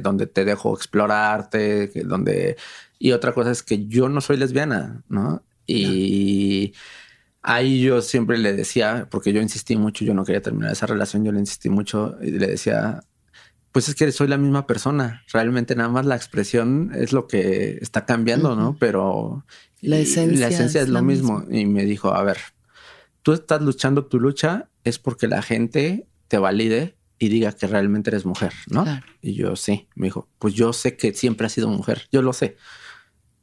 donde 0.00 0.26
te 0.26 0.44
dejo 0.44 0.74
explorarte, 0.74 1.90
donde... 2.04 2.56
Y 2.98 3.12
otra 3.12 3.32
cosa 3.32 3.50
es 3.50 3.62
que 3.62 3.86
yo 3.86 4.08
no 4.08 4.20
soy 4.20 4.38
lesbiana, 4.38 5.04
¿no? 5.08 5.42
Y 5.66 6.72
ahí 7.42 7.80
yo 7.82 8.02
siempre 8.02 8.38
le 8.38 8.54
decía, 8.54 9.06
porque 9.10 9.32
yo 9.32 9.40
insistí 9.40 9.76
mucho, 9.76 10.04
yo 10.04 10.14
no 10.14 10.24
quería 10.24 10.42
terminar 10.42 10.72
esa 10.72 10.86
relación, 10.86 11.24
yo 11.24 11.32
le 11.32 11.40
insistí 11.40 11.68
mucho 11.68 12.16
y 12.20 12.30
le 12.32 12.46
decía, 12.46 13.02
pues 13.72 13.88
es 13.88 13.94
que 13.94 14.10
soy 14.10 14.28
la 14.28 14.38
misma 14.38 14.66
persona, 14.66 15.22
realmente 15.32 15.76
nada 15.76 15.90
más 15.90 16.06
la 16.06 16.16
expresión 16.16 16.90
es 16.94 17.12
lo 17.12 17.28
que 17.28 17.78
está 17.80 18.06
cambiando, 18.06 18.56
¿no? 18.56 18.76
Pero 18.80 19.44
la 19.80 19.98
esencia, 19.98 20.48
es, 20.48 20.88
lo 20.88 21.02
mismo. 21.02 21.44
Y 21.50 21.66
me 21.66 21.84
dijo, 21.84 22.12
a 22.14 22.22
ver, 22.22 22.38
tú 23.28 23.34
estás 23.34 23.60
luchando 23.60 24.06
tu 24.06 24.18
lucha 24.18 24.70
es 24.84 24.98
porque 24.98 25.28
la 25.28 25.42
gente 25.42 26.08
te 26.28 26.38
valide 26.38 26.96
y 27.18 27.28
diga 27.28 27.52
que 27.52 27.66
realmente 27.66 28.08
eres 28.08 28.24
mujer, 28.24 28.54
¿no? 28.70 28.86
Y 29.20 29.34
yo 29.34 29.54
sí, 29.54 29.86
me 29.96 30.06
dijo, 30.06 30.30
pues 30.38 30.54
yo 30.54 30.72
sé 30.72 30.96
que 30.96 31.12
siempre 31.12 31.44
has 31.44 31.52
sido 31.52 31.68
mujer, 31.68 32.08
yo 32.10 32.22
lo 32.22 32.32
sé, 32.32 32.56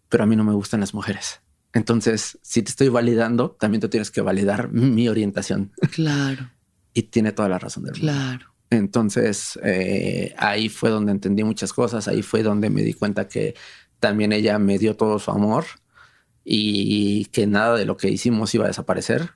pero 0.10 0.24
a 0.24 0.26
mí 0.26 0.36
no 0.36 0.43
me 0.43 0.54
gustan 0.54 0.80
las 0.80 0.95
mujeres. 0.95 1.41
Entonces, 1.71 2.39
si 2.41 2.63
te 2.63 2.71
estoy 2.71 2.89
validando, 2.89 3.52
también 3.52 3.80
tú 3.80 3.88
tienes 3.88 4.10
que 4.10 4.21
validar 4.21 4.71
mi 4.71 5.08
orientación. 5.08 5.71
Claro. 5.91 6.50
y 6.95 7.04
tiene 7.04 7.32
toda 7.32 7.48
la 7.48 7.60
razón 7.60 7.84
del 7.84 7.93
mundo. 7.93 8.12
Claro. 8.12 8.56
Entonces, 8.71 9.60
eh, 9.63 10.34
ahí 10.39 10.67
fue 10.67 10.89
donde 10.89 11.12
entendí 11.12 11.43
muchas 11.43 11.74
cosas, 11.74 12.08
ahí 12.08 12.24
fue 12.24 12.41
donde 12.41 12.71
me 12.71 12.82
di 12.82 12.95
cuenta 12.95 13.28
que 13.28 13.54
también 14.00 14.34
ella 14.34 14.58
me 14.58 14.80
dio 14.80 14.95
todo 14.95 15.19
su 15.19 15.30
amor 15.30 15.65
y 16.43 17.26
que 17.26 17.45
nada 17.45 17.78
de 17.78 17.86
lo 17.86 17.98
que 17.98 18.10
hicimos 18.10 18.56
iba 18.56 18.65
a 18.65 18.69
desaparecer 18.69 19.30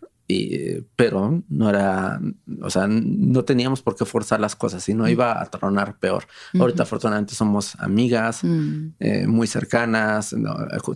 pero 0.95 1.43
no 1.49 1.69
era, 1.69 2.21
o 2.61 2.69
sea, 2.69 2.87
no 2.87 3.43
teníamos 3.45 3.81
por 3.81 3.95
qué 3.95 4.05
forzar 4.05 4.39
las 4.39 4.55
cosas, 4.55 4.87
y 4.87 4.93
no 4.93 5.05
mm. 5.05 5.09
iba 5.09 5.41
a 5.41 5.45
tronar 5.47 5.97
peor. 5.97 6.25
Ahorita 6.53 6.83
afortunadamente 6.83 7.33
somos 7.33 7.75
amigas 7.79 8.43
mm. 8.43 8.87
eh, 8.99 9.27
muy 9.27 9.47
cercanas, 9.47 10.35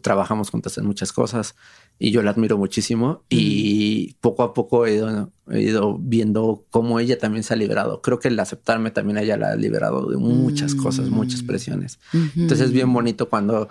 trabajamos 0.04 0.52
juntas 0.52 0.78
en 0.78 0.86
muchas 0.86 1.12
cosas 1.12 1.56
y 1.98 2.12
yo 2.12 2.22
la 2.22 2.32
admiro 2.32 2.60
muchísimo 2.60 3.24
y 3.28 4.12
mm. 4.12 4.22
poco 4.22 4.44
a 4.44 4.54
poco 4.54 4.86
he 4.86 4.94
ido, 4.94 5.98
viendo 5.98 6.64
cómo 6.70 7.00
ella 7.00 7.18
también 7.18 7.44
se 7.44 7.56
ha 7.56 7.58
liberado. 7.58 8.04
Creo 8.04 8.20
que 8.20 8.28
el 8.28 8.40
aceptarme 8.40 8.92
también 8.92 9.18
ella 9.18 9.38
la 9.38 9.54
ha 9.54 9.56
liberado 9.56 10.12
de 10.12 10.18
muchas 10.18 10.76
cosas, 10.76 11.10
muchas 11.10 11.42
presiones. 11.42 12.00
Entonces 12.36 12.68
es 12.68 12.72
bien 12.72 12.94
bonito 12.94 13.30
cuando 13.30 13.68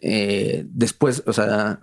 eh, 0.00 0.66
después, 0.70 1.22
o 1.26 1.34
sea, 1.34 1.80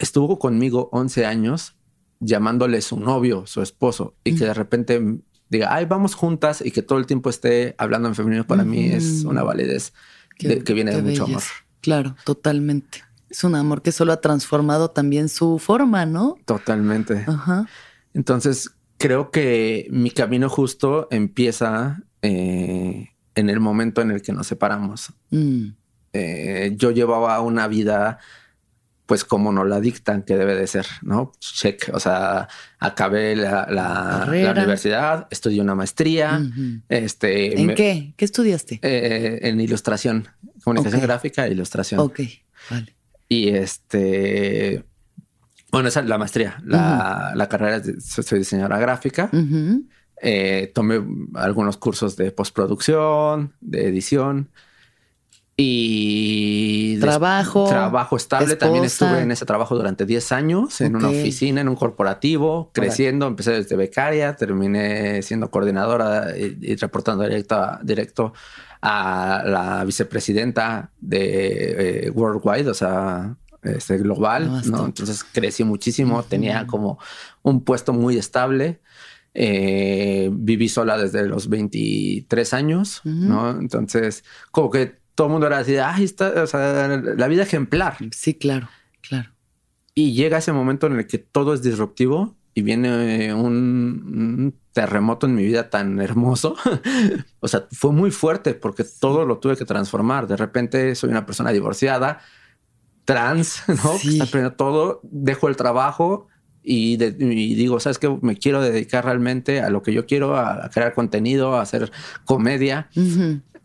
estuvo 0.00 0.40
conmigo 0.40 0.88
11 0.90 1.26
años 1.26 1.75
llamándole 2.20 2.80
su 2.80 2.98
novio, 2.98 3.46
su 3.46 3.62
esposo, 3.62 4.14
y 4.24 4.34
que 4.36 4.44
de 4.44 4.54
repente 4.54 5.20
diga, 5.48 5.74
ay, 5.74 5.84
vamos 5.84 6.14
juntas 6.14 6.62
y 6.64 6.70
que 6.70 6.82
todo 6.82 6.98
el 6.98 7.06
tiempo 7.06 7.30
esté 7.30 7.74
hablando 7.78 8.08
en 8.08 8.14
femenino, 8.14 8.46
para 8.46 8.64
mí 8.64 8.86
es 8.86 9.24
una 9.24 9.42
validez 9.42 9.92
que 10.38 10.74
viene 10.74 10.94
de 10.94 11.02
mucho 11.02 11.24
amor. 11.24 11.42
Claro, 11.80 12.16
totalmente. 12.24 13.04
Es 13.28 13.44
un 13.44 13.54
amor 13.54 13.82
que 13.82 13.92
solo 13.92 14.12
ha 14.12 14.20
transformado 14.20 14.90
también 14.90 15.28
su 15.28 15.58
forma, 15.58 16.06
¿no? 16.06 16.36
Totalmente. 16.44 17.24
Ajá. 17.26 17.68
Entonces, 18.14 18.70
creo 18.98 19.30
que 19.30 19.88
mi 19.90 20.10
camino 20.10 20.48
justo 20.48 21.08
empieza 21.10 22.02
eh, 22.22 23.10
en 23.34 23.50
el 23.50 23.60
momento 23.60 24.00
en 24.00 24.10
el 24.10 24.22
que 24.22 24.32
nos 24.32 24.46
separamos. 24.46 25.12
Mm. 25.30 25.68
Eh, 26.12 26.74
yo 26.76 26.90
llevaba 26.92 27.40
una 27.40 27.68
vida 27.68 28.18
pues 29.06 29.24
como 29.24 29.52
nos 29.52 29.66
la 29.68 29.80
dictan 29.80 30.22
que 30.22 30.36
debe 30.36 30.56
de 30.56 30.66
ser, 30.66 30.86
¿no? 31.02 31.32
Check, 31.38 31.90
o 31.92 32.00
sea, 32.00 32.48
acabé 32.78 33.36
la, 33.36 34.24
universidad, 34.28 35.28
estudié 35.30 35.60
una 35.60 35.74
maestría. 35.76 36.42
este, 36.88 37.60
¿En 37.60 37.74
qué? 37.74 38.14
¿Qué 38.16 38.24
estudiaste? 38.24 38.80
Eh, 38.82 39.38
en 39.42 39.60
ilustración, 39.60 40.28
comunicación 40.62 41.00
gráfica 41.00 41.46
e 41.46 41.52
ilustración. 41.52 42.00
Ok, 42.00 42.20
vale. 42.68 42.94
Y 43.28 43.48
este, 43.48 44.84
bueno, 45.70 45.88
esa 45.88 46.00
es 46.00 46.06
la 46.06 46.18
maestría. 46.18 46.60
La, 46.64 47.46
carrera 47.48 47.76
es 47.76 48.04
soy 48.04 48.40
diseñadora 48.40 48.78
gráfica. 48.78 49.30
Eh, 50.22 50.72
tomé 50.74 51.00
algunos 51.34 51.76
cursos 51.76 52.16
de 52.16 52.32
postproducción, 52.32 53.54
de 53.60 53.86
edición. 53.88 54.50
Y 55.58 56.98
trabajo. 57.00 57.66
Trabajo 57.66 58.16
estable. 58.16 58.56
También 58.56 58.84
estuve 58.84 59.22
en 59.22 59.30
ese 59.30 59.46
trabajo 59.46 59.74
durante 59.74 60.04
10 60.04 60.32
años, 60.32 60.80
en 60.82 60.96
una 60.96 61.08
oficina, 61.08 61.62
en 61.62 61.68
un 61.68 61.76
corporativo, 61.76 62.70
creciendo. 62.74 63.26
Empecé 63.26 63.52
desde 63.52 63.74
becaria, 63.74 64.36
terminé 64.36 65.22
siendo 65.22 65.50
coordinadora 65.50 66.36
y, 66.36 66.76
reportando 66.76 67.24
directo, 67.24 67.78
directo 67.82 68.34
a 68.82 69.42
la 69.46 69.84
vicepresidenta 69.84 70.90
de 71.00 72.06
eh, 72.06 72.10
Worldwide, 72.10 72.68
o 72.68 72.74
sea, 72.74 73.34
este, 73.62 73.96
global, 73.96 74.62
¿no? 74.70 74.84
Entonces 74.84 75.24
crecí 75.24 75.64
muchísimo, 75.64 76.22
tenía 76.22 76.66
como 76.66 76.98
un 77.42 77.64
puesto 77.64 77.94
muy 77.94 78.18
estable. 78.18 78.80
Eh, 79.38 80.30
viví 80.32 80.68
sola 80.68 80.96
desde 80.96 81.26
los 81.26 81.48
23 81.48 82.54
años, 82.54 83.00
¿no? 83.04 83.50
Entonces, 83.50 84.24
como 84.50 84.70
que 84.70 85.05
todo 85.16 85.28
el 85.28 85.32
mundo 85.32 85.46
era 85.48 85.58
así, 85.58 85.76
ay, 85.78 86.04
está, 86.04 86.42
o 86.42 86.46
sea, 86.46 86.88
la 86.88 87.26
vida 87.26 87.42
ejemplar. 87.42 87.96
Sí, 88.12 88.34
claro, 88.34 88.68
claro. 89.00 89.30
Y 89.94 90.12
llega 90.12 90.38
ese 90.38 90.52
momento 90.52 90.86
en 90.86 90.98
el 90.98 91.06
que 91.06 91.18
todo 91.18 91.54
es 91.54 91.62
disruptivo 91.62 92.36
y 92.54 92.62
viene 92.62 93.32
un, 93.32 94.54
terremoto 94.72 95.26
en 95.26 95.34
mi 95.34 95.42
vida 95.42 95.70
tan 95.70 96.00
hermoso. 96.00 96.54
o 97.40 97.48
sea, 97.48 97.66
fue 97.72 97.92
muy 97.92 98.10
fuerte 98.10 98.52
porque 98.52 98.84
todo 98.84 99.24
lo 99.24 99.38
tuve 99.38 99.56
que 99.56 99.64
transformar. 99.64 100.26
De 100.26 100.36
repente 100.36 100.94
soy 100.94 101.08
una 101.08 101.24
persona 101.24 101.50
divorciada, 101.50 102.20
trans, 103.06 103.62
¿no? 103.68 103.92
Aprendiendo 104.22 104.52
todo, 104.52 105.00
dejo 105.02 105.48
el 105.48 105.56
trabajo 105.56 106.28
y, 106.62 106.96
digo, 106.96 107.80
¿sabes 107.80 107.98
qué? 107.98 108.14
Me 108.20 108.36
quiero 108.36 108.60
dedicar 108.60 109.06
realmente 109.06 109.62
a 109.62 109.70
lo 109.70 109.82
que 109.82 109.94
yo 109.94 110.04
quiero, 110.04 110.36
a, 110.36 110.68
crear 110.68 110.92
contenido, 110.92 111.54
a 111.54 111.62
hacer 111.62 111.90
comedia 112.26 112.90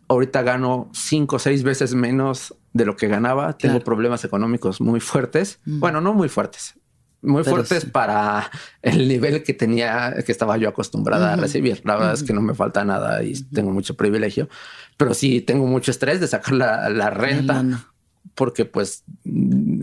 ahorita 0.08 0.42
gano 0.42 0.90
cinco 0.92 1.36
o 1.36 1.38
seis 1.38 1.62
veces 1.62 1.94
menos 1.94 2.54
de 2.72 2.84
lo 2.84 2.96
que 2.96 3.08
ganaba. 3.08 3.56
Tengo 3.56 3.80
problemas 3.80 4.24
económicos 4.24 4.80
muy 4.80 5.00
fuertes. 5.00 5.60
Mm. 5.64 5.80
Bueno, 5.80 6.00
no 6.00 6.14
muy 6.14 6.28
fuertes, 6.28 6.74
muy 7.22 7.44
fuertes 7.44 7.84
para 7.84 8.50
el 8.82 9.08
nivel 9.08 9.42
que 9.42 9.54
tenía, 9.54 10.14
que 10.24 10.32
estaba 10.32 10.56
yo 10.56 10.68
acostumbrada 10.68 11.32
a 11.32 11.36
recibir. 11.36 11.80
La 11.84 11.96
verdad 11.96 12.14
es 12.14 12.22
que 12.22 12.32
no 12.32 12.40
me 12.40 12.54
falta 12.54 12.84
nada 12.84 13.22
y 13.22 13.34
tengo 13.44 13.70
mucho 13.70 13.96
privilegio, 13.96 14.48
pero 14.96 15.14
sí 15.14 15.40
tengo 15.40 15.66
mucho 15.66 15.90
estrés 15.90 16.20
de 16.20 16.28
sacar 16.28 16.54
la, 16.54 17.10
renta 17.10 17.64
porque 18.34 18.64
pues, 18.64 19.04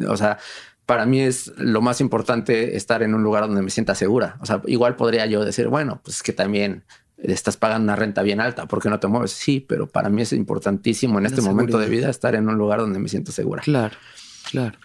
o 0.07 0.17
sea, 0.17 0.37
para 0.85 1.05
mí 1.05 1.21
es 1.21 1.53
lo 1.57 1.81
más 1.81 2.01
importante 2.01 2.75
estar 2.75 3.03
en 3.03 3.13
un 3.13 3.21
lugar 3.21 3.45
donde 3.45 3.61
me 3.61 3.69
sienta 3.69 3.93
segura. 3.93 4.37
O 4.41 4.45
sea, 4.45 4.61
igual 4.65 4.95
podría 4.95 5.25
yo 5.27 5.45
decir, 5.45 5.67
bueno, 5.67 6.01
pues 6.03 6.23
que 6.23 6.33
también 6.33 6.83
estás 7.23 7.57
pagando 7.57 7.83
una 7.85 7.95
renta 7.95 8.21
bien 8.21 8.39
alta, 8.39 8.67
porque 8.67 8.89
no 8.89 8.99
te 8.99 9.07
mueves? 9.07 9.31
Sí, 9.31 9.65
pero 9.67 9.87
para 9.87 10.09
mí 10.09 10.21
es 10.21 10.33
importantísimo 10.33 11.19
en 11.19 11.25
este 11.25 11.41
momento 11.41 11.77
de 11.77 11.89
vida 11.89 12.09
estar 12.09 12.35
en 12.35 12.47
un 12.47 12.55
lugar 12.57 12.79
donde 12.79 12.99
me 12.99 13.09
siento 13.09 13.31
segura. 13.31 13.61
Claro, 13.61 13.95
claro. 14.51 14.77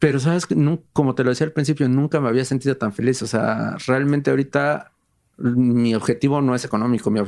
Pero 0.00 0.18
sabes 0.18 0.46
que 0.46 0.56
como 0.94 1.14
te 1.14 1.24
lo 1.24 1.30
decía 1.30 1.46
al 1.46 1.52
principio, 1.52 1.86
nunca 1.88 2.20
me 2.20 2.28
había 2.28 2.44
sentido 2.46 2.76
tan 2.76 2.92
feliz. 2.92 3.22
O 3.22 3.26
sea, 3.26 3.76
realmente 3.86 4.30
ahorita 4.30 4.92
mi 5.36 5.94
objetivo 5.94 6.40
no 6.40 6.54
es 6.54 6.64
económico. 6.64 7.10
Mi, 7.10 7.20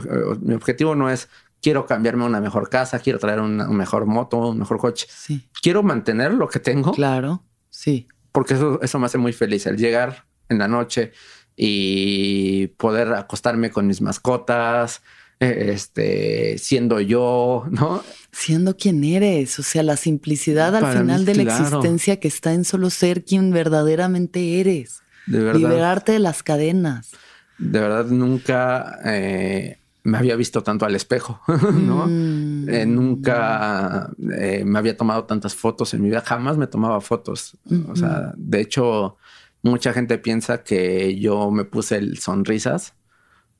objetivo 0.54 0.94
no 0.94 1.10
es 1.10 1.28
quiero 1.60 1.84
cambiarme 1.86 2.24
a 2.24 2.26
una 2.26 2.40
mejor 2.40 2.70
casa, 2.70 2.98
quiero 2.98 3.18
traer 3.18 3.40
una, 3.40 3.68
mejor 3.68 4.06
moto, 4.06 4.38
un 4.38 4.58
mejor 4.58 4.78
coche. 4.78 5.06
Sí. 5.08 5.46
Quiero 5.60 5.82
mantener 5.82 6.32
lo 6.32 6.48
que 6.48 6.60
tengo. 6.60 6.92
Claro, 6.92 7.42
sí. 7.68 8.08
Porque 8.32 8.54
eso, 8.54 8.80
eso 8.80 8.98
me 8.98 9.04
hace 9.04 9.18
muy 9.18 9.34
feliz. 9.34 9.66
El 9.66 9.76
llegar 9.76 10.24
en 10.48 10.58
la 10.58 10.66
noche, 10.66 11.12
y 11.56 12.68
poder 12.78 13.12
acostarme 13.12 13.70
con 13.70 13.86
mis 13.86 14.00
mascotas, 14.00 15.02
e, 15.40 15.72
este, 15.72 16.56
siendo 16.58 17.00
yo, 17.00 17.64
¿no? 17.70 18.02
Siendo 18.30 18.76
quien 18.76 19.02
eres, 19.02 19.58
o 19.58 19.62
sea, 19.62 19.82
la 19.82 19.96
simplicidad 19.96 20.74
al 20.76 20.98
final 20.98 21.24
de 21.24 21.34
la 21.34 21.42
existencia 21.42 22.20
que 22.20 22.28
está 22.28 22.52
en 22.52 22.64
solo 22.64 22.90
ser 22.90 23.24
quien 23.24 23.50
verdaderamente 23.50 24.60
eres. 24.60 25.02
De 25.26 25.40
verdad. 25.40 25.58
Liberarte 25.58 26.12
de 26.12 26.18
las 26.18 26.42
cadenas. 26.42 27.10
De 27.58 27.80
verdad, 27.80 28.06
nunca 28.06 28.98
eh, 29.04 29.78
me 30.04 30.18
había 30.18 30.36
visto 30.36 30.62
tanto 30.62 30.84
al 30.84 30.94
espejo, 30.94 31.40
¿no? 31.46 32.06
Mm. 32.06 32.68
Eh, 32.68 32.86
nunca 32.86 34.10
eh, 34.38 34.62
me 34.64 34.78
había 34.78 34.96
tomado 34.96 35.24
tantas 35.24 35.54
fotos 35.54 35.94
en 35.94 36.02
mi 36.02 36.08
vida, 36.08 36.22
jamás 36.24 36.56
me 36.56 36.66
tomaba 36.66 37.00
fotos. 37.00 37.56
O 37.88 37.96
sea, 37.96 38.32
de 38.36 38.60
hecho, 38.60 39.16
mucha 39.62 39.92
gente 39.92 40.18
piensa 40.18 40.62
que 40.64 41.18
yo 41.18 41.50
me 41.50 41.64
puse 41.64 41.96
el 41.96 42.18
sonrisas 42.18 42.94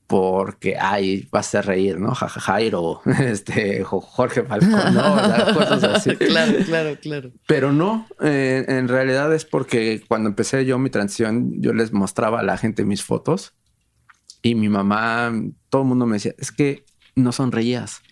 porque, 0.07 0.77
ay, 0.79 1.27
vas 1.31 1.55
a 1.55 1.63
reír, 1.63 1.99
¿no? 1.99 2.15
Jairo, 2.15 3.01
este, 3.21 3.83
Jorge 3.83 4.43
Falcón, 4.43 4.95
¿no? 4.95 5.15
cosas 5.55 5.85
así. 5.85 6.17
claro, 6.17 6.53
claro, 6.67 6.99
claro. 7.01 7.33
Pero 7.47 7.73
no, 7.73 8.07
eh, 8.21 8.65
en 8.69 8.89
realidad 8.89 9.33
es 9.35 9.47
porque 9.47 10.03
cuando 10.07 10.29
empecé 10.29 10.67
yo 10.67 10.79
mi 10.79 10.91
transición, 10.91 11.63
yo 11.63 11.73
les 11.73 11.93
mostraba 11.93 12.41
a 12.41 12.43
la 12.43 12.59
gente 12.59 12.85
mis 12.85 13.03
fotos 13.03 13.55
y 14.43 14.55
mi 14.55 14.69
mamá, 14.69 15.33
todo 15.71 15.83
el 15.83 15.89
mundo 15.89 16.05
me 16.05 16.17
decía, 16.17 16.35
es 16.37 16.53
que 16.53 16.85
no 17.15 17.33
sonreías 17.33 18.03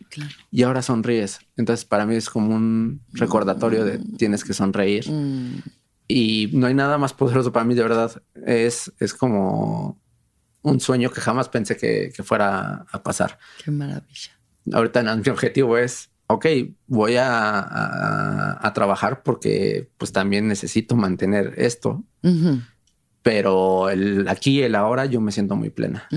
y 0.50 0.62
ahora 0.62 0.82
sonríes. 0.82 1.40
Entonces 1.56 1.84
para 1.84 2.06
mí 2.06 2.14
es 2.14 2.30
como 2.30 2.54
un 2.54 3.02
recordatorio 3.12 3.84
de 3.84 3.98
tienes 4.16 4.44
que 4.44 4.54
sonreír. 4.54 5.10
Mm. 5.10 5.62
Y 6.12 6.50
no 6.52 6.66
hay 6.66 6.74
nada 6.74 6.98
más 6.98 7.12
poderoso 7.12 7.52
para 7.52 7.64
mí, 7.64 7.74
de 7.76 7.82
verdad. 7.84 8.20
Es, 8.44 8.92
es 8.98 9.14
como 9.14 10.00
un 10.62 10.80
sueño 10.80 11.10
que 11.12 11.20
jamás 11.20 11.48
pensé 11.48 11.76
que, 11.76 12.12
fuera 12.24 12.84
a 12.90 13.02
pasar. 13.02 13.38
Qué 13.64 13.70
maravilla. 13.70 14.32
Ahorita 14.72 15.02
mi 15.02 15.28
objetivo 15.30 15.78
es, 15.78 16.10
ok, 16.26 16.46
voy 16.88 17.14
a, 17.16 18.72
trabajar 18.74 19.22
porque 19.22 19.88
pues 19.98 20.10
también 20.10 20.48
necesito 20.48 20.96
mantener 20.96 21.54
esto. 21.56 22.04
Pero 23.22 23.88
el 23.88 24.26
aquí 24.28 24.58
y 24.58 24.62
el 24.62 24.74
ahora 24.74 25.06
yo 25.06 25.20
me 25.20 25.30
siento 25.30 25.54
muy 25.54 25.70
plena. 25.70 26.08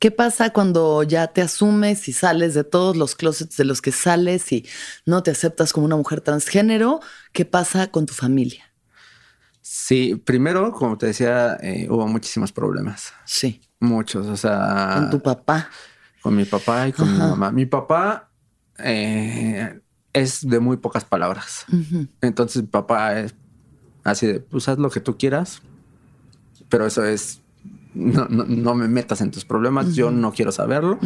¿Qué 0.00 0.10
pasa 0.10 0.50
cuando 0.50 1.04
ya 1.04 1.28
te 1.28 1.40
asumes 1.40 2.08
y 2.08 2.12
sales 2.12 2.54
de 2.54 2.64
todos 2.64 2.96
los 2.96 3.14
closets 3.14 3.56
de 3.56 3.64
los 3.64 3.80
que 3.80 3.92
sales 3.92 4.50
y 4.50 4.66
no 5.06 5.22
te 5.22 5.30
aceptas 5.30 5.72
como 5.72 5.86
una 5.86 5.96
mujer 5.96 6.20
transgénero? 6.20 7.00
¿Qué 7.32 7.44
pasa 7.44 7.92
con 7.92 8.06
tu 8.06 8.14
familia? 8.14 8.67
Sí, 9.88 10.16
primero, 10.16 10.70
como 10.72 10.98
te 10.98 11.06
decía, 11.06 11.56
eh, 11.62 11.86
hubo 11.88 12.06
muchísimos 12.06 12.52
problemas. 12.52 13.14
Sí. 13.24 13.62
Muchos, 13.80 14.26
o 14.26 14.36
sea... 14.36 14.96
Con 14.96 15.08
tu 15.08 15.22
papá. 15.22 15.70
Con 16.20 16.36
mi 16.36 16.44
papá 16.44 16.88
y 16.88 16.92
con 16.92 17.10
mi 17.10 17.16
mamá. 17.16 17.50
Mi 17.50 17.64
papá 17.64 18.28
eh, 18.76 19.80
es 20.12 20.46
de 20.46 20.60
muy 20.60 20.76
pocas 20.76 21.06
palabras. 21.06 21.64
Entonces 22.20 22.60
mi 22.60 22.68
papá 22.68 23.18
es 23.18 23.34
así 24.04 24.26
de, 24.26 24.40
pues 24.40 24.68
haz 24.68 24.76
lo 24.76 24.90
que 24.90 25.00
tú 25.00 25.16
quieras, 25.16 25.62
pero 26.68 26.84
eso 26.84 27.06
es 27.06 27.40
no, 27.98 28.28
no, 28.28 28.74
me 28.74 28.86
metas 28.86 29.20
en 29.20 29.30
tus 29.30 29.44
problemas, 29.44 29.94
yo 29.94 30.10
no 30.10 30.32
quiero 30.32 30.52
saberlo, 30.52 30.98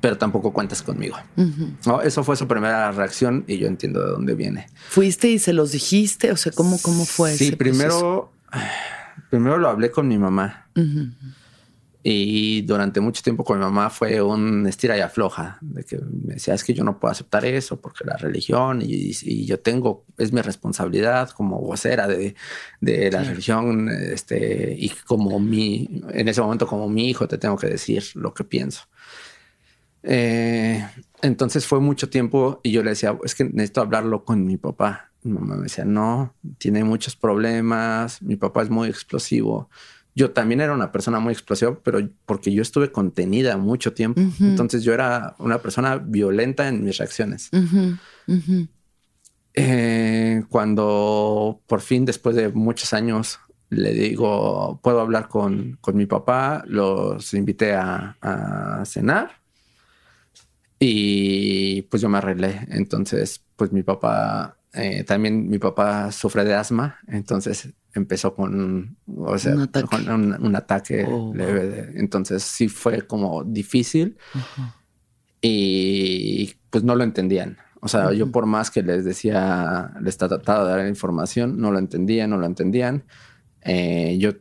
pero 0.00 0.18
tampoco 0.18 0.52
cuentas 0.52 0.82
conmigo. 0.82 1.16
eso 2.02 2.24
fue 2.24 2.36
su 2.36 2.48
primera 2.48 2.90
reacción 2.90 3.44
y 3.46 3.58
yo 3.58 3.68
entiendo 3.68 4.04
de 4.04 4.10
dónde 4.10 4.34
viene. 4.34 4.66
¿Fuiste 4.88 5.28
y 5.28 5.38
se 5.38 5.52
los 5.52 5.72
dijiste? 5.72 6.32
O 6.32 6.36
sea, 6.36 6.52
¿cómo, 6.52 6.78
cómo 6.82 7.04
fue? 7.04 7.34
Sí, 7.36 7.52
primero, 7.52 8.32
primero 9.30 9.58
lo 9.58 9.68
hablé 9.68 9.90
con 9.90 10.08
mi 10.08 10.18
mamá. 10.18 10.66
Y 12.04 12.62
durante 12.62 13.00
mucho 13.00 13.22
tiempo 13.22 13.44
con 13.44 13.58
mi 13.58 13.64
mamá 13.64 13.88
fue 13.88 14.20
un 14.20 14.66
estira 14.66 14.96
y 14.98 15.00
afloja, 15.00 15.58
de 15.60 15.84
que 15.84 15.98
me 15.98 16.34
decía, 16.34 16.54
es 16.54 16.64
que 16.64 16.74
yo 16.74 16.82
no 16.82 16.98
puedo 16.98 17.12
aceptar 17.12 17.44
eso 17.44 17.80
porque 17.80 18.04
la 18.04 18.16
religión 18.16 18.80
y, 18.82 19.12
yo 19.46 19.60
tengo, 19.60 20.04
es 20.18 20.32
mi 20.32 20.40
responsabilidad 20.40 21.30
como 21.30 21.60
vocera 21.60 22.08
de, 22.08 22.34
la 22.80 23.22
religión, 23.22 23.88
este, 23.88 24.74
y 24.76 24.88
como 24.88 25.38
mi, 25.38 26.02
en 26.10 26.26
ese 26.26 26.40
momento 26.40 26.66
como 26.66 26.88
mi 26.88 27.08
hijo 27.08 27.28
te 27.28 27.38
tengo 27.38 27.56
que 27.56 27.68
decir 27.68 28.02
lo 28.14 28.34
que 28.34 28.42
pienso. 28.42 28.82
Eh, 30.02 30.84
entonces 31.22 31.66
fue 31.66 31.78
mucho 31.78 32.10
tiempo 32.10 32.60
y 32.64 32.72
yo 32.72 32.82
le 32.82 32.90
decía, 32.90 33.16
es 33.24 33.36
que 33.36 33.44
necesito 33.44 33.80
hablarlo 33.80 34.24
con 34.24 34.44
mi 34.44 34.56
papá. 34.56 35.12
Mi 35.22 35.34
mamá 35.34 35.54
me 35.54 35.62
decía, 35.64 35.84
no, 35.84 36.34
tiene 36.58 36.82
muchos 36.82 37.14
problemas, 37.14 38.20
mi 38.22 38.34
papá 38.34 38.62
es 38.62 38.70
muy 38.70 38.88
explosivo 38.88 39.70
yo 40.14 40.32
también 40.32 40.60
era 40.60 40.74
una 40.74 40.92
persona 40.92 41.20
muy 41.20 41.32
explosiva, 41.32 41.78
pero 41.82 42.00
porque 42.26 42.52
yo 42.52 42.62
estuve 42.62 42.92
contenida 42.92 43.56
mucho 43.56 43.94
tiempo. 43.94 44.20
Entonces 44.40 44.82
yo 44.82 44.92
era 44.92 45.34
una 45.38 45.58
persona 45.58 45.96
violenta 45.96 46.68
en 46.68 46.84
mis 46.84 46.98
reacciones. 46.98 47.50
Eh, 49.54 50.44
cuando 50.48 51.60
por 51.66 51.80
fin, 51.80 52.04
después 52.04 52.36
de 52.36 52.50
muchos 52.50 52.92
años, 52.92 53.38
le 53.70 53.92
digo, 53.92 54.80
puedo 54.82 55.00
hablar 55.00 55.28
con, 55.28 55.78
mi 55.94 56.06
papá, 56.06 56.62
los 56.66 57.32
invité 57.32 57.72
a, 57.74 58.16
a, 58.20 58.84
cenar 58.84 59.40
y 60.78 61.82
pues 61.82 62.02
yo 62.02 62.10
me 62.10 62.18
arreglé. 62.18 62.66
Entonces, 62.68 63.42
pues 63.56 63.72
mi 63.72 63.82
papá, 63.82 64.58
eh, 64.74 65.04
también 65.04 65.48
mi 65.48 65.58
papá 65.58 66.12
sufre 66.12 66.44
de 66.44 66.54
asma, 66.54 66.98
entonces 67.06 67.72
empezó 67.94 68.34
con, 68.34 68.96
o 69.16 69.38
sea, 69.38 69.54
un 69.54 70.56
ataque, 70.56 71.06
oh, 71.08 71.32
leve. 71.34 71.92
entonces 71.96 72.42
sí 72.42 72.68
fue 72.68 73.02
como 73.02 73.44
difícil 73.44 74.16
y 75.40 76.54
pues 76.70 76.84
no 76.84 76.94
lo 76.94 77.04
entendían. 77.04 77.58
O 77.80 77.88
sea, 77.88 78.12
yo 78.12 78.30
por 78.30 78.46
más 78.46 78.70
que 78.70 78.82
les 78.82 79.04
decía, 79.04 79.92
les 80.00 80.16
trataba 80.16 80.64
de 80.64 80.70
dar 80.70 80.88
información, 80.88 81.60
no 81.60 81.72
lo 81.72 81.78
entendían, 81.78 82.30
no 82.30 82.38
lo 82.38 82.46
entendían. 82.46 83.04
Eh, 83.64 84.16
yo, 84.18 84.32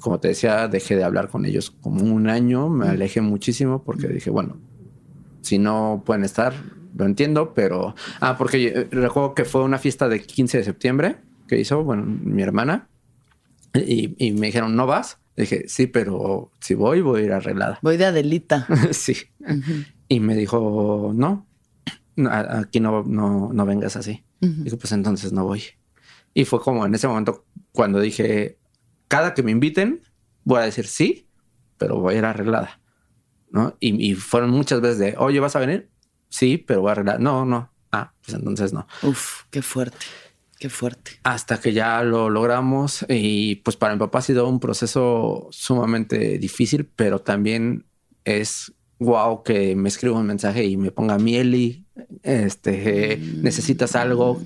como 0.00 0.18
te 0.18 0.28
decía, 0.28 0.66
dejé 0.68 0.96
de 0.96 1.04
hablar 1.04 1.28
con 1.28 1.44
ellos 1.44 1.70
como 1.70 2.02
un 2.04 2.28
año, 2.28 2.68
me 2.68 2.88
alejé 2.88 3.20
muchísimo 3.20 3.84
porque 3.84 4.08
dije, 4.08 4.30
bueno, 4.30 4.56
si 5.42 5.58
no 5.58 6.02
pueden 6.04 6.24
estar, 6.24 6.54
lo 6.96 7.04
entiendo, 7.04 7.52
pero... 7.54 7.94
Ah, 8.20 8.36
porque 8.38 8.66
eh, 8.68 8.88
recuerdo 8.90 9.34
que 9.34 9.44
fue 9.44 9.62
una 9.62 9.78
fiesta 9.78 10.08
de 10.08 10.22
15 10.22 10.58
de 10.58 10.64
septiembre 10.64 11.16
que 11.46 11.58
hizo, 11.60 11.84
bueno, 11.84 12.04
mi 12.06 12.42
hermana, 12.42 12.88
y, 13.86 14.32
me 14.32 14.46
dijeron, 14.46 14.76
¿no 14.76 14.86
vas? 14.86 15.18
dije, 15.36 15.64
sí, 15.68 15.86
pero 15.86 16.50
si 16.60 16.74
voy, 16.74 17.02
voy 17.02 17.22
a 17.22 17.24
ir 17.24 17.32
arreglada. 17.32 17.78
Voy 17.82 17.96
de 17.96 18.06
Adelita. 18.06 18.66
sí. 18.92 19.16
Y 20.08 20.20
me 20.20 20.34
dijo, 20.34 21.12
no, 21.14 21.46
aquí 22.24 22.80
no, 22.80 23.02
no, 23.02 23.50
no 23.52 23.66
vengas 23.66 23.96
así. 23.96 24.24
Dijo, 24.40 24.76
pues 24.78 24.92
entonces 24.92 25.32
no 25.32 25.44
voy. 25.44 25.62
Y 26.34 26.44
fue 26.44 26.60
como 26.60 26.84
en 26.86 26.94
ese 26.94 27.08
momento 27.08 27.46
cuando 27.72 28.00
dije, 28.00 28.58
cada 29.08 29.34
que 29.34 29.42
me 29.42 29.52
inviten, 29.52 30.02
voy 30.44 30.60
a 30.60 30.64
decir 30.64 30.86
sí, 30.86 31.28
pero 31.78 31.98
voy 31.98 32.14
a 32.14 32.18
ir 32.18 32.24
arreglada. 32.24 32.80
¿No? 33.50 33.76
Y, 33.80 34.14
fueron 34.14 34.50
muchas 34.50 34.80
veces 34.80 34.98
de, 34.98 35.14
oye, 35.18 35.40
¿vas 35.40 35.56
a 35.56 35.60
venir? 35.60 35.88
Sí, 36.28 36.58
pero 36.58 36.82
voy 36.82 36.90
a 36.90 36.92
arreglar. 36.92 37.20
No, 37.20 37.44
no. 37.44 37.72
Ah, 37.92 38.12
pues 38.22 38.36
entonces 38.36 38.72
no. 38.72 38.86
Uf, 39.02 39.44
qué 39.50 39.62
fuerte. 39.62 40.04
Qué 40.66 40.70
fuerte. 40.70 41.12
Hasta 41.22 41.60
que 41.60 41.72
ya 41.72 42.02
lo 42.02 42.28
logramos 42.28 43.06
y 43.08 43.54
pues 43.56 43.76
para 43.76 43.94
mi 43.94 44.00
papá 44.00 44.18
ha 44.18 44.22
sido 44.22 44.48
un 44.48 44.58
proceso 44.58 45.46
sumamente 45.52 46.38
difícil, 46.40 46.90
pero 46.96 47.20
también 47.20 47.86
es 48.24 48.72
wow 48.98 49.44
que 49.44 49.76
me 49.76 49.88
escriba 49.88 50.18
un 50.18 50.26
mensaje 50.26 50.64
y 50.64 50.76
me 50.76 50.90
ponga 50.90 51.18
mieli, 51.18 51.86
este, 52.24 53.16
necesitas 53.36 53.94
algo, 53.94 54.42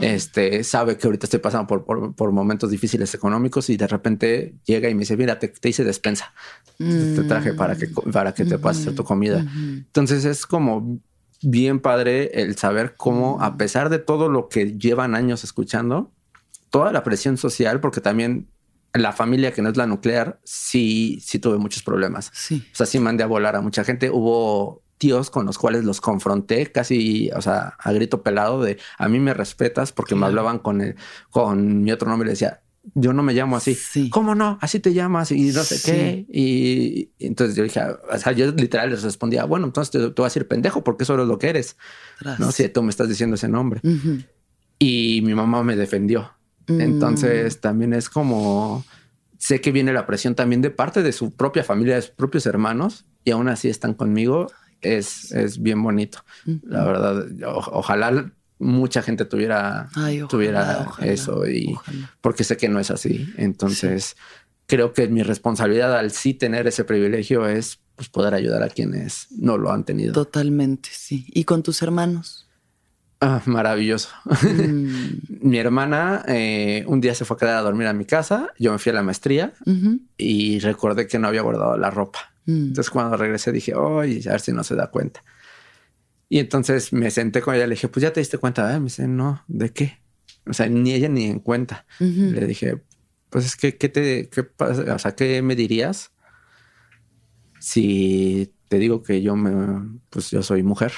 este, 0.00 0.64
sabe 0.64 0.96
que 0.96 1.06
ahorita 1.06 1.26
estoy 1.26 1.40
pasando 1.40 1.66
por, 1.66 2.14
por, 2.14 2.32
momentos 2.32 2.70
difíciles 2.70 3.12
económicos 3.14 3.68
y 3.68 3.76
de 3.76 3.88
repente 3.88 4.54
llega 4.64 4.88
y 4.88 4.94
me 4.94 5.00
dice, 5.00 5.18
mira, 5.18 5.38
te, 5.38 5.52
hice 5.68 5.84
despensa, 5.84 6.32
te 6.78 7.24
traje 7.24 7.52
para 7.52 7.76
que, 7.76 7.88
para 8.10 8.32
que 8.32 8.46
te 8.46 8.58
puedas 8.58 8.78
hacer 8.78 8.94
tu 8.94 9.04
comida. 9.04 9.44
Entonces 9.54 10.24
es 10.24 10.46
como 10.46 10.98
bien 11.42 11.80
padre 11.80 12.42
el 12.42 12.56
saber 12.56 12.94
cómo, 12.96 13.42
a 13.42 13.56
pesar 13.56 13.90
de 13.90 13.98
todo 13.98 14.28
lo 14.28 14.48
que 14.48 14.76
llevan 14.78 15.14
años 15.14 15.44
escuchando, 15.44 16.12
toda 16.70 16.92
la 16.92 17.04
presión 17.04 17.36
social, 17.36 17.80
porque 17.80 18.00
también 18.00 18.48
la 18.92 19.12
familia 19.12 19.52
que 19.52 19.62
no 19.62 19.68
es 19.68 19.76
la 19.76 19.86
nuclear, 19.86 20.40
sí, 20.44 21.18
sí 21.22 21.38
tuve 21.38 21.58
muchos 21.58 21.82
problemas. 21.82 22.30
Sí. 22.34 22.66
O 22.72 22.76
sea, 22.76 22.86
sí 22.86 22.98
mandé 22.98 23.22
a 23.22 23.26
volar 23.26 23.56
a 23.56 23.60
mucha 23.60 23.84
gente. 23.84 24.10
Hubo 24.10 24.82
tíos 24.98 25.30
con 25.30 25.46
los 25.46 25.58
cuales 25.58 25.84
los 25.84 26.00
confronté 26.00 26.70
casi, 26.72 27.30
o 27.30 27.40
sea, 27.40 27.74
a 27.78 27.92
grito 27.92 28.22
pelado 28.22 28.62
de 28.62 28.78
a 28.98 29.08
mí 29.08 29.20
me 29.20 29.32
respetas 29.32 29.92
porque 29.92 30.14
me 30.14 30.26
hablaban 30.26 30.58
con 30.58 30.80
el, 30.80 30.96
con 31.30 31.82
mi 31.82 31.92
otro 31.92 32.08
nombre 32.08 32.26
y 32.26 32.28
le 32.28 32.32
decía, 32.32 32.62
yo 32.94 33.12
no 33.12 33.22
me 33.22 33.34
llamo 33.34 33.56
así. 33.56 33.74
Sí. 33.74 34.10
¿Cómo 34.10 34.34
no? 34.34 34.58
Así 34.60 34.80
te 34.80 34.92
llamas 34.94 35.30
y 35.32 35.50
no 35.50 35.62
sé 35.62 35.80
qué. 35.84 36.26
Y, 36.30 37.10
entonces 37.18 37.56
yo 37.56 37.62
dije, 37.62 37.80
o 37.80 38.18
sea, 38.18 38.32
yo 38.32 38.50
literal 38.52 38.90
les 38.90 39.02
respondía, 39.02 39.44
bueno, 39.44 39.66
entonces 39.66 39.90
te, 39.90 39.98
te 39.98 40.06
voy 40.08 40.24
a 40.24 40.28
decir 40.28 40.48
pendejo 40.48 40.82
porque 40.82 41.04
eso 41.04 41.20
es 41.20 41.26
lo 41.26 41.38
que 41.38 41.48
eres. 41.48 41.76
No 42.38 42.52
si 42.52 42.68
tú 42.68 42.82
me 42.82 42.90
estás 42.90 43.08
diciendo 43.08 43.34
ese 43.34 43.48
nombre. 43.48 43.80
Y 44.78 45.20
mi 45.24 45.34
mamá 45.34 45.62
me 45.62 45.76
defendió. 45.76 46.32
Mm. 46.66 46.80
Entonces 46.80 47.60
también 47.60 47.92
es 47.92 48.08
como 48.08 48.84
sé 49.38 49.60
que 49.60 49.72
viene 49.72 49.92
la 49.92 50.06
presión 50.06 50.34
también 50.34 50.60
de 50.60 50.70
parte 50.70 51.02
de 51.02 51.12
su 51.12 51.30
propia 51.30 51.64
familia, 51.64 51.94
de 51.94 52.02
sus 52.02 52.10
propios 52.10 52.44
hermanos 52.46 53.06
y 53.24 53.30
aún 53.30 53.48
así 53.48 53.68
están 53.68 53.94
conmigo. 53.94 54.48
Es, 54.80 55.32
es 55.32 55.60
bien 55.60 55.82
bonito. 55.82 56.20
La 56.62 56.84
verdad, 56.84 57.26
ojalá 57.44 58.32
mucha 58.58 59.02
gente 59.02 59.24
tuviera, 59.24 59.88
tuviera 60.28 60.88
eso 61.00 61.48
y 61.48 61.76
porque 62.20 62.44
sé 62.44 62.56
que 62.56 62.68
no 62.68 62.80
es 62.80 62.90
así. 62.90 63.32
Entonces 63.36 64.16
creo 64.66 64.92
que 64.92 65.08
mi 65.08 65.22
responsabilidad 65.22 65.96
al 65.96 66.10
sí 66.10 66.34
tener 66.34 66.66
ese 66.66 66.84
privilegio 66.84 67.46
es 67.46 67.80
pues, 67.96 68.08
poder 68.08 68.34
ayudar 68.34 68.62
a 68.62 68.68
quienes 68.68 69.26
no 69.30 69.58
lo 69.58 69.72
han 69.72 69.84
tenido. 69.84 70.12
Totalmente, 70.12 70.90
sí. 70.92 71.26
¿Y 71.28 71.44
con 71.44 71.62
tus 71.62 71.82
hermanos? 71.82 72.48
Ah, 73.20 73.42
maravilloso. 73.46 74.10
Mm. 74.42 75.38
mi 75.48 75.58
hermana 75.58 76.24
eh, 76.28 76.84
un 76.86 77.00
día 77.00 77.14
se 77.14 77.24
fue 77.24 77.36
a 77.36 77.38
quedar 77.38 77.56
a 77.56 77.62
dormir 77.62 77.88
a 77.88 77.92
mi 77.92 78.04
casa. 78.04 78.50
Yo 78.58 78.70
me 78.70 78.78
fui 78.78 78.90
a 78.90 78.94
la 78.94 79.02
maestría 79.02 79.52
y 80.16 80.60
recordé 80.60 81.06
que 81.08 81.18
no 81.18 81.28
había 81.28 81.42
guardado 81.42 81.76
la 81.76 81.90
ropa. 81.90 82.20
Mm. 82.46 82.68
Entonces 82.68 82.90
cuando 82.90 83.16
regresé 83.16 83.50
dije, 83.50 83.74
oye, 83.74 84.22
a 84.28 84.32
ver 84.32 84.40
si 84.40 84.52
no 84.52 84.62
se 84.62 84.76
da 84.76 84.88
cuenta. 84.88 85.24
Y 86.28 86.38
entonces 86.38 86.92
me 86.92 87.10
senté 87.10 87.40
con 87.40 87.54
ella, 87.54 87.66
le 87.66 87.74
dije, 87.74 87.88
pues 87.88 88.02
ya 88.02 88.12
te 88.12 88.20
diste 88.20 88.38
cuenta, 88.38 88.78
me 88.78 88.84
dice, 88.84 89.08
no, 89.08 89.42
¿de 89.48 89.70
qué? 89.70 89.98
O 90.46 90.52
sea, 90.52 90.66
ni 90.68 90.92
ella 90.92 91.08
ni 91.08 91.24
en 91.24 91.40
cuenta. 91.40 91.86
Le 91.98 92.46
dije, 92.46 92.82
pues 93.30 93.46
es 93.46 93.56
que, 93.56 93.76
¿qué 93.76 93.88
te, 93.88 94.28
qué 94.28 94.42
pasa? 94.42 94.94
O 94.94 94.98
sea, 94.98 95.14
¿qué 95.14 95.42
me 95.42 95.56
dirías 95.56 96.12
si 97.60 98.54
te 98.68 98.78
digo 98.78 99.02
que 99.02 99.22
yo 99.22 99.36
me, 99.36 100.00
pues 100.10 100.30
yo 100.30 100.42
soy 100.42 100.62
mujer? 100.62 100.92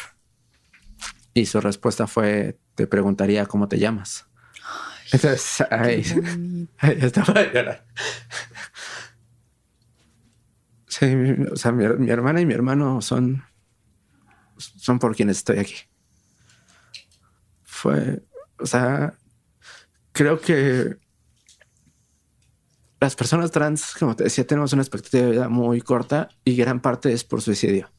Y 1.34 1.46
su 1.46 1.60
respuesta 1.60 2.06
fue, 2.06 2.58
te 2.74 2.86
preguntaría 2.86 3.46
cómo 3.46 3.68
te 3.68 3.78
llamas. 3.78 4.26
Entonces, 5.12 5.64
ahí, 5.70 6.02
estaba 6.82 7.42
llorando. 7.52 7.82
Sí, 10.86 11.06
o 11.52 11.56
sea, 11.56 11.70
mi, 11.72 12.10
hermana 12.10 12.40
y 12.40 12.46
mi 12.46 12.54
hermano 12.54 13.00
son 13.00 13.44
por 14.98 15.14
quienes 15.14 15.38
estoy 15.38 15.58
aquí. 15.58 15.76
Fue, 17.62 18.22
o 18.58 18.66
sea, 18.66 19.14
creo 20.12 20.40
que 20.40 20.96
las 23.00 23.16
personas 23.16 23.50
trans, 23.50 23.94
como 23.98 24.14
te 24.14 24.24
decía, 24.24 24.46
tenemos 24.46 24.72
una 24.74 24.82
expectativa 24.82 25.24
de 25.24 25.32
vida 25.32 25.48
muy 25.48 25.80
corta 25.80 26.28
y 26.44 26.54
gran 26.54 26.80
parte 26.80 27.12
es 27.12 27.24
por 27.24 27.40
suicidio. 27.40 27.90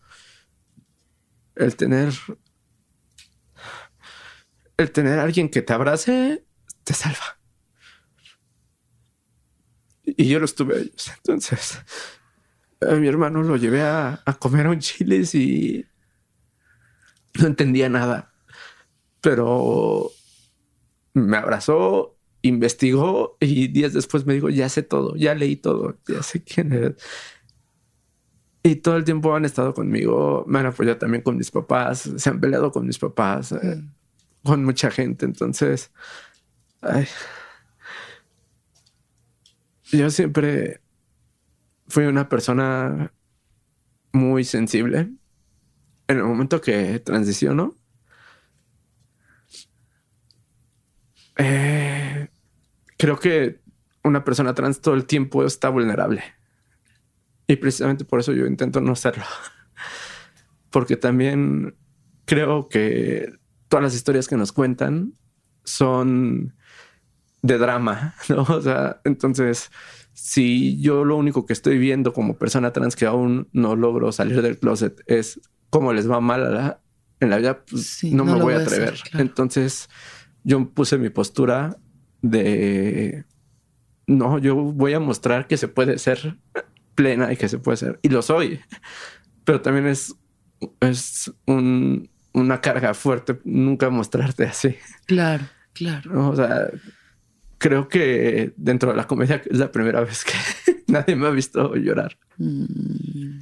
El 1.56 1.76
tener, 1.76 2.14
el 4.78 4.92
tener 4.92 5.20
a 5.20 5.24
alguien 5.24 5.50
que 5.50 5.64
te 5.64 5.74
abrace 5.74 6.46
te 6.84 6.94
salva. 6.94 7.40
Y 10.04 10.28
yo 10.28 10.40
los 10.40 10.54
tuve 10.54 10.82
ellos. 10.82 11.12
Entonces, 11.18 11.80
a 12.82 12.94
mi 12.96 13.08
hermano 13.08 13.42
lo 13.42 13.56
llevé 13.56 13.82
a, 13.82 14.22
a 14.24 14.34
comer 14.34 14.68
a 14.68 14.70
un 14.70 14.80
chiles 14.80 15.34
y 15.34 15.86
no 17.40 17.48
entendía 17.48 17.90
nada, 17.90 18.32
pero 19.22 20.12
me 21.14 21.38
abrazó, 21.38 22.18
investigó 22.42 23.38
y 23.40 23.68
días 23.68 23.94
después 23.94 24.26
me 24.26 24.34
dijo, 24.34 24.50
ya 24.50 24.70
sé 24.70 24.84
todo, 24.84 25.16
ya 25.16 25.36
leí 25.36 25.56
todo, 25.56 25.98
ya 26.08 26.24
sé 26.24 26.44
quién 26.44 26.74
es. 26.74 26.94
Y 28.64 28.76
todo 28.78 28.96
el 28.98 29.04
tiempo 29.04 29.36
han 29.36 29.46
estado 29.46 29.74
conmigo, 29.74 30.46
me 30.48 30.60
han 30.60 30.68
apoyado 30.68 30.98
también 30.98 31.24
con 31.24 31.36
mis 31.38 31.50
papás, 31.50 32.10
se 32.16 32.30
han 32.30 32.40
peleado 32.40 32.72
con 32.72 32.86
mis 32.86 33.00
papás, 33.00 33.52
eh, 33.54 33.58
mm. 33.78 33.92
con 34.44 34.64
mucha 34.64 34.92
gente. 34.92 35.26
Entonces, 35.26 35.92
yo 39.92 40.10
siempre 40.10 40.82
fui 41.88 42.06
una 42.06 42.30
persona 42.30 43.14
muy 44.14 44.44
sensible 44.44 45.10
en 46.12 46.18
el 46.18 46.24
momento 46.24 46.62
que 46.62 47.00
transiciono, 47.00 47.76
eh, 51.38 52.30
creo 52.98 53.18
que 53.20 53.62
una 54.04 54.24
persona 54.24 54.54
trans 54.54 54.82
todo 54.82 54.96
el 54.96 55.06
tiempo 55.06 55.46
está 55.46 55.70
vulnerable. 55.70 56.24
Y 57.48 57.56
precisamente 57.56 58.06
por 58.06 58.20
eso 58.20 58.34
yo 58.34 58.46
intento 58.46 58.82
no 58.82 58.96
serlo. 58.96 59.24
Porque 60.70 60.98
también 60.98 61.76
creo 62.26 62.68
que 62.70 63.34
todas 63.68 63.84
las 63.84 63.96
historias 63.96 64.28
que 64.28 64.38
nos 64.38 64.52
cuentan 64.52 65.14
son 65.64 66.56
de 67.42 67.58
drama, 67.58 68.16
¿no? 68.30 68.44
O 68.44 68.62
sea, 68.62 69.02
entonces, 69.04 69.72
si 70.14 70.80
yo 70.82 71.06
lo 71.06 71.16
único 71.16 71.46
que 71.46 71.54
estoy 71.54 71.78
viendo 71.78 72.14
como 72.14 72.38
persona 72.38 72.74
trans 72.74 72.96
que 72.96 73.06
aún 73.06 73.50
no 73.52 73.76
logro 73.76 74.12
salir 74.12 74.42
del 74.42 74.60
closet 74.60 75.02
es 75.08 75.42
cómo 75.72 75.94
les 75.94 76.10
va 76.10 76.20
mal 76.20 76.78
en 77.20 77.30
la 77.32 77.38
vida, 77.38 77.66
pues 77.66 78.04
no, 78.04 78.24
me 78.24 78.40
voy 78.40 78.54
a 78.54 78.58
atrever. 78.58 79.00
Entonces 79.14 79.90
yo 80.44 80.70
puse 80.70 81.00
mi 81.00 81.10
postura 81.10 81.78
de 82.22 83.26
no, 84.06 84.38
yo 84.38 84.56
voy 84.56 84.94
a 84.94 85.00
mostrar 85.00 85.48
que 85.48 85.58
se 85.58 85.68
puede 85.68 85.98
ser 85.98 86.38
plena 86.96 87.32
y 87.32 87.38
que 87.38 87.48
se 87.48 87.58
puede 87.58 87.78
ser, 87.78 88.00
y 88.02 88.10
lo 88.10 88.22
soy, 88.22 88.60
pero 89.44 89.62
también 89.62 89.88
es, 89.88 90.16
es 90.82 91.32
una 91.46 92.62
carga 92.62 92.94
fuerte 92.94 93.40
nunca 93.44 93.90
mostrarte 93.90 94.46
así. 94.46 94.76
Claro, 95.06 95.46
claro. 95.74 96.30
O 96.30 96.36
sea, 96.36 96.70
creo 97.58 97.88
que 97.88 98.54
dentro 98.58 98.92
de 98.92 98.98
la 98.98 99.08
comedia 99.08 99.42
es 99.50 99.58
la 99.58 99.72
primera 99.72 100.02
vez 100.02 100.24
que 100.26 100.84
nadie 100.88 101.16
me 101.16 101.28
ha 101.28 101.32
visto 101.32 101.76
llorar. 101.76 102.18
Mm. 102.38 103.40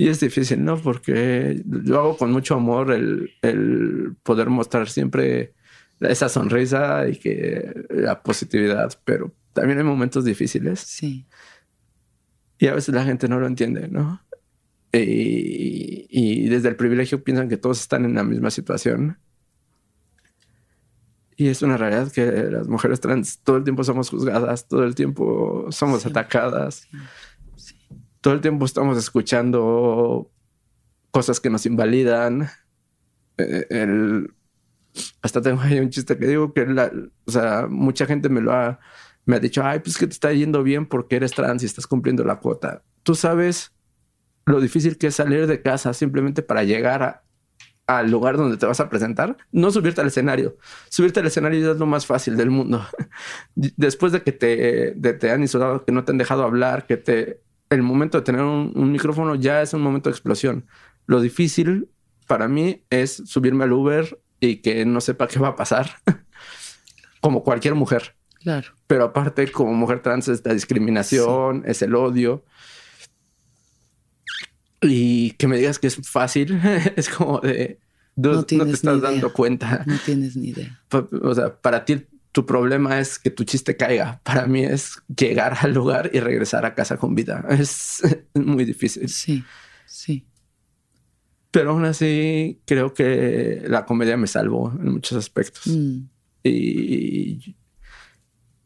Y 0.00 0.08
es 0.08 0.18
difícil, 0.18 0.64
¿no? 0.64 0.78
Porque 0.78 1.62
lo 1.68 1.98
hago 1.98 2.16
con 2.16 2.32
mucho 2.32 2.54
amor 2.54 2.90
el, 2.90 3.32
el 3.42 4.16
poder 4.22 4.48
mostrar 4.48 4.88
siempre 4.88 5.52
esa 6.00 6.30
sonrisa 6.30 7.06
y 7.06 7.16
que 7.16 7.84
la 7.90 8.22
positividad, 8.22 8.98
pero 9.04 9.34
también 9.52 9.76
hay 9.76 9.84
momentos 9.84 10.24
difíciles. 10.24 10.80
Sí. 10.80 11.26
Y 12.56 12.68
a 12.68 12.74
veces 12.74 12.94
la 12.94 13.04
gente 13.04 13.28
no 13.28 13.40
lo 13.40 13.46
entiende, 13.46 13.88
¿no? 13.88 14.24
Y, 14.90 16.06
y, 16.08 16.48
desde 16.48 16.70
el 16.70 16.76
privilegio 16.76 17.22
piensan 17.22 17.50
que 17.50 17.58
todos 17.58 17.78
están 17.78 18.06
en 18.06 18.14
la 18.14 18.24
misma 18.24 18.50
situación. 18.50 19.18
Y 21.36 21.48
es 21.48 21.60
una 21.60 21.76
realidad 21.76 22.10
que 22.10 22.24
las 22.24 22.68
mujeres 22.68 23.00
trans 23.00 23.40
todo 23.40 23.58
el 23.58 23.64
tiempo 23.64 23.84
somos 23.84 24.08
juzgadas, 24.08 24.66
todo 24.66 24.84
el 24.84 24.94
tiempo 24.94 25.66
somos 25.68 26.06
atacadas, 26.06 26.88
todo 28.20 28.34
el 28.34 28.40
tiempo 28.40 28.64
estamos 28.64 28.98
escuchando 28.98 30.30
cosas 31.10 31.40
que 31.40 31.50
nos 31.50 31.66
invalidan. 31.66 32.48
Eh, 33.38 34.26
hasta 35.22 35.40
tengo 35.40 35.60
ahí 35.60 35.78
un 35.78 35.90
chiste 35.90 36.18
que 36.18 36.26
digo 36.26 36.52
que 36.52 36.66
o 37.24 37.30
sea, 37.30 37.66
mucha 37.68 38.06
gente 38.06 38.28
me 38.28 38.40
lo 38.40 38.52
ha, 38.52 38.78
me 39.24 39.36
ha 39.36 39.40
dicho, 39.40 39.62
ay, 39.64 39.80
pues 39.80 39.96
que 39.96 40.06
te 40.06 40.12
está 40.12 40.32
yendo 40.32 40.62
bien 40.62 40.86
porque 40.86 41.16
eres 41.16 41.32
trans 41.32 41.62
y 41.62 41.66
estás 41.66 41.86
cumpliendo 41.86 42.24
la 42.24 42.40
cuota. 42.40 42.82
Tú 43.02 43.14
sabes 43.14 43.72
lo 44.46 44.60
difícil 44.60 44.98
que 44.98 45.08
es 45.08 45.14
salir 45.14 45.46
de 45.46 45.62
casa 45.62 45.94
simplemente 45.94 46.42
para 46.42 46.64
llegar 46.64 47.02
a, 47.02 47.24
al 47.86 48.10
lugar 48.10 48.36
donde 48.36 48.56
te 48.56 48.66
vas 48.66 48.80
a 48.80 48.88
presentar, 48.88 49.36
no 49.52 49.70
subirte 49.70 50.00
al 50.00 50.08
escenario. 50.08 50.56
Subirte 50.88 51.20
al 51.20 51.26
escenario 51.26 51.72
es 51.72 51.78
lo 51.78 51.86
más 51.86 52.06
fácil 52.06 52.36
del 52.36 52.50
mundo. 52.50 52.84
Después 53.54 54.12
de 54.12 54.22
que 54.22 54.32
te, 54.32 54.92
te 54.92 55.30
han 55.30 55.42
insultado, 55.42 55.84
que 55.84 55.92
no 55.92 56.04
te 56.04 56.12
han 56.12 56.18
dejado 56.18 56.44
hablar, 56.44 56.86
que 56.86 56.96
te 56.96 57.40
el 57.70 57.82
momento 57.82 58.18
de 58.18 58.24
tener 58.24 58.42
un, 58.42 58.72
un, 58.74 58.92
micrófono 58.92 59.36
ya 59.36 59.62
es 59.62 59.72
un 59.72 59.80
momento 59.80 60.10
de 60.10 60.14
explosión. 60.14 60.66
Lo 61.06 61.20
difícil 61.20 61.88
para 62.26 62.48
mí 62.48 62.84
es 62.90 63.22
subirme 63.26 63.64
al 63.64 63.72
Uber 63.72 64.20
y 64.40 64.56
que 64.56 64.84
no 64.84 65.00
sepa 65.00 65.28
qué 65.28 65.38
va 65.38 65.48
a 65.48 65.56
pasar, 65.56 65.90
como 67.20 67.44
cualquier 67.44 67.74
mujer. 67.74 68.16
Claro. 68.40 68.68
Pero 68.86 69.04
aparte, 69.04 69.50
como 69.52 69.72
mujer 69.74 70.00
trans, 70.00 70.28
es 70.28 70.44
la 70.44 70.54
discriminación, 70.54 71.62
sí. 71.64 71.70
es 71.70 71.82
el 71.82 71.94
odio. 71.94 72.44
Y 74.80 75.32
que 75.32 75.46
me 75.46 75.58
digas 75.58 75.78
que 75.78 75.88
es 75.88 75.96
fácil, 76.08 76.58
es 76.96 77.08
como 77.08 77.40
de... 77.40 77.78
No, 78.16 78.32
no 78.32 78.44
te 78.44 78.56
estás 78.70 79.00
dando 79.00 79.32
cuenta. 79.32 79.84
No 79.86 79.96
tienes 80.04 80.36
ni 80.36 80.48
idea. 80.48 80.82
O 81.22 81.34
sea, 81.34 81.54
para 81.60 81.84
ti 81.84 82.06
tu 82.32 82.46
problema 82.46 83.00
es 83.00 83.18
que 83.18 83.30
tu 83.30 83.44
chiste 83.44 83.76
caiga. 83.76 84.20
Para 84.22 84.46
mí 84.46 84.64
es 84.64 85.02
llegar 85.08 85.58
al 85.60 85.74
lugar 85.74 86.10
y 86.12 86.20
regresar 86.20 86.64
a 86.64 86.74
casa 86.74 86.96
con 86.96 87.14
vida. 87.14 87.44
Es 87.50 88.02
muy 88.34 88.64
difícil. 88.64 89.08
Sí, 89.08 89.44
sí. 89.86 90.26
Pero 91.50 91.70
aún 91.70 91.84
así 91.84 92.60
creo 92.64 92.94
que 92.94 93.62
la 93.66 93.84
comedia 93.84 94.16
me 94.16 94.28
salvó 94.28 94.70
en 94.70 94.92
muchos 94.92 95.18
aspectos. 95.18 95.66
Mm. 95.66 96.02
Y, 96.44 97.56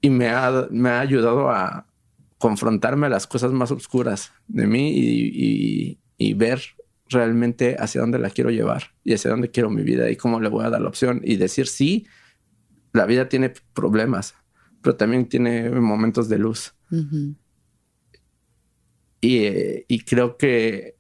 y 0.01 0.11
me, 0.11 0.29
ha, 0.29 0.69
me 0.71 0.91
ha 0.91 1.01
ayudado 1.01 1.51
a 1.51 1.87
confrontarme 2.37 3.07
a 3.07 3.11
las 3.11 3.27
cosas 3.27 3.53
más 3.53 3.71
oscuras 3.71 4.33
de 4.47 4.67
mí 4.67 4.91
y, 4.91 5.31
y, 5.33 6.01
y 6.19 6.35
ver 6.35 6.61
realmente 7.09 7.77
hacia 7.79 8.03
dónde 8.03 8.19
la 8.19 8.31
quiero 8.31 8.51
llevar 8.51 8.93
y 9.03 9.15
hacia 9.15 9.31
dónde 9.31 9.51
quiero 9.51 9.71
mi 9.71 9.83
vida 9.83 10.11
y 10.11 10.17
cómo 10.17 10.41
le 10.41 10.49
voy 10.49 10.65
a 10.65 10.71
dar 10.71 10.83
la 10.83 10.89
opción 10.89 11.23
y 11.25 11.37
decir 11.37 11.67
sí, 11.67 12.07
la 12.95 13.07
vida 13.07 13.29
tiene 13.29 13.53
problemas, 13.75 14.35
pero 14.81 14.97
también 14.97 15.29
tiene 15.29 15.69
momentos 15.69 16.29
de 16.29 16.39
luz. 16.39 16.75
Uh 16.91 16.97
-huh. 16.97 17.35
y, 19.21 19.37
eh, 19.39 19.85
y, 19.89 20.01
creo 20.05 20.37
que 20.37 20.97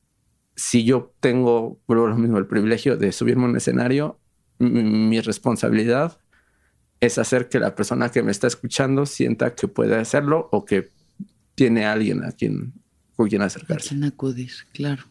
si 0.56 0.84
yo 0.84 1.14
tengo, 1.20 1.80
vuelvo 1.86 2.08
lo 2.08 2.16
mismo, 2.16 2.38
el 2.38 2.46
privilegio 2.46 2.96
de 2.96 3.12
subirme 3.12 3.44
a 3.44 3.48
un 3.48 3.56
escenario, 3.56 4.18
mi, 4.58 4.82
mi 4.82 5.20
responsabilidad 5.20 6.18
es 7.00 7.18
hacer 7.18 7.48
que 7.48 7.60
la 7.60 7.74
persona 7.74 8.10
que 8.10 8.22
me 8.22 8.32
está 8.32 8.48
escuchando 8.48 9.06
sienta 9.06 9.54
que 9.54 9.68
puede 9.68 9.96
hacerlo 9.96 10.48
o 10.50 10.64
que 10.64 10.90
tiene 11.54 11.86
alguien 11.86 12.24
a 12.24 12.32
quien, 12.32 12.72
con 13.14 13.28
quien 13.28 13.42
acercarse. 13.42 13.88
A 13.88 13.90
quien 13.90 14.04
acudir, 14.04 14.50
claro. 14.72 15.04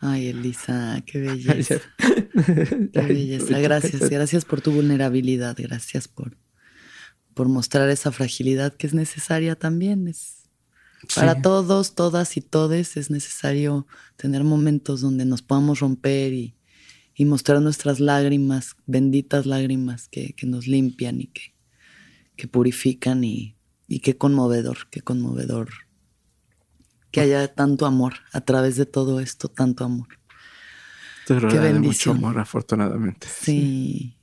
Ay, 0.00 0.28
Elisa, 0.28 1.02
qué 1.06 1.20
belleza. 1.20 1.80
qué 2.92 3.00
belleza. 3.00 3.58
Gracias, 3.58 4.08
gracias 4.08 4.44
por 4.44 4.60
tu 4.60 4.72
vulnerabilidad, 4.72 5.56
gracias 5.58 6.08
por, 6.08 6.36
por 7.34 7.48
mostrar 7.48 7.88
esa 7.90 8.12
fragilidad 8.12 8.74
que 8.74 8.86
es 8.86 8.94
necesaria 8.94 9.56
también. 9.56 10.06
Es, 10.06 10.44
sí. 11.08 11.14
Para 11.16 11.42
todos, 11.42 11.94
todas 11.94 12.36
y 12.36 12.40
todes 12.40 12.96
es 12.96 13.10
necesario 13.10 13.86
tener 14.16 14.44
momentos 14.44 15.00
donde 15.00 15.24
nos 15.24 15.42
podamos 15.42 15.80
romper 15.80 16.32
y, 16.32 16.56
y 17.14 17.24
mostrar 17.24 17.60
nuestras 17.60 17.98
lágrimas, 17.98 18.76
benditas 18.86 19.46
lágrimas 19.46 20.08
que, 20.08 20.34
que 20.34 20.46
nos 20.46 20.68
limpian 20.68 21.20
y 21.20 21.26
que, 21.26 21.54
que 22.36 22.46
purifican 22.46 23.24
y, 23.24 23.56
y 23.88 23.98
qué 23.98 24.16
conmovedor, 24.16 24.88
qué 24.90 25.00
conmovedor 25.00 25.87
que 27.10 27.20
haya 27.20 27.54
tanto 27.54 27.86
amor 27.86 28.14
a 28.32 28.40
través 28.40 28.76
de 28.76 28.86
todo 28.86 29.20
esto, 29.20 29.48
tanto 29.48 29.84
amor. 29.84 30.08
Te 31.26 31.36
Qué 31.36 31.58
bendición. 31.58 32.16
mucho 32.16 32.26
amor, 32.26 32.40
afortunadamente. 32.40 33.26
Sí. 33.28 34.16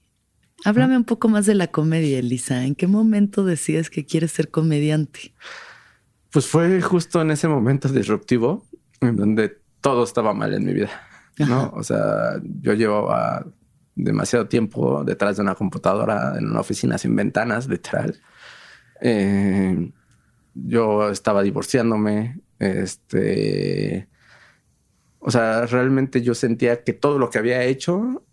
Háblame 0.64 0.98
un 0.98 1.04
poco 1.04 1.30
más 1.30 1.46
de 1.46 1.54
la 1.54 1.68
comedia, 1.68 2.18
Elisa. 2.18 2.66
¿En 2.66 2.74
qué 2.74 2.88
momento 2.88 3.46
decides 3.46 3.90
que 3.90 4.06
quieres 4.06 4.32
ser 4.32 4.50
comediante? 4.50 5.34
Pues 6.32 6.48
fue 6.48 6.82
justo 6.82 7.22
en 7.22 7.32
ese 7.32 7.48
momento 7.48 7.88
disruptivo 7.90 8.66
en 9.02 9.16
donde 9.16 9.60
todo 9.82 10.04
estaba 10.04 10.34
mal 10.34 10.54
en 10.54 10.66
mi 10.66 10.74
vida. 10.74 10.90
¿no? 11.38 11.72
O 11.76 11.84
sea, 11.84 12.42
yo 12.62 12.74
llevaba 12.74 13.46
demasiado 13.96 14.48
tiempo 14.48 15.04
detrás 15.04 15.38
de 15.38 15.44
una 15.44 15.56
computadora 15.56 16.36
en 16.38 16.50
una 16.50 16.62
oficina 16.62 16.98
sin 16.98 17.16
ventanas, 17.16 17.68
literal. 17.68 18.20
Eh, 19.02 19.92
yo 20.56 21.10
estaba 21.10 21.44
divorciándome, 21.44 22.40
este, 22.60 24.08
o 25.20 25.32
sea, 25.32 25.66
realmente 25.66 26.22
yo 26.22 26.36
sentía 26.36 26.84
que 26.84 26.94
todo 26.94 27.20
lo 27.20 27.30
que 27.30 27.40
había 27.40 27.64
hecho, 27.64 28.24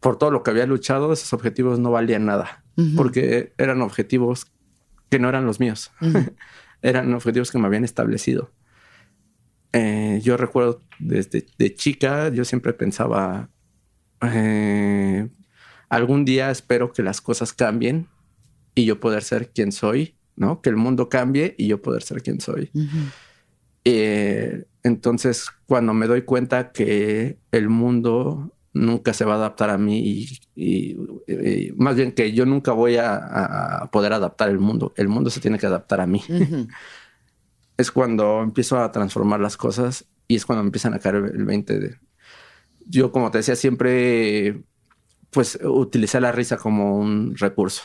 por 0.00 0.18
todo 0.18 0.30
lo 0.30 0.42
que 0.42 0.50
había 0.50 0.66
luchado, 0.66 1.12
esos 1.12 1.32
objetivos 1.32 1.78
no 1.78 1.90
valían 1.90 2.26
nada, 2.26 2.64
uh 2.76 2.82
-huh. 2.82 2.96
porque 2.96 3.52
eran 3.58 3.80
objetivos 3.82 4.46
que 5.08 5.18
no 5.18 5.28
eran 5.28 5.46
los 5.46 5.60
míos, 5.60 5.92
uh 6.00 6.04
-huh. 6.06 6.34
eran 6.82 7.14
objetivos 7.14 7.50
que 7.50 7.58
me 7.58 7.66
habían 7.66 7.84
establecido. 7.84 8.52
Eh, 9.72 10.20
yo 10.22 10.36
recuerdo 10.36 10.82
desde 10.98 11.46
de 11.58 11.74
chica, 11.74 12.28
yo 12.30 12.44
siempre 12.44 12.72
pensaba, 12.72 13.50
eh, 14.22 15.28
algún 15.88 16.24
día 16.24 16.50
espero 16.50 16.92
que 16.92 17.02
las 17.02 17.20
cosas 17.20 17.52
cambien 17.52 18.08
y 18.74 18.84
yo 18.84 19.00
poder 19.00 19.22
ser 19.22 19.50
quien 19.50 19.72
soy, 19.72 20.16
¿no? 20.34 20.60
Que 20.60 20.70
el 20.70 20.76
mundo 20.76 21.08
cambie 21.08 21.54
y 21.58 21.68
yo 21.68 21.82
poder 21.82 22.02
ser 22.02 22.22
quien 22.22 22.40
soy. 22.40 22.70
Uh 22.74 22.80
-huh. 22.80 23.12
Eh, 23.88 24.64
entonces, 24.82 25.46
cuando 25.66 25.94
me 25.94 26.08
doy 26.08 26.22
cuenta 26.22 26.72
que 26.72 27.38
el 27.52 27.68
mundo 27.68 28.52
nunca 28.72 29.14
se 29.14 29.24
va 29.24 29.34
a 29.34 29.36
adaptar 29.36 29.70
a 29.70 29.78
mí 29.78 30.00
y, 30.00 30.40
y, 30.56 30.96
y 31.28 31.72
más 31.76 31.94
bien 31.94 32.10
que 32.10 32.32
yo 32.32 32.46
nunca 32.46 32.72
voy 32.72 32.96
a, 32.96 33.14
a, 33.14 33.90
poder 33.92 34.12
adaptar 34.12 34.50
el 34.50 34.58
mundo, 34.58 34.92
el 34.96 35.06
mundo 35.06 35.30
se 35.30 35.40
tiene 35.40 35.56
que 35.56 35.66
adaptar 35.66 36.00
a 36.00 36.06
mí. 36.08 36.20
Uh 36.28 36.32
-huh. 36.32 36.68
es 37.76 37.92
cuando 37.92 38.42
empiezo 38.42 38.80
a 38.80 38.90
transformar 38.90 39.38
las 39.38 39.56
cosas 39.56 40.04
y 40.26 40.34
es 40.34 40.44
cuando 40.44 40.64
empiezan 40.64 40.92
a 40.94 40.98
caer 40.98 41.16
el 41.16 41.44
20 41.44 41.78
de... 41.78 41.96
Yo, 42.86 43.12
como 43.12 43.30
te 43.30 43.38
decía, 43.38 43.54
siempre 43.54 44.64
pues 45.30 45.60
utilicé 45.62 46.20
la 46.20 46.32
risa 46.32 46.56
como 46.56 46.98
un 46.98 47.36
recurso 47.36 47.82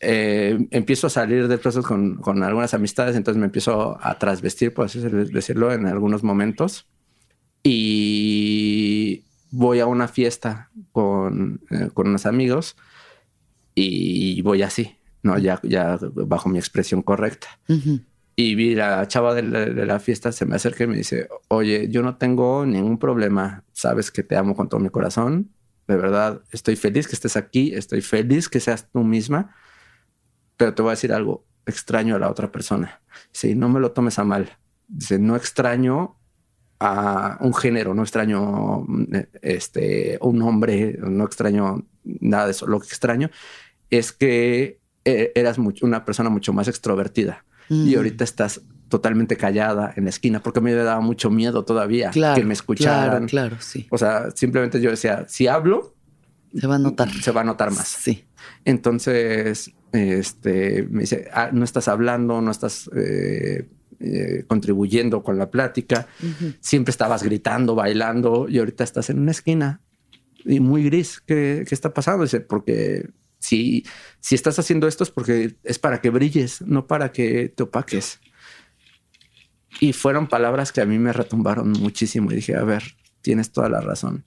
eh, 0.00 0.66
empiezo 0.70 1.06
a 1.06 1.10
salir 1.10 1.48
de 1.48 1.58
cosas 1.58 1.84
con, 1.84 2.16
con, 2.16 2.42
algunas 2.42 2.74
amistades, 2.74 3.16
entonces 3.16 3.38
me 3.38 3.46
empiezo 3.46 3.98
a 4.00 4.18
trasvestir, 4.18 4.74
por 4.74 4.86
así 4.86 5.00
decirlo, 5.00 5.72
en 5.72 5.86
algunos 5.86 6.22
momentos. 6.22 6.86
Y 7.62 9.24
voy 9.50 9.80
a 9.80 9.86
una 9.86 10.08
fiesta 10.08 10.70
con, 10.92 11.60
eh, 11.70 11.90
con 11.94 12.08
unos 12.08 12.26
amigos 12.26 12.76
y 13.74 14.40
voy 14.42 14.62
así, 14.62 14.96
¿no? 15.22 15.38
Ya, 15.38 15.60
ya 15.62 15.98
bajo 16.00 16.48
mi 16.48 16.58
expresión 16.58 17.02
correcta. 17.02 17.48
Uh 17.68 17.74
-huh. 17.74 18.04
Y 18.36 18.54
vi 18.54 18.74
la 18.74 19.08
chava 19.08 19.34
de 19.34 19.42
la, 19.42 19.60
de 19.64 19.86
la, 19.86 19.98
fiesta, 19.98 20.30
se 20.30 20.44
me 20.44 20.56
acerca 20.56 20.84
y 20.84 20.86
me 20.86 20.96
dice, 20.96 21.28
oye, 21.48 21.88
yo 21.88 22.02
no 22.02 22.16
tengo 22.16 22.66
ningún 22.66 22.98
problema, 22.98 23.64
sabes 23.72 24.10
que 24.10 24.22
te 24.22 24.36
amo 24.36 24.54
con 24.54 24.68
todo 24.68 24.78
mi 24.78 24.90
corazón, 24.90 25.50
de 25.88 25.96
verdad, 25.96 26.42
estoy 26.50 26.76
feliz 26.76 27.08
que 27.08 27.14
estés 27.14 27.36
aquí, 27.36 27.72
estoy 27.74 28.02
feliz 28.02 28.48
que 28.50 28.60
seas 28.60 28.90
tú 28.92 29.04
misma 29.04 29.54
pero 30.56 30.74
te 30.74 30.82
voy 30.82 30.90
a 30.90 30.92
decir 30.92 31.12
algo 31.12 31.44
extraño 31.66 32.16
a 32.16 32.18
la 32.18 32.30
otra 32.30 32.50
persona. 32.52 33.00
Si 33.32 33.54
no 33.54 33.68
me 33.68 33.80
lo 33.80 33.92
tomes 33.92 34.18
a 34.18 34.24
mal. 34.24 34.50
Dice, 34.88 35.18
no 35.18 35.36
extraño 35.36 36.16
a 36.78 37.38
un 37.40 37.54
género, 37.54 37.94
no 37.94 38.02
extraño 38.02 38.86
este, 39.42 40.18
un 40.20 40.42
hombre, 40.42 40.98
no 41.00 41.24
extraño 41.24 41.86
nada 42.04 42.46
de 42.46 42.50
eso. 42.52 42.66
Lo 42.66 42.80
que 42.80 42.86
extraño 42.86 43.30
es 43.90 44.12
que 44.12 44.80
eras 45.04 45.58
mucho, 45.58 45.86
una 45.86 46.04
persona 46.04 46.30
mucho 46.30 46.52
más 46.52 46.68
extrovertida 46.68 47.44
mm. 47.68 47.86
y 47.86 47.94
ahorita 47.94 48.24
estás 48.24 48.60
totalmente 48.88 49.36
callada 49.36 49.92
en 49.96 50.04
la 50.04 50.10
esquina, 50.10 50.40
porque 50.40 50.60
a 50.60 50.62
mí 50.62 50.70
me 50.70 50.76
daba 50.76 51.00
mucho 51.00 51.30
miedo 51.30 51.64
todavía 51.64 52.10
que 52.10 52.44
me 52.44 52.54
escucharan. 52.54 53.26
Claro, 53.26 53.56
claro, 53.56 53.56
sí. 53.60 53.86
O 53.90 53.98
sea, 53.98 54.30
simplemente 54.32 54.80
yo 54.80 54.90
decía, 54.90 55.24
si 55.28 55.46
hablo, 55.48 55.94
se 56.58 56.66
va 56.66 56.76
a 56.76 56.78
notar. 56.78 57.10
Se 57.10 57.32
va 57.32 57.40
a 57.42 57.44
notar 57.44 57.70
más. 57.70 57.88
Sí. 57.88 58.24
Entonces, 58.64 59.72
este, 59.92 60.86
me 60.90 61.00
dice, 61.00 61.28
ah, 61.32 61.50
no 61.52 61.64
estás 61.64 61.88
hablando, 61.88 62.40
no 62.40 62.50
estás 62.50 62.90
eh, 62.94 63.68
eh, 64.00 64.44
contribuyendo 64.46 65.22
con 65.22 65.38
la 65.38 65.50
plática, 65.50 66.06
siempre 66.60 66.90
estabas 66.90 67.22
gritando, 67.22 67.74
bailando 67.74 68.46
y 68.48 68.58
ahorita 68.58 68.84
estás 68.84 69.10
en 69.10 69.18
una 69.18 69.30
esquina 69.30 69.80
y 70.44 70.60
muy 70.60 70.84
gris. 70.84 71.20
¿Qué, 71.20 71.64
qué 71.66 71.74
está 71.74 71.94
pasando? 71.94 72.24
Dice, 72.24 72.40
porque 72.40 73.08
si, 73.38 73.84
si 74.20 74.34
estás 74.34 74.58
haciendo 74.58 74.88
esto 74.88 75.04
es 75.04 75.10
porque 75.10 75.56
es 75.62 75.78
para 75.78 76.00
que 76.00 76.10
brilles, 76.10 76.62
no 76.62 76.86
para 76.86 77.12
que 77.12 77.48
te 77.48 77.62
opaques. 77.62 78.20
Y 79.80 79.92
fueron 79.92 80.26
palabras 80.26 80.72
que 80.72 80.80
a 80.80 80.86
mí 80.86 80.98
me 80.98 81.12
retumbaron 81.12 81.72
muchísimo 81.72 82.32
y 82.32 82.36
dije, 82.36 82.56
a 82.56 82.64
ver, 82.64 82.82
tienes 83.20 83.52
toda 83.52 83.68
la 83.68 83.80
razón. 83.80 84.24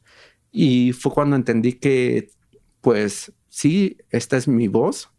Y 0.52 0.94
fue 0.94 1.12
cuando 1.12 1.36
entendí 1.36 1.74
que, 1.74 2.30
pues 2.82 3.34
sí, 3.50 3.98
esta 4.10 4.38
es 4.38 4.48
mi 4.48 4.68
voz 4.68 5.10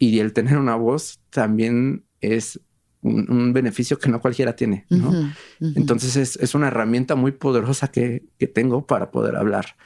y 0.00 0.18
el 0.18 0.32
tener 0.32 0.56
una 0.56 0.74
voz 0.74 1.20
también 1.28 2.04
es 2.22 2.58
un, 3.02 3.52
beneficio 3.52 3.98
que 3.98 4.08
no 4.08 4.20
cualquiera 4.20 4.56
tiene. 4.56 4.86
¿no? 4.88 5.12
Entonces 5.60 6.16
es, 6.16 6.36
es, 6.36 6.54
una 6.54 6.68
herramienta 6.68 7.14
muy 7.14 7.32
poderosa 7.32 7.88
que, 7.88 8.24
que 8.38 8.46
tengo 8.46 8.86
para 8.86 9.10
poder 9.10 9.36
hablar. 9.36 9.76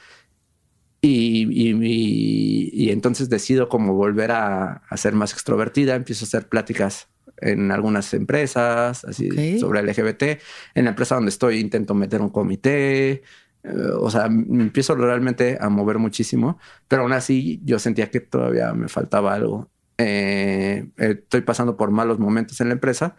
Y, 1.01 1.47
y, 1.51 2.71
y, 2.73 2.89
entonces 2.89 3.29
decido 3.29 3.69
como 3.69 3.93
volver 3.93 4.31
a, 4.31 4.83
a, 4.89 4.97
ser 4.97 5.13
más 5.13 5.33
extrovertida, 5.33 5.95
empiezo 5.95 6.25
a 6.25 6.27
hacer 6.27 6.47
pláticas 6.47 7.09
en 7.37 7.71
algunas 7.71 8.13
empresas, 8.13 9.03
así 9.03 9.59
sobre 9.59 9.83
LGBT. 9.83 10.39
En 10.73 10.85
la 10.85 10.91
empresa 10.91 11.15
donde 11.15 11.29
estoy 11.29 11.59
intento 11.59 11.93
meter 11.93 12.21
un 12.21 12.29
comité, 12.29 13.21
eh, 13.63 13.91
o 13.99 14.09
sea, 14.09 14.29
me 14.29 14.63
empiezo 14.63 14.95
realmente 14.95 15.57
a 15.59 15.69
mover 15.69 15.99
muchísimo, 15.99 16.57
pero 16.87 17.01
aún 17.01 17.13
así 17.13 17.61
yo 17.65 17.79
sentía 17.79 18.09
que 18.09 18.21
todavía 18.21 18.73
me 18.73 18.87
faltaba 18.87 19.33
algo. 19.33 19.69
Eh, 19.97 20.89
estoy 20.97 21.41
pasando 21.41 21.77
por 21.77 21.91
malos 21.91 22.19
momentos 22.19 22.59
en 22.61 22.67
la 22.67 22.73
empresa, 22.73 23.15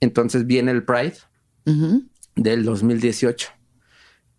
entonces 0.00 0.46
viene 0.46 0.70
el 0.70 0.84
Pride 0.84 1.16
del 2.34 2.64
2018. 2.64 3.50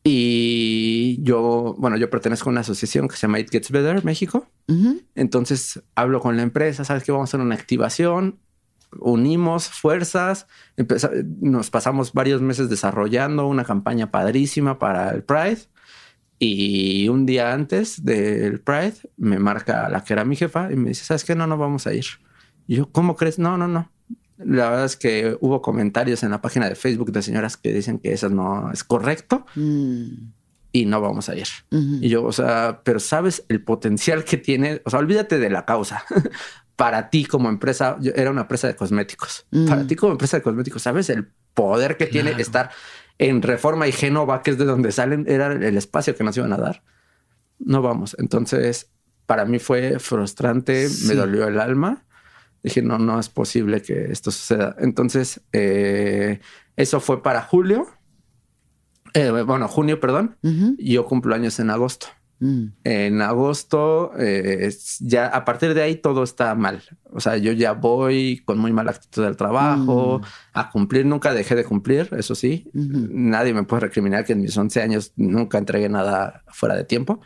Y 0.03 1.19
yo, 1.21 1.75
bueno, 1.77 1.97
yo 1.97 2.09
pertenezco 2.09 2.49
a 2.49 2.51
una 2.51 2.61
asociación 2.61 3.07
que 3.07 3.15
se 3.15 3.21
llama 3.21 3.39
It 3.39 3.49
Gets 3.51 3.71
Better 3.71 4.03
México. 4.03 4.49
Entonces 5.15 5.81
hablo 5.95 6.19
con 6.19 6.37
la 6.37 6.43
empresa, 6.43 6.83
sabes 6.83 7.03
que 7.03 7.11
vamos 7.11 7.29
a 7.29 7.31
hacer 7.31 7.41
una 7.41 7.55
activación 7.55 8.39
unimos 8.97 9.67
fuerzas, 9.67 10.47
nos 11.41 11.69
pasamos 11.69 12.13
varios 12.13 12.41
meses 12.41 12.69
desarrollando 12.69 13.47
una 13.47 13.63
campaña 13.63 14.11
padrísima 14.11 14.79
para 14.79 15.11
el 15.11 15.23
Pride. 15.23 15.59
Y 16.39 17.09
un 17.09 17.25
día 17.25 17.51
antes 17.51 18.03
del 18.05 18.61
Pride 18.61 18.95
me 19.17 19.39
marca 19.39 19.89
la 19.89 20.03
que 20.03 20.13
era 20.13 20.23
mi 20.23 20.37
jefa 20.37 20.71
y 20.71 20.77
me 20.77 20.89
dice, 20.89 21.03
¿sabes 21.03 21.25
qué? 21.25 21.35
No, 21.35 21.45
no 21.45 21.57
vamos 21.57 21.85
a 21.85 21.93
ir. 21.93 22.05
Y 22.65 22.77
yo, 22.77 22.89
¿cómo 22.91 23.17
crees? 23.17 23.39
No, 23.39 23.57
no, 23.57 23.67
no. 23.67 23.91
La 24.37 24.69
verdad 24.69 24.85
es 24.85 24.95
que 24.95 25.37
hubo 25.41 25.61
comentarios 25.61 26.23
en 26.23 26.31
la 26.31 26.41
página 26.41 26.69
de 26.69 26.75
Facebook 26.75 27.11
de 27.11 27.21
señoras 27.21 27.57
que 27.57 27.73
dicen 27.73 27.99
que 27.99 28.13
eso 28.13 28.29
no 28.29 28.71
es 28.71 28.85
correcto 28.85 29.45
mm. 29.55 30.05
y 30.71 30.85
no 30.85 31.01
vamos 31.01 31.27
a 31.27 31.35
ir. 31.35 31.47
Y 31.71 32.07
yo, 32.07 32.23
o 32.23 32.31
sea, 32.31 32.79
pero 32.85 33.01
sabes 33.01 33.43
el 33.49 33.61
potencial 33.61 34.23
que 34.23 34.37
tiene, 34.37 34.81
o 34.85 34.89
sea, 34.89 34.99
olvídate 34.99 35.39
de 35.39 35.49
la 35.49 35.65
causa 35.65 36.05
para 36.77 37.09
ti 37.09 37.25
como 37.25 37.49
empresa, 37.49 37.97
yo 37.99 38.13
era 38.15 38.31
una 38.31 38.41
empresa 38.41 38.67
de 38.67 38.77
cosméticos. 38.77 39.45
Mm. 39.51 39.67
Para 39.67 39.85
ti 39.85 39.97
como 39.97 40.13
empresa 40.13 40.37
de 40.37 40.43
cosméticos, 40.43 40.83
¿sabes 40.83 41.09
el 41.09 41.27
poder 41.53 41.97
que 41.97 42.05
tiene 42.05 42.31
estar 42.37 42.69
en 43.19 43.41
Reforma 43.41 43.87
y 43.87 43.91
Génova, 43.91 44.41
que 44.41 44.51
es 44.51 44.57
de 44.57 44.65
donde 44.65 44.91
salen, 44.91 45.25
era 45.27 45.51
el 45.53 45.77
espacio 45.77 46.15
que 46.15 46.23
nos 46.23 46.35
iban 46.37 46.53
a 46.53 46.57
dar? 46.57 46.83
No 47.59 47.81
vamos. 47.81 48.15
Entonces, 48.17 48.91
para 49.25 49.45
mí 49.45 49.59
fue 49.59 49.99
frustrante, 49.99 50.87
me 51.05 51.13
dolió 51.13 51.47
el 51.47 51.59
alma. 51.59 52.05
Dije, 52.63 52.81
no, 52.81 52.97
no 52.97 53.19
es 53.19 53.29
posible 53.29 53.81
que 53.81 54.11
esto 54.11 54.31
suceda. 54.31 54.75
Entonces, 54.79 55.41
eh, 55.53 56.39
eso 56.75 56.99
fue 56.99 57.21
para 57.21 57.41
julio. 57.41 57.87
Eh, 59.13 59.29
bueno, 59.45 59.67
junio, 59.67 59.99
perdón. 59.99 60.37
Yo 60.77 61.05
cumplo 61.05 61.35
años 61.35 61.59
en 61.59 61.69
agosto. 61.69 62.07
Mm. 62.39 62.65
En 62.83 63.21
agosto, 63.21 64.11
eh, 64.17 64.71
ya 65.01 65.27
a 65.27 65.43
partir 65.43 65.73
de 65.73 65.81
ahí 65.81 65.95
todo 65.95 66.23
está 66.23 66.55
mal. 66.55 66.81
O 67.11 67.19
sea, 67.19 67.37
yo 67.37 67.51
ya 67.51 67.73
voy 67.73 68.41
con 68.45 68.57
muy 68.57 68.71
mala 68.71 68.91
actitud 68.91 69.23
del 69.23 69.35
trabajo, 69.35 70.19
mm. 70.19 70.23
a 70.53 70.69
cumplir. 70.69 71.05
Nunca 71.05 71.33
dejé 71.33 71.55
de 71.55 71.65
cumplir, 71.65 72.09
eso 72.17 72.35
sí. 72.35 72.69
Nadie 72.73 73.53
me 73.53 73.63
puede 73.63 73.81
recriminar 73.81 74.25
que 74.25 74.33
en 74.33 74.41
mis 74.41 74.57
11 74.57 74.81
años 74.81 75.13
nunca 75.15 75.57
entregué 75.57 75.89
nada 75.89 76.43
fuera 76.47 76.75
de 76.75 76.85
tiempo. 76.85 77.21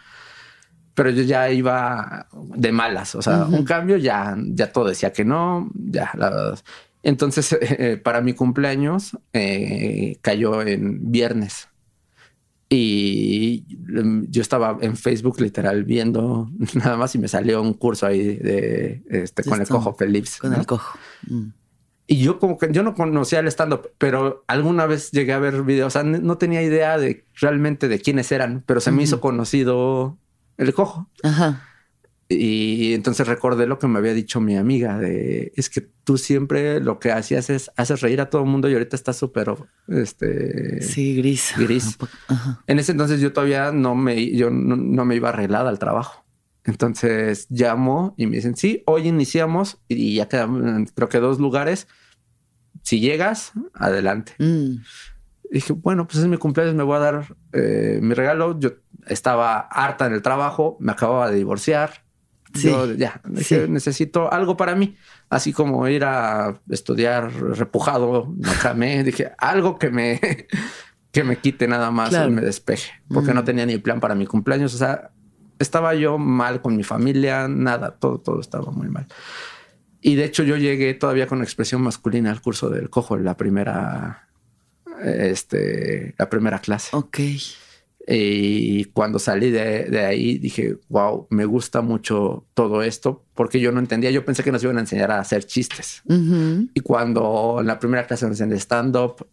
Pero 0.95 1.09
yo 1.09 1.23
ya 1.23 1.49
iba 1.49 2.27
de 2.55 2.71
malas. 2.71 3.15
O 3.15 3.21
sea, 3.21 3.45
un 3.45 3.63
cambio 3.65 3.97
ya, 3.97 4.35
ya 4.37 4.71
todo 4.71 4.89
decía 4.89 5.11
que 5.11 5.25
no, 5.25 5.69
ya 5.73 6.11
la. 6.15 6.55
Entonces, 7.03 7.55
eh, 7.61 7.97
para 7.97 8.21
mi 8.21 8.33
cumpleaños 8.33 9.17
eh, 9.33 10.17
cayó 10.21 10.61
en 10.61 11.11
viernes. 11.11 11.67
Y 12.75 13.65
em, 13.95 14.25
yo 14.31 14.41
estaba 14.41 14.79
en 14.81 14.97
Facebook 14.97 15.39
literal 15.39 15.83
viendo 15.83 16.49
nada 16.73 16.97
más 16.97 17.13
y 17.13 17.19
me 17.19 17.27
salió 17.27 17.61
un 17.61 17.73
curso 17.73 18.07
ahí 18.07 18.35
de 18.37 19.03
este 19.09 19.43
con 19.43 19.61
el 19.61 19.67
cojo 19.67 19.93
Felips. 19.93 20.37
Con 20.37 20.53
el 20.53 20.65
cojo. 20.65 20.97
Mm. 21.27 21.49
Y 22.07 22.17
yo 22.17 22.39
como 22.39 22.57
que 22.57 22.69
yo 22.71 22.81
no 22.81 22.95
conocía 22.95 23.39
el 23.39 23.47
stand-up, 23.47 23.91
pero 23.99 24.43
alguna 24.47 24.87
vez 24.87 25.11
llegué 25.11 25.33
a 25.33 25.39
ver 25.39 25.61
videos, 25.61 25.87
o 25.87 25.89
sea, 25.91 26.03
no 26.03 26.37
tenía 26.37 26.61
idea 26.63 26.97
de 26.97 27.25
realmente 27.35 27.87
de 27.87 27.99
quiénes 27.99 28.31
eran, 28.31 28.63
pero 28.65 28.81
se 28.81 28.91
me 28.91 29.03
hizo 29.03 29.21
conocido 29.21 30.17
el 30.57 30.73
cojo. 30.73 31.09
Ajá. 31.23 31.63
Y 32.33 32.93
entonces 32.93 33.27
recordé 33.27 33.67
lo 33.67 33.79
que 33.79 33.87
me 33.87 33.99
había 33.99 34.13
dicho 34.13 34.41
mi 34.41 34.55
amiga 34.55 34.97
de 34.97 35.51
es 35.55 35.69
que 35.69 35.81
tú 35.81 36.17
siempre 36.17 36.79
lo 36.79 36.99
que 36.99 37.11
hacías 37.11 37.49
es 37.49 37.71
haces 37.75 38.01
reír 38.01 38.21
a 38.21 38.29
todo 38.29 38.43
el 38.43 38.49
mundo 38.49 38.69
y 38.69 38.73
ahorita 38.73 38.95
estás 38.95 39.17
súper 39.17 39.53
este 39.87 40.81
sí 40.81 41.15
gris 41.17 41.53
gris. 41.57 41.97
En 42.67 42.79
ese 42.79 42.91
entonces 42.91 43.21
yo 43.21 43.33
todavía 43.33 43.71
no 43.71 43.95
me 43.95 44.31
yo 44.35 44.49
no, 44.49 45.05
me 45.05 45.15
iba 45.15 45.29
arreglada 45.29 45.69
al 45.69 45.79
trabajo. 45.79 46.25
Entonces 46.65 47.47
llamo 47.49 48.13
y 48.17 48.27
me 48.27 48.37
dicen 48.37 48.55
sí 48.55 48.83
hoy 48.85 49.07
iniciamos 49.07 49.79
y 49.87 50.15
ya 50.15 50.27
quedan 50.27 50.85
creo 50.85 51.09
que 51.09 51.19
dos 51.19 51.39
lugares. 51.39 51.87
Si 52.81 52.99
llegas 52.99 53.53
adelante. 53.73 54.33
Mm. 54.39 54.77
dije 55.51 55.73
bueno 55.73 56.07
pues 56.07 56.19
es 56.19 56.27
mi 56.27 56.37
cumpleaños 56.37 56.75
me 56.75 56.83
voy 56.83 56.97
a 56.97 56.99
dar 56.99 57.35
eh, 57.51 57.99
mi 58.01 58.13
regalo. 58.13 58.59
Yo 58.59 58.71
estaba 59.07 59.59
harta 59.59 60.05
en 60.05 60.13
el 60.13 60.21
trabajo 60.21 60.77
me 60.79 60.91
acababa 60.91 61.29
de 61.29 61.37
divorciar 61.37 62.02
yo 62.53 62.93
ya 62.93 63.21
necesito 63.67 64.31
algo 64.31 64.57
para 64.57 64.75
mí, 64.75 64.95
así 65.29 65.53
como 65.53 65.87
ir 65.87 66.03
a 66.03 66.59
estudiar 66.69 67.33
repujado, 67.33 68.33
me 68.75 69.03
dije 69.03 69.31
algo 69.37 69.79
que 69.79 69.89
me 69.89 70.19
que 71.11 71.23
me 71.23 71.37
quite 71.37 71.67
nada 71.67 71.91
más 71.91 72.13
y 72.13 72.29
me 72.29 72.41
despeje, 72.41 72.91
porque 73.07 73.33
no 73.33 73.41
mm. 73.41 73.45
tenía 73.45 73.65
ni 73.65 73.77
plan 73.77 73.99
para 73.99 74.15
mi 74.15 74.25
cumpleaños, 74.25 74.73
o 74.73 74.77
sea, 74.77 75.11
estaba 75.59 75.93
yo 75.95 76.17
mal 76.17 76.61
con 76.61 76.75
mi 76.75 76.83
familia, 76.83 77.47
nada, 77.47 77.91
todo 77.91 78.19
todo 78.19 78.39
estaba 78.39 78.71
muy 78.71 78.89
mal. 78.89 79.07
Y 80.01 80.15
de 80.15 80.25
hecho 80.25 80.43
yo 80.43 80.57
llegué 80.57 80.93
todavía 80.95 81.27
con 81.27 81.41
expresión 81.41 81.81
masculina 81.81 82.29
al 82.29 82.41
curso 82.41 82.69
del 82.69 82.89
cojo, 82.89 83.17
la 83.17 83.37
primera 83.37 84.27
este 85.03 86.13
la 86.17 86.29
primera 86.29 86.59
clase. 86.59 86.95
Ok. 86.95 87.19
Y 88.05 88.85
cuando 88.85 89.17
salí 89.17 89.49
de, 89.49 90.05
ahí 90.05 90.37
dije, 90.37 90.77
wow, 90.89 91.27
me 91.29 91.45
gusta 91.45 91.81
mucho 91.81 92.45
todo 92.53 92.83
esto 92.83 93.25
porque 93.33 93.61
yo 93.61 93.71
no 93.71 93.79
entendía. 93.79 94.11
Yo 94.11 94.25
pensé 94.25 94.43
que 94.43 94.51
nos 94.51 94.61
iban 94.63 94.77
a 94.77 94.81
enseñar 94.81 95.09
a 95.11 95.19
hacer 95.19 95.45
chistes. 95.45 96.01
Y 96.73 96.79
cuando 96.81 97.57
en 97.61 97.67
la 97.67 97.79
primera 97.79 98.05
clase 98.05 98.25
nos 98.27 98.41
enseñan 98.41 98.57
stand-up, 98.59 99.25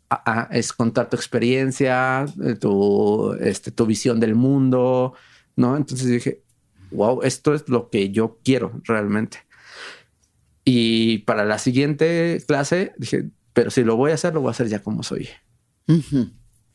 es 0.53 0.73
contar 0.73 1.11
tu 1.11 1.16
experiencia, 1.16 2.27
eh, 2.45 2.55
tu, 2.55 3.33
este, 3.41 3.73
tu 3.73 3.87
visión 3.87 4.21
del 4.21 4.37
mundo, 4.37 5.14
¿no? 5.57 5.77
Entonces 5.77 6.07
dije, 6.07 6.43
wow, 6.93 7.23
esto 7.23 7.55
es 7.55 7.68
lo 7.68 7.91
que 7.91 8.11
yo 8.11 8.39
quiero 8.45 8.81
realmente. 8.85 9.39
Y 10.64 11.18
para 11.18 11.45
la 11.45 11.59
siguiente 11.59 12.41
clase 12.47 12.93
dije, 12.99 13.31
pero 13.53 13.71
si 13.71 13.83
lo 13.83 13.97
voy 13.97 14.12
a 14.12 14.14
hacer, 14.14 14.33
lo 14.33 14.43
voy 14.43 14.49
a 14.49 14.53
hacer 14.53 14.68
ya 14.68 14.81
como 14.81 15.03
soy. 15.03 15.29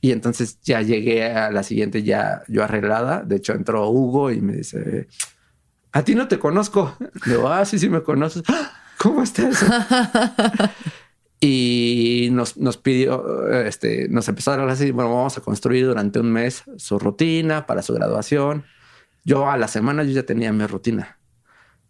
Y 0.05 0.11
entonces 0.11 0.59
ya 0.61 0.83
llegué 0.83 1.25
a 1.25 1.49
la 1.49 1.63
siguiente 1.63 2.03
ya 2.03 2.43
yo 2.47 2.63
arreglada. 2.63 3.23
De 3.23 3.37
hecho, 3.37 3.53
entró 3.53 3.89
Hugo 3.89 4.29
y 4.29 4.39
me 4.39 4.57
dice, 4.57 5.07
a 5.91 6.03
ti 6.03 6.13
no 6.13 6.27
te 6.27 6.37
conozco. 6.37 6.95
Le 7.25 7.37
digo, 7.37 7.49
ah, 7.49 7.65
sí, 7.65 7.79
sí 7.79 7.89
me 7.89 8.03
conoces. 8.03 8.43
¡Ah! 8.47 8.71
¿Cómo 8.99 9.23
estás? 9.23 9.65
y 11.39 12.29
nos, 12.33 12.55
nos 12.55 12.77
pidió, 12.77 13.49
este, 13.51 14.07
nos 14.07 14.29
empezó 14.29 14.51
a 14.51 14.53
hablar 14.53 14.69
así, 14.69 14.91
bueno, 14.91 15.09
vamos 15.11 15.39
a 15.39 15.41
construir 15.41 15.87
durante 15.87 16.19
un 16.19 16.31
mes 16.31 16.65
su 16.77 16.99
rutina 16.99 17.65
para 17.65 17.81
su 17.81 17.95
graduación. 17.95 18.63
Yo 19.23 19.49
a 19.49 19.57
la 19.57 19.67
semana 19.67 20.03
yo 20.03 20.11
ya 20.11 20.23
tenía 20.23 20.53
mi 20.53 20.67
rutina. 20.67 21.17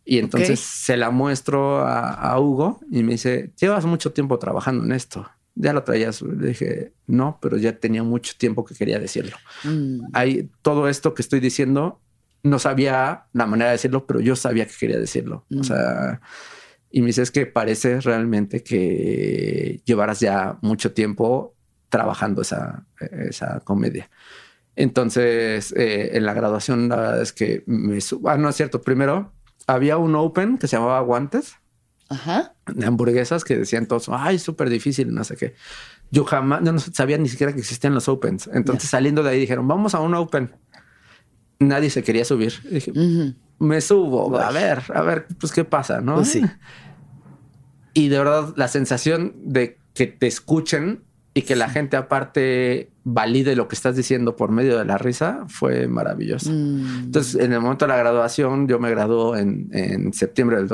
Y 0.05 0.19
entonces 0.19 0.61
se 0.61 0.95
la 0.95 1.09
muestro 1.09 1.85
a, 1.85 2.39
Hugo 2.39 2.79
y 2.89 3.03
me 3.03 3.11
dice, 3.11 3.51
llevas 3.59 3.83
mucho 3.83 4.13
tiempo 4.13 4.39
trabajando 4.39 4.85
en 4.85 4.93
esto. 4.93 5.29
Ya 5.55 5.73
lo 5.73 5.83
traías. 5.83 6.21
Le 6.21 6.49
dije, 6.49 6.93
no, 7.07 7.39
pero 7.41 7.57
ya 7.57 7.79
tenía 7.79 8.03
mucho 8.03 8.33
tiempo 8.37 8.65
que 8.65 8.75
quería 8.75 8.99
decirlo. 8.99 9.37
Mm. 9.63 10.01
Hay 10.13 10.49
todo 10.61 10.87
esto 10.87 11.13
que 11.13 11.21
estoy 11.21 11.39
diciendo, 11.39 12.01
no 12.43 12.59
sabía 12.59 13.25
la 13.33 13.45
manera 13.45 13.71
de 13.71 13.77
decirlo, 13.77 14.05
pero 14.05 14.19
yo 14.19 14.35
sabía 14.35 14.65
que 14.65 14.73
quería 14.79 14.99
decirlo. 14.99 15.45
O 15.51 15.59
mm. 15.59 15.63
sea, 15.63 16.21
y 16.91 17.01
me 17.01 17.07
dice, 17.07 17.21
es 17.21 17.31
que 17.31 17.45
parece 17.45 17.99
realmente 18.01 18.63
que 18.63 19.81
llevaras 19.85 20.19
ya 20.19 20.57
mucho 20.61 20.93
tiempo 20.93 21.55
trabajando 21.89 22.41
esa, 22.41 22.85
esa 22.99 23.59
comedia. 23.61 24.09
Entonces, 24.75 25.73
eh, 25.77 26.11
en 26.13 26.25
la 26.25 26.33
graduación, 26.33 26.89
la 26.89 26.95
verdad 26.97 27.21
es 27.21 27.31
que 27.33 27.63
me... 27.65 27.99
Ah, 28.25 28.37
no 28.37 28.49
es 28.49 28.55
cierto. 28.55 28.81
Primero, 28.81 29.33
había 29.67 29.97
un 29.97 30.15
open 30.15 30.57
que 30.57 30.67
se 30.67 30.75
llamaba 30.75 30.99
Guantes. 31.01 31.55
De 32.67 32.85
hamburguesas 32.85 33.43
que 33.43 33.57
decían 33.57 33.87
todos, 33.87 34.09
ay, 34.09 34.39
súper 34.39 34.69
difícil, 34.69 35.13
no 35.13 35.23
sé 35.23 35.35
qué. 35.35 35.55
Yo 36.11 36.23
jamás, 36.23 36.61
no 36.61 36.77
sabía 36.79 37.17
ni 37.17 37.29
siquiera 37.29 37.53
que 37.53 37.59
existían 37.59 37.93
los 37.93 38.07
opens. 38.07 38.49
Entonces 38.53 38.89
saliendo 38.89 39.23
de 39.23 39.31
ahí 39.31 39.39
dijeron, 39.39 39.67
vamos 39.67 39.95
a 39.95 39.99
un 39.99 40.13
open. 40.13 40.55
Nadie 41.59 41.89
se 41.89 42.03
quería 42.03 42.25
subir. 42.25 42.53
dije, 42.69 42.91
me 43.59 43.81
subo, 43.81 44.37
a 44.37 44.51
ver, 44.51 44.83
a 44.93 45.01
ver, 45.01 45.27
pues 45.39 45.51
qué 45.51 45.63
pasa, 45.63 46.01
¿no? 46.01 46.15
Pues 46.15 46.29
sí. 46.29 46.41
Y 47.93 48.09
de 48.09 48.17
verdad, 48.17 48.53
la 48.57 48.67
sensación 48.67 49.33
de 49.37 49.77
que 49.93 50.07
te 50.07 50.27
escuchen 50.27 51.03
y 51.33 51.43
que 51.43 51.55
la 51.55 51.69
gente 51.69 51.97
aparte 51.97 52.91
valide 53.03 53.55
lo 53.55 53.67
que 53.67 53.75
estás 53.75 53.95
diciendo 53.95 54.35
por 54.35 54.51
medio 54.51 54.77
de 54.77 54.85
la 54.85 54.97
risa 54.97 55.45
fue 55.47 55.87
maravilloso. 55.87 56.51
Mm. 56.51 57.05
Entonces, 57.05 57.35
en 57.35 57.53
el 57.53 57.61
momento 57.61 57.85
de 57.85 57.89
la 57.89 57.97
graduación, 57.97 58.67
yo 58.67 58.79
me 58.79 58.89
graduó 58.89 59.37
en, 59.37 59.69
en 59.71 60.11
septiembre 60.13 60.57
del 60.57 60.67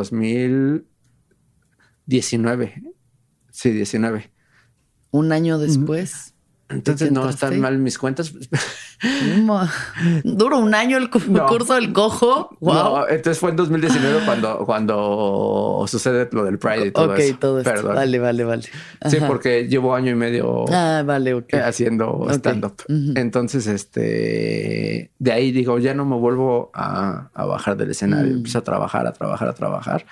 2019. 2.05 2.83
Sí, 3.51 3.71
19. 3.71 4.31
Un 5.11 5.31
año 5.31 5.57
después. 5.57 6.33
Entonces 6.71 7.11
no 7.11 7.29
están 7.29 7.59
mal 7.59 7.77
mis 7.77 7.97
cuentas. 7.97 8.33
Duro 10.23 10.59
un 10.59 10.75
año 10.75 10.97
el 10.97 11.09
curso 11.09 11.75
del 11.75 11.91
cojo. 11.91 12.55
No, 12.61 13.07
entonces 13.07 13.39
fue 13.39 13.49
en 13.49 13.55
2019 13.55 14.21
cuando, 14.25 14.65
cuando 14.65 15.85
sucede 15.87 16.29
lo 16.31 16.45
del 16.45 16.59
Pride 16.59 16.87
y 16.87 16.91
todo 16.91 17.15
eso. 17.15 17.37
todo 17.37 17.59
esto. 17.59 17.87
Vale, 17.87 18.19
vale, 18.19 18.43
vale. 18.43 18.63
Sí, 19.07 19.17
porque 19.27 19.67
llevo 19.67 19.95
año 19.95 20.11
y 20.11 20.15
medio 20.15 20.65
ah, 20.69 21.03
vale, 21.05 21.43
haciendo 21.63 22.27
stand-up. 22.29 22.83
Entonces, 23.15 23.67
este, 23.67 25.11
de 25.17 25.31
ahí 25.31 25.51
digo, 25.51 25.79
ya 25.79 25.93
no 25.93 26.05
me 26.05 26.15
vuelvo 26.15 26.71
a, 26.73 27.29
bajar 27.35 27.75
del 27.75 27.91
escenario. 27.91 28.31
Mm. 28.31 28.37
Empiezo 28.37 28.59
a 28.59 28.63
trabajar, 28.63 29.07
a 29.07 29.13
trabajar, 29.13 29.49
a 29.49 29.53
trabajar. 29.53 30.05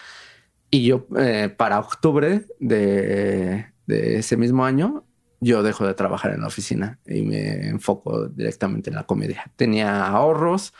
Y 0.71 0.85
yo, 0.85 1.07
eh, 1.17 1.53
para 1.55 1.79
octubre 1.79 2.45
de, 2.59 3.65
de 3.87 4.17
ese 4.17 4.37
mismo 4.37 4.65
año, 4.65 5.03
yo 5.41 5.63
dejo 5.63 5.87
de 5.87 5.93
trabajar 5.93 6.33
en 6.33 6.41
la 6.41 6.47
oficina 6.47 6.99
y 7.05 7.21
me 7.21 7.67
enfoco 7.69 8.27
directamente 8.27 8.89
en 8.89 8.95
la 8.95 9.05
comedia. 9.05 9.51
Tenía 9.55 10.05
ahorros, 10.05 10.73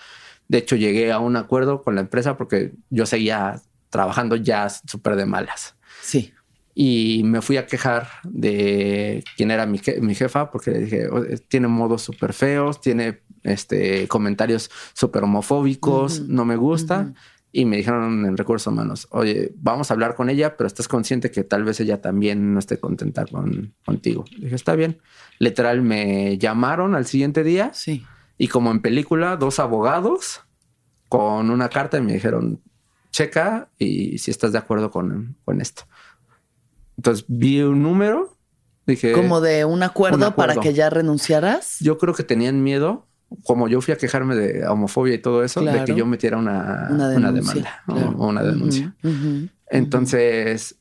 de 0.47 0.57
hecho 0.57 0.75
llegué 0.75 1.11
a 1.11 1.19
un 1.19 1.35
acuerdo 1.37 1.81
con 1.81 1.95
la 1.95 2.01
empresa 2.01 2.37
porque 2.37 2.73
yo 2.89 3.05
seguía 3.05 3.61
trabajando 3.89 4.35
ya 4.35 4.69
súper 4.69 5.15
de 5.15 5.25
malas. 5.25 5.75
Sí. 6.01 6.33
Y 6.75 7.23
me 7.25 7.41
fui 7.41 7.57
a 7.57 7.65
quejar 7.65 8.07
de 8.23 9.23
quién 9.35 9.51
era 9.51 9.65
mi, 9.65 9.79
jefa 9.79 10.51
porque 10.51 10.71
le 10.71 10.79
dije, 10.79 11.07
tiene 11.47 11.67
modos 11.67 12.03
súper 12.03 12.33
feos, 12.33 12.79
tiene 12.79 13.21
este, 13.43 14.07
comentarios 14.07 14.69
súper 14.93 15.23
homofóbicos, 15.23 16.21
no 16.21 16.45
me 16.45 16.55
gusta 16.55 17.13
y 17.51 17.65
me 17.65 17.77
dijeron 17.77 18.25
en 18.25 18.37
recursos 18.37 18.71
humanos, 18.71 19.07
oye, 19.09 19.53
vamos 19.55 19.89
a 19.89 19.95
hablar 19.95 20.15
con 20.15 20.29
ella, 20.29 20.55
pero 20.55 20.67
estás 20.67 20.87
consciente 20.87 21.31
que 21.31 21.43
tal 21.43 21.63
vez 21.63 21.79
ella 21.79 21.99
también 21.99 22.53
no 22.53 22.59
esté 22.59 22.79
contenta 22.79 23.25
con, 23.25 23.73
contigo. 23.85 24.25
dije, 24.37 24.55
está 24.55 24.75
bien. 24.75 24.99
Literal, 25.39 25.81
me 25.81 26.37
llamaron 26.37 26.93
al 26.93 27.05
siguiente 27.05 27.43
día. 27.43 27.71
Sí. 27.73 28.05
Y 28.37 28.49
como 28.49 28.71
en 28.71 28.81
película, 28.81 29.35
dos 29.35 29.59
abogados 29.59 30.41
con 31.07 31.49
una 31.49 31.69
carta 31.69 31.97
y 31.97 32.01
me 32.01 32.13
dijeron, 32.13 32.61
checa 33.11 33.69
y 33.79 34.19
si 34.19 34.29
estás 34.29 34.51
de 34.51 34.59
acuerdo 34.59 34.91
con, 34.91 35.35
con 35.43 35.59
esto. 35.59 35.83
Entonces 36.97 37.25
vi 37.27 37.61
un 37.61 37.81
número. 37.81 38.37
Dije, 38.85 39.13
como 39.13 39.41
de 39.41 39.65
un 39.65 39.83
acuerdo, 39.83 40.17
un 40.17 40.23
acuerdo, 40.23 40.53
para 40.53 40.61
que 40.61 40.73
ya 40.73 40.89
renunciaras. 40.89 41.77
Yo 41.79 41.97
creo 41.97 42.13
que 42.13 42.23
tenían 42.23 42.63
miedo 42.63 43.08
como 43.43 43.67
yo 43.67 43.81
fui 43.81 43.93
a 43.93 43.97
quejarme 43.97 44.35
de 44.35 44.67
homofobia 44.67 45.15
y 45.15 45.19
todo 45.19 45.43
eso, 45.43 45.61
de 45.61 45.83
que 45.85 45.95
yo 45.95 46.05
metiera 46.05 46.37
una, 46.37 46.87
demanda 47.21 47.83
o, 47.87 48.27
una 48.27 48.43
denuncia. 48.43 48.95
Entonces, 49.69 50.79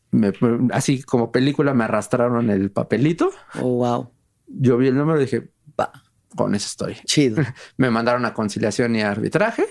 así 0.72 1.02
como 1.02 1.30
película, 1.30 1.74
me 1.74 1.84
arrastraron 1.84 2.50
el 2.50 2.70
papelito. 2.70 3.30
Oh, 3.60 3.76
wow. 3.76 4.10
Yo 4.46 4.78
vi 4.78 4.88
el 4.88 4.96
número 4.96 5.18
y 5.18 5.24
dije, 5.24 5.50
va, 5.78 5.92
con 6.34 6.54
eso 6.54 6.66
estoy. 6.66 6.96
Chido. 7.04 7.42
me 7.76 7.90
mandaron 7.90 8.24
a 8.24 8.32
conciliación 8.32 8.96
y 8.96 9.02
arbitraje. 9.02 9.66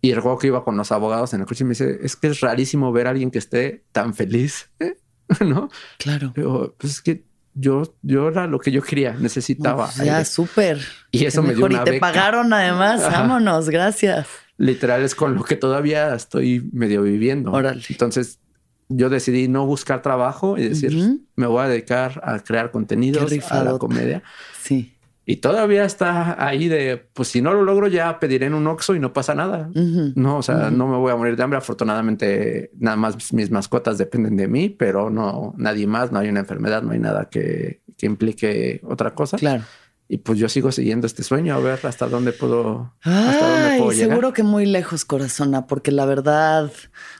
Y 0.00 0.12
el 0.12 0.20
juego 0.20 0.38
que 0.38 0.46
iba 0.46 0.62
con 0.62 0.76
los 0.76 0.92
abogados 0.92 1.34
en 1.34 1.40
el 1.40 1.46
coche 1.46 1.64
me 1.64 1.70
dice, 1.70 1.98
es 2.02 2.14
que 2.14 2.28
es 2.28 2.40
rarísimo 2.40 2.92
ver 2.92 3.08
a 3.08 3.10
alguien 3.10 3.30
que 3.30 3.38
esté 3.38 3.84
tan 3.90 4.14
feliz, 4.14 4.70
¿no? 5.40 5.68
Claro. 5.98 6.32
Pero, 6.34 6.76
pues 6.78 6.92
es 6.94 7.00
que 7.00 7.24
yo, 7.58 7.96
yo 8.02 8.28
era 8.28 8.46
lo 8.46 8.58
que 8.58 8.70
yo 8.70 8.82
quería, 8.82 9.14
necesitaba. 9.14 9.90
ya, 10.04 10.24
súper. 10.24 10.78
Y 11.10 11.24
eso 11.24 11.42
me 11.42 11.54
dio 11.54 11.64
una 11.64 11.80
Y 11.80 11.84
te 11.84 11.98
pagaron 11.98 12.52
además, 12.52 13.00
vámonos, 13.00 13.70
gracias. 13.70 14.28
Literal 14.58 15.02
es 15.02 15.14
con 15.14 15.34
lo 15.34 15.42
que 15.42 15.56
todavía 15.56 16.14
estoy 16.14 16.68
medio 16.72 17.02
viviendo. 17.02 17.52
Órale. 17.52 17.82
Entonces 17.88 18.40
yo 18.88 19.08
decidí 19.08 19.48
no 19.48 19.66
buscar 19.66 20.02
trabajo 20.02 20.58
y 20.58 20.68
decir, 20.68 21.18
me 21.34 21.46
voy 21.46 21.64
a 21.64 21.68
dedicar 21.68 22.20
a 22.22 22.38
crear 22.40 22.70
contenidos, 22.70 23.32
a 23.50 23.64
la 23.64 23.78
comedia. 23.78 24.22
Sí. 24.62 24.95
Y 25.28 25.36
todavía 25.36 25.84
está 25.84 26.46
ahí 26.46 26.68
de, 26.68 26.98
pues 27.12 27.28
si 27.28 27.42
no 27.42 27.52
lo 27.52 27.64
logro 27.64 27.88
ya 27.88 28.20
pediré 28.20 28.46
en 28.46 28.54
un 28.54 28.68
Oxxo 28.68 28.94
y 28.94 29.00
no 29.00 29.12
pasa 29.12 29.34
nada. 29.34 29.68
No, 29.74 30.38
o 30.38 30.42
sea, 30.42 30.70
no 30.70 30.86
me 30.86 30.96
voy 30.96 31.10
a 31.10 31.16
morir 31.16 31.34
de 31.36 31.42
hambre. 31.42 31.58
Afortunadamente, 31.58 32.70
nada 32.78 32.96
más 32.96 33.32
mis 33.32 33.50
mascotas 33.50 33.98
dependen 33.98 34.36
de 34.36 34.46
mí, 34.46 34.68
pero 34.70 35.10
no, 35.10 35.52
nadie 35.56 35.88
más, 35.88 36.12
no 36.12 36.20
hay 36.20 36.28
una 36.28 36.40
enfermedad, 36.40 36.82
no 36.82 36.92
hay 36.92 37.00
nada 37.00 37.28
que, 37.28 37.82
que 37.98 38.06
implique 38.06 38.80
otra 38.84 39.14
cosa. 39.14 39.36
Claro 39.36 39.64
y 40.08 40.18
pues 40.18 40.38
yo 40.38 40.48
sigo 40.48 40.70
siguiendo 40.70 41.08
este 41.08 41.24
sueño 41.24 41.54
a 41.56 41.58
ver 41.58 41.80
hasta 41.84 42.06
dónde 42.06 42.32
puedo, 42.32 42.92
hasta 43.02 43.62
dónde 43.62 43.78
puedo 43.78 43.92
Seguro 43.92 44.32
que 44.32 44.44
muy 44.44 44.64
lejos, 44.64 45.04
corazona, 45.04 45.66
porque 45.66 45.90
la 45.90 46.06
verdad, 46.06 46.70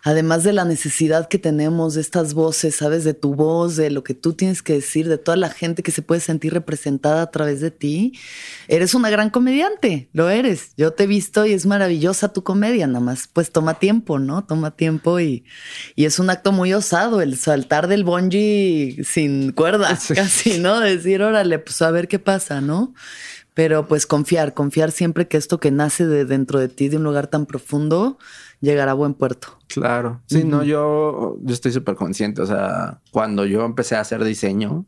además 0.04 0.44
de 0.44 0.52
la 0.52 0.64
necesidad 0.64 1.26
que 1.26 1.38
tenemos 1.38 1.94
de 1.94 2.00
estas 2.00 2.32
voces, 2.32 2.76
sabes, 2.76 3.02
de 3.02 3.12
tu 3.12 3.34
voz, 3.34 3.74
de 3.74 3.90
lo 3.90 4.04
que 4.04 4.14
tú 4.14 4.34
tienes 4.34 4.62
que 4.62 4.74
decir, 4.74 5.08
de 5.08 5.18
toda 5.18 5.36
la 5.36 5.50
gente 5.50 5.82
que 5.82 5.90
se 5.90 6.02
puede 6.02 6.20
sentir 6.20 6.52
representada 6.52 7.22
a 7.22 7.30
través 7.32 7.60
de 7.60 7.72
ti, 7.72 8.12
eres 8.68 8.94
una 8.94 9.10
gran 9.10 9.30
comediante, 9.30 10.08
lo 10.12 10.30
eres. 10.30 10.70
Yo 10.76 10.92
te 10.92 11.04
he 11.04 11.06
visto 11.08 11.44
y 11.44 11.54
es 11.54 11.66
maravillosa 11.66 12.32
tu 12.32 12.44
comedia, 12.44 12.86
nada 12.86 13.00
más, 13.00 13.28
pues 13.32 13.50
toma 13.50 13.80
tiempo, 13.80 14.20
¿no? 14.20 14.44
Toma 14.44 14.76
tiempo 14.76 15.18
y, 15.18 15.44
y 15.96 16.04
es 16.04 16.20
un 16.20 16.30
acto 16.30 16.52
muy 16.52 16.72
osado 16.72 17.20
el 17.20 17.36
saltar 17.36 17.88
del 17.88 18.04
bungee 18.04 19.02
sin 19.02 19.50
cuerdas, 19.50 20.06
casi, 20.14 20.60
¿no? 20.60 20.78
Decir, 20.78 21.22
órale, 21.22 21.58
pues 21.58 21.82
a 21.82 21.90
ver 21.90 22.06
qué 22.06 22.20
pasa, 22.20 22.60
¿no? 22.60 22.75
Pero 23.54 23.86
pues 23.88 24.06
confiar, 24.06 24.52
confiar 24.52 24.90
siempre 24.92 25.28
que 25.28 25.36
esto 25.36 25.58
que 25.60 25.70
nace 25.70 26.06
de 26.06 26.24
dentro 26.24 26.58
de 26.58 26.68
ti, 26.68 26.88
de 26.88 26.98
un 26.98 27.04
lugar 27.04 27.28
tan 27.28 27.46
profundo, 27.46 28.18
llegará 28.60 28.90
a 28.90 28.94
buen 28.94 29.14
puerto. 29.14 29.58
Claro. 29.68 30.20
Sí, 30.26 30.44
no, 30.44 30.62
yo, 30.62 31.38
yo 31.42 31.54
estoy 31.54 31.72
súper 31.72 31.94
consciente. 31.94 32.42
O 32.42 32.46
sea, 32.46 33.00
cuando 33.12 33.46
yo 33.46 33.64
empecé 33.64 33.96
a 33.96 34.00
hacer 34.00 34.22
diseño, 34.24 34.84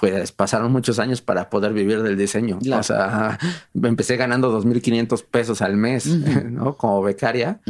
pues 0.00 0.32
pasaron 0.32 0.72
muchos 0.72 0.98
años 0.98 1.20
para 1.20 1.50
poder 1.50 1.72
vivir 1.72 2.02
del 2.02 2.16
diseño. 2.16 2.58
O 2.72 2.82
sea, 2.82 3.38
empecé 3.74 4.16
ganando 4.16 4.56
2.500 4.62 5.24
pesos 5.30 5.60
al 5.60 5.76
mes, 5.76 6.06
¿no? 6.06 6.76
Como 6.76 7.02
becaria. 7.02 7.60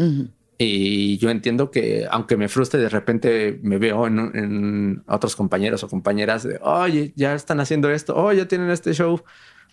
Y 0.62 1.16
yo 1.16 1.30
entiendo 1.30 1.70
que 1.70 2.06
aunque 2.10 2.36
me 2.36 2.46
frustre, 2.50 2.78
de 2.78 2.90
repente 2.90 3.58
me 3.62 3.78
veo 3.78 4.06
en, 4.06 5.02
otros 5.08 5.34
compañeros 5.34 5.82
o 5.84 5.88
compañeras 5.88 6.42
de, 6.42 6.60
oye, 6.60 7.14
ya 7.16 7.34
están 7.34 7.60
haciendo 7.60 7.90
esto, 7.90 8.14
oh, 8.14 8.30
ya 8.30 8.46
tienen 8.46 8.68
este 8.68 8.92
show. 8.92 9.22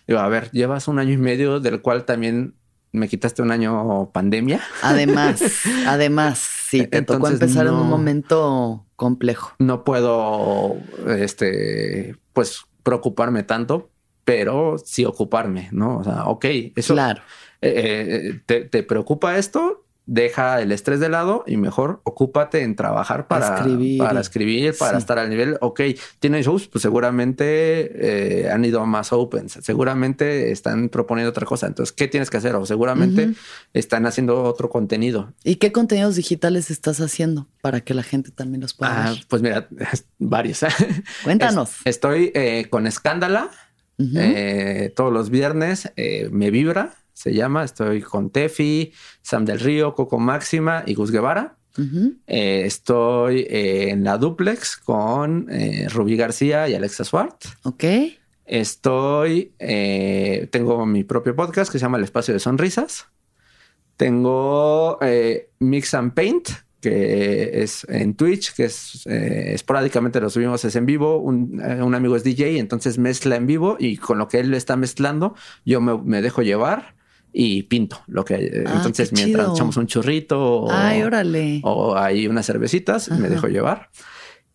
Digo, 0.06 0.20
a 0.20 0.28
ver, 0.28 0.50
llevas 0.50 0.88
un 0.88 0.98
año 0.98 1.12
y 1.12 1.18
medio 1.18 1.60
del 1.60 1.82
cual 1.82 2.06
también 2.06 2.54
me 2.92 3.06
quitaste 3.06 3.42
un 3.42 3.50
año 3.50 4.10
pandemia. 4.12 4.62
Además, 4.82 5.42
además, 5.86 6.38
sí, 6.38 6.86
te 6.86 7.02
tocó 7.02 7.28
empezar 7.28 7.66
en 7.66 7.74
un 7.74 7.90
momento 7.90 8.86
complejo. 8.96 9.56
No 9.58 9.84
puedo, 9.84 10.78
este, 11.06 12.16
pues 12.32 12.62
preocuparme 12.82 13.42
tanto, 13.42 13.90
pero 14.24 14.78
sí 14.82 15.04
ocuparme, 15.04 15.68
¿no? 15.70 15.98
O 15.98 16.04
sea, 16.04 16.24
ok, 16.28 16.46
eso. 16.76 16.94
Claro. 16.94 17.20
Eh, 17.60 18.30
eh, 18.32 18.40
te, 18.46 18.62
te 18.62 18.82
preocupa 18.82 19.36
esto? 19.36 19.84
Deja 20.08 20.62
el 20.62 20.72
estrés 20.72 21.00
de 21.00 21.10
lado 21.10 21.44
y 21.46 21.58
mejor 21.58 22.00
ocúpate 22.02 22.62
en 22.62 22.76
trabajar 22.76 23.28
para 23.28 23.56
escribir, 23.56 23.98
para, 23.98 24.20
escribir, 24.20 24.74
para 24.76 24.96
estar 24.96 25.18
al 25.18 25.28
nivel. 25.28 25.58
Ok, 25.60 25.82
tienen 26.18 26.42
shows, 26.42 26.66
pues 26.66 26.80
seguramente 26.80 28.44
eh, 28.44 28.50
han 28.50 28.64
ido 28.64 28.80
a 28.80 28.86
más 28.86 29.12
opens, 29.12 29.58
seguramente 29.60 30.50
están 30.50 30.88
proponiendo 30.88 31.28
otra 31.28 31.44
cosa. 31.44 31.66
Entonces, 31.66 31.92
¿qué 31.92 32.08
tienes 32.08 32.30
que 32.30 32.38
hacer? 32.38 32.56
O 32.56 32.64
seguramente 32.64 33.34
están 33.74 34.06
haciendo 34.06 34.44
otro 34.44 34.70
contenido. 34.70 35.34
¿Y 35.44 35.56
qué 35.56 35.72
contenidos 35.72 36.16
digitales 36.16 36.70
estás 36.70 37.02
haciendo 37.02 37.46
para 37.60 37.82
que 37.82 37.92
la 37.92 38.02
gente 38.02 38.30
también 38.30 38.62
los 38.62 38.72
pueda 38.72 39.10
ah, 39.10 39.14
Pues 39.28 39.42
mira, 39.42 39.68
varios. 40.18 40.60
Cuéntanos. 41.22 41.72
estoy 41.84 42.32
eh, 42.34 42.66
con 42.70 42.86
Escándala 42.86 43.50
eh, 43.98 44.90
todos 44.96 45.12
los 45.12 45.28
viernes, 45.28 45.92
me 46.30 46.50
vibra 46.50 46.94
se 47.18 47.34
llama. 47.34 47.64
Estoy 47.64 48.00
con 48.00 48.30
Tefi, 48.30 48.92
Sam 49.22 49.44
del 49.44 49.58
Río, 49.58 49.92
Coco 49.94 50.20
Máxima 50.20 50.84
y 50.86 50.94
Gus 50.94 51.10
Guevara. 51.10 51.56
Eh, 52.26 52.62
estoy 52.64 53.46
eh, 53.48 53.90
en 53.90 54.02
la 54.02 54.18
duplex 54.18 54.76
con 54.76 55.46
eh, 55.48 55.86
Rubí 55.88 56.16
García 56.16 56.68
y 56.68 56.74
Alexa 56.74 57.04
Swart. 57.04 57.44
Ok. 57.64 57.84
Estoy, 58.44 59.52
tengo 60.50 60.86
mi 60.86 61.04
propio 61.04 61.36
podcast 61.36 61.70
que 61.70 61.78
se 61.78 61.82
llama 61.82 61.98
El 61.98 62.04
Espacio 62.04 62.32
de 62.32 62.40
Sonrisas. 62.40 63.06
Tengo 63.96 64.98
Mix 65.58 65.92
and 65.92 66.14
Paint, 66.14 66.48
que 66.80 67.62
es 67.62 67.84
en 67.90 68.14
Twitch, 68.14 68.54
que 68.54 68.64
es 68.64 69.06
esporádicamente 69.06 70.18
lo 70.20 70.30
subimos, 70.30 70.64
es 70.64 70.76
en 70.76 70.86
vivo. 70.86 71.18
Un, 71.18 71.60
amigo 71.94 72.16
es 72.16 72.24
DJ, 72.24 72.58
entonces 72.58 72.96
mezcla 72.96 73.36
en 73.36 73.46
vivo 73.46 73.76
y 73.78 73.98
con 73.98 74.16
lo 74.16 74.28
que 74.28 74.38
él 74.38 74.54
está 74.54 74.76
mezclando, 74.76 75.34
yo 75.66 75.82
me 75.82 76.22
dejo 76.22 76.40
llevar 76.40 76.96
y 77.32 77.64
pinto 77.64 78.00
lo 78.06 78.24
que 78.24 78.34
hay. 78.34 78.50
Ah, 78.66 78.74
entonces 78.76 79.12
mientras 79.12 79.50
echamos 79.52 79.76
un 79.76 79.86
churrito 79.86 80.40
o, 80.40 80.72
o 81.62 81.96
hay 81.96 82.26
unas 82.26 82.46
cervecitas 82.46 83.10
me 83.10 83.28
dejo 83.28 83.48
llevar 83.48 83.90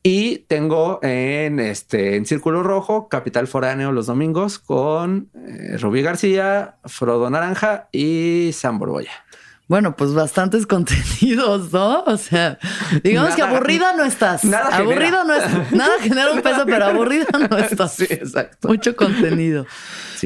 y 0.06 0.40
tengo 0.50 1.00
en 1.02 1.62
este 1.62 2.18
en 2.18 2.26
Círculo 2.26 2.62
Rojo 2.62 3.08
Capital 3.08 3.48
Foráneo 3.48 3.94
los 3.94 4.08
domingos 4.08 4.60
con 4.60 5.30
eh, 5.34 5.78
Rubí 5.78 6.02
García, 6.02 6.76
Frodo 6.84 7.30
Naranja 7.30 7.88
y 7.94 8.50
Sam 8.52 8.80
Borboya. 8.80 9.23
Bueno, 9.68 9.95
pues 9.95 10.14
bastantes 10.14 10.68
contenidos, 10.68 11.72
¿no? 11.72 12.03
O 12.03 12.18
sea, 12.18 12.59
digamos 13.03 13.36
que 13.36 13.41
aburrida 13.41 13.93
no 13.93 14.03
estás. 14.03 14.43
Nada 14.43 14.76
aburrido 14.76 15.24
no 15.24 15.34
es. 15.34 15.72
Nada 15.72 15.93
genera 16.01 16.32
un 16.32 16.41
peso, 16.41 16.64
pero 16.66 16.86
aburrida 16.86 17.28
no 17.49 17.57
estás. 17.57 17.93
Sí, 17.93 18.05
exacto. 18.09 18.68
Mucho 18.68 18.95
contenido. 18.95 19.66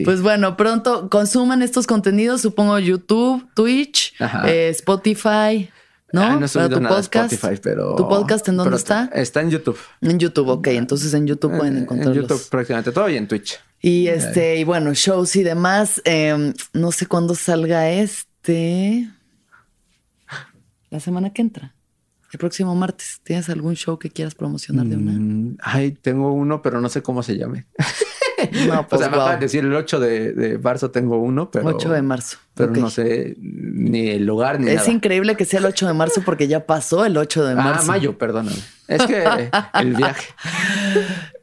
Pues 0.04 0.22
bueno, 0.22 0.58
pronto 0.58 1.10
consuman 1.10 1.62
estos 1.64 1.88
contenidos, 1.88 2.42
supongo 2.42 2.78
YouTube, 2.78 3.48
Twitch, 3.54 4.14
eh, 4.46 4.70
Spotify. 4.70 5.70
¿No? 6.14 6.22
Ah, 6.22 6.36
no 6.40 6.46
he 6.46 6.70
tu 6.70 6.80
nada 6.80 6.96
podcast, 6.96 7.34
Spotify, 7.34 7.60
pero. 7.62 7.96
¿Tu 7.96 8.08
podcast 8.08 8.48
en 8.48 8.58
dónde 8.58 8.78
está? 8.78 9.10
Está 9.14 9.42
en 9.42 9.50
YouTube. 9.50 9.78
En 10.02 10.18
YouTube, 10.20 10.48
ok. 10.48 10.68
Entonces 10.68 11.14
en 11.14 11.28
YouTube 11.28 11.58
pueden 11.58 11.78
encontrarlos. 11.78 12.16
En 12.16 12.22
YouTube 12.24 12.50
prácticamente 12.50 12.92
todo 12.92 13.10
y 13.10 13.18
en 13.18 13.28
Twitch. 13.28 13.60
Y 13.82 14.08
este, 14.08 14.58
y 14.58 14.64
bueno, 14.64 14.94
shows 14.94 15.36
y 15.36 15.44
demás. 15.44 16.02
Em, 16.06 16.54
no 16.74 16.92
sé 16.92 17.08
cuándo 17.08 17.36
salga 17.36 17.90
este. 17.90 19.10
La 20.90 21.00
semana 21.00 21.32
que 21.32 21.42
entra. 21.42 21.76
El 22.32 22.40
próximo 22.40 22.76
martes. 22.76 23.22
¿Tienes 23.24 23.50
algún 23.50 23.76
show 23.76 23.98
que 23.98 24.10
quieras 24.10 24.36
promocionar 24.36 24.86
de 24.86 24.98
una? 24.98 25.12
Mm, 25.14 25.58
ay, 25.62 25.92
tengo 25.92 26.34
uno, 26.34 26.62
pero 26.62 26.82
no 26.82 26.90
sé 26.90 27.02
cómo 27.02 27.24
se 27.24 27.38
llame. 27.38 27.66
No, 28.68 28.88
pues. 28.88 29.02
O 29.08 29.12
sea, 29.12 29.34
me 29.34 29.38
decir 29.38 29.66
el 29.66 29.74
8 29.74 30.00
de, 30.00 30.60
marzo 30.62 30.92
tengo 30.92 31.18
uno, 31.18 31.50
pero. 31.52 31.68
8 31.68 31.90
de 31.90 32.02
marzo. 32.02 32.38
Pero 32.54 32.72
no 32.72 32.90
sé 32.90 33.36
ni 33.40 34.10
el 34.10 34.26
lugar 34.26 34.60
ni 34.60 34.68
es 34.68 34.76
nada. 34.76 34.88
Es 34.88 34.94
increíble 34.94 35.36
que 35.36 35.46
sea 35.46 35.60
el 35.60 35.66
8 35.66 35.88
de 35.88 35.94
marzo 35.94 36.22
porque 36.26 36.48
ya 36.48 36.66
pasó 36.66 37.06
el 37.06 37.18
8 37.18 37.46
de 37.46 37.52
ah, 37.54 37.56
marzo. 37.56 37.82
Ah, 37.84 37.86
mayo, 37.86 38.18
perdóname. 38.18 38.58
Es 38.88 39.06
que 39.06 39.24
el 39.80 39.94
viaje. 39.96 40.28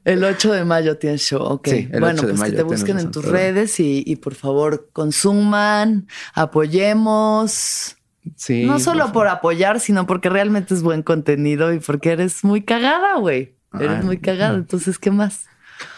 El 0.04 0.24
8 0.24 0.52
de 0.52 0.64
mayo 0.64 0.98
tienes 0.98 1.22
show, 1.22 1.42
ok. 1.42 1.68
Sí, 1.68 1.88
el 1.90 2.00
bueno, 2.00 2.18
8 2.18 2.26
de 2.26 2.32
pues 2.32 2.40
mayo 2.40 2.52
que 2.52 2.56
te 2.56 2.62
busquen 2.62 2.98
en 2.98 3.10
tus 3.10 3.24
redes 3.24 3.78
y, 3.78 4.16
por 4.16 4.34
favor 4.34 4.90
consuman, 4.92 6.08
apoyemos. 6.34 7.96
Sí. 8.36 8.64
No 8.64 8.78
solo 8.78 9.12
por, 9.12 9.28
apoyar, 9.28 9.80
sino 9.80 10.06
porque 10.06 10.28
realmente 10.28 10.74
es 10.74 10.82
buen 10.82 11.02
contenido 11.02 11.72
y 11.72 11.80
porque 11.80 12.12
eres 12.12 12.44
muy 12.44 12.62
cagada, 12.62 13.18
güey. 13.18 13.54
Eres 13.78 14.04
muy 14.04 14.18
cagada. 14.18 14.54
Entonces, 14.54 14.98
¿qué 14.98 15.10
más? 15.10 15.46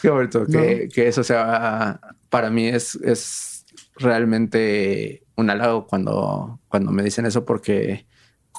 Qué 0.00 0.10
bonito 0.10 0.46
que, 0.46 0.88
eso 0.94 1.22
sea, 1.22 2.00
para 2.30 2.50
mí 2.50 2.66
es, 2.66 2.94
es 2.96 3.66
realmente 3.96 5.22
un 5.36 5.50
halago 5.50 5.86
cuando, 5.86 6.60
cuando 6.68 6.90
me 6.90 7.02
dicen 7.02 7.26
eso, 7.26 7.44
porque 7.44 8.06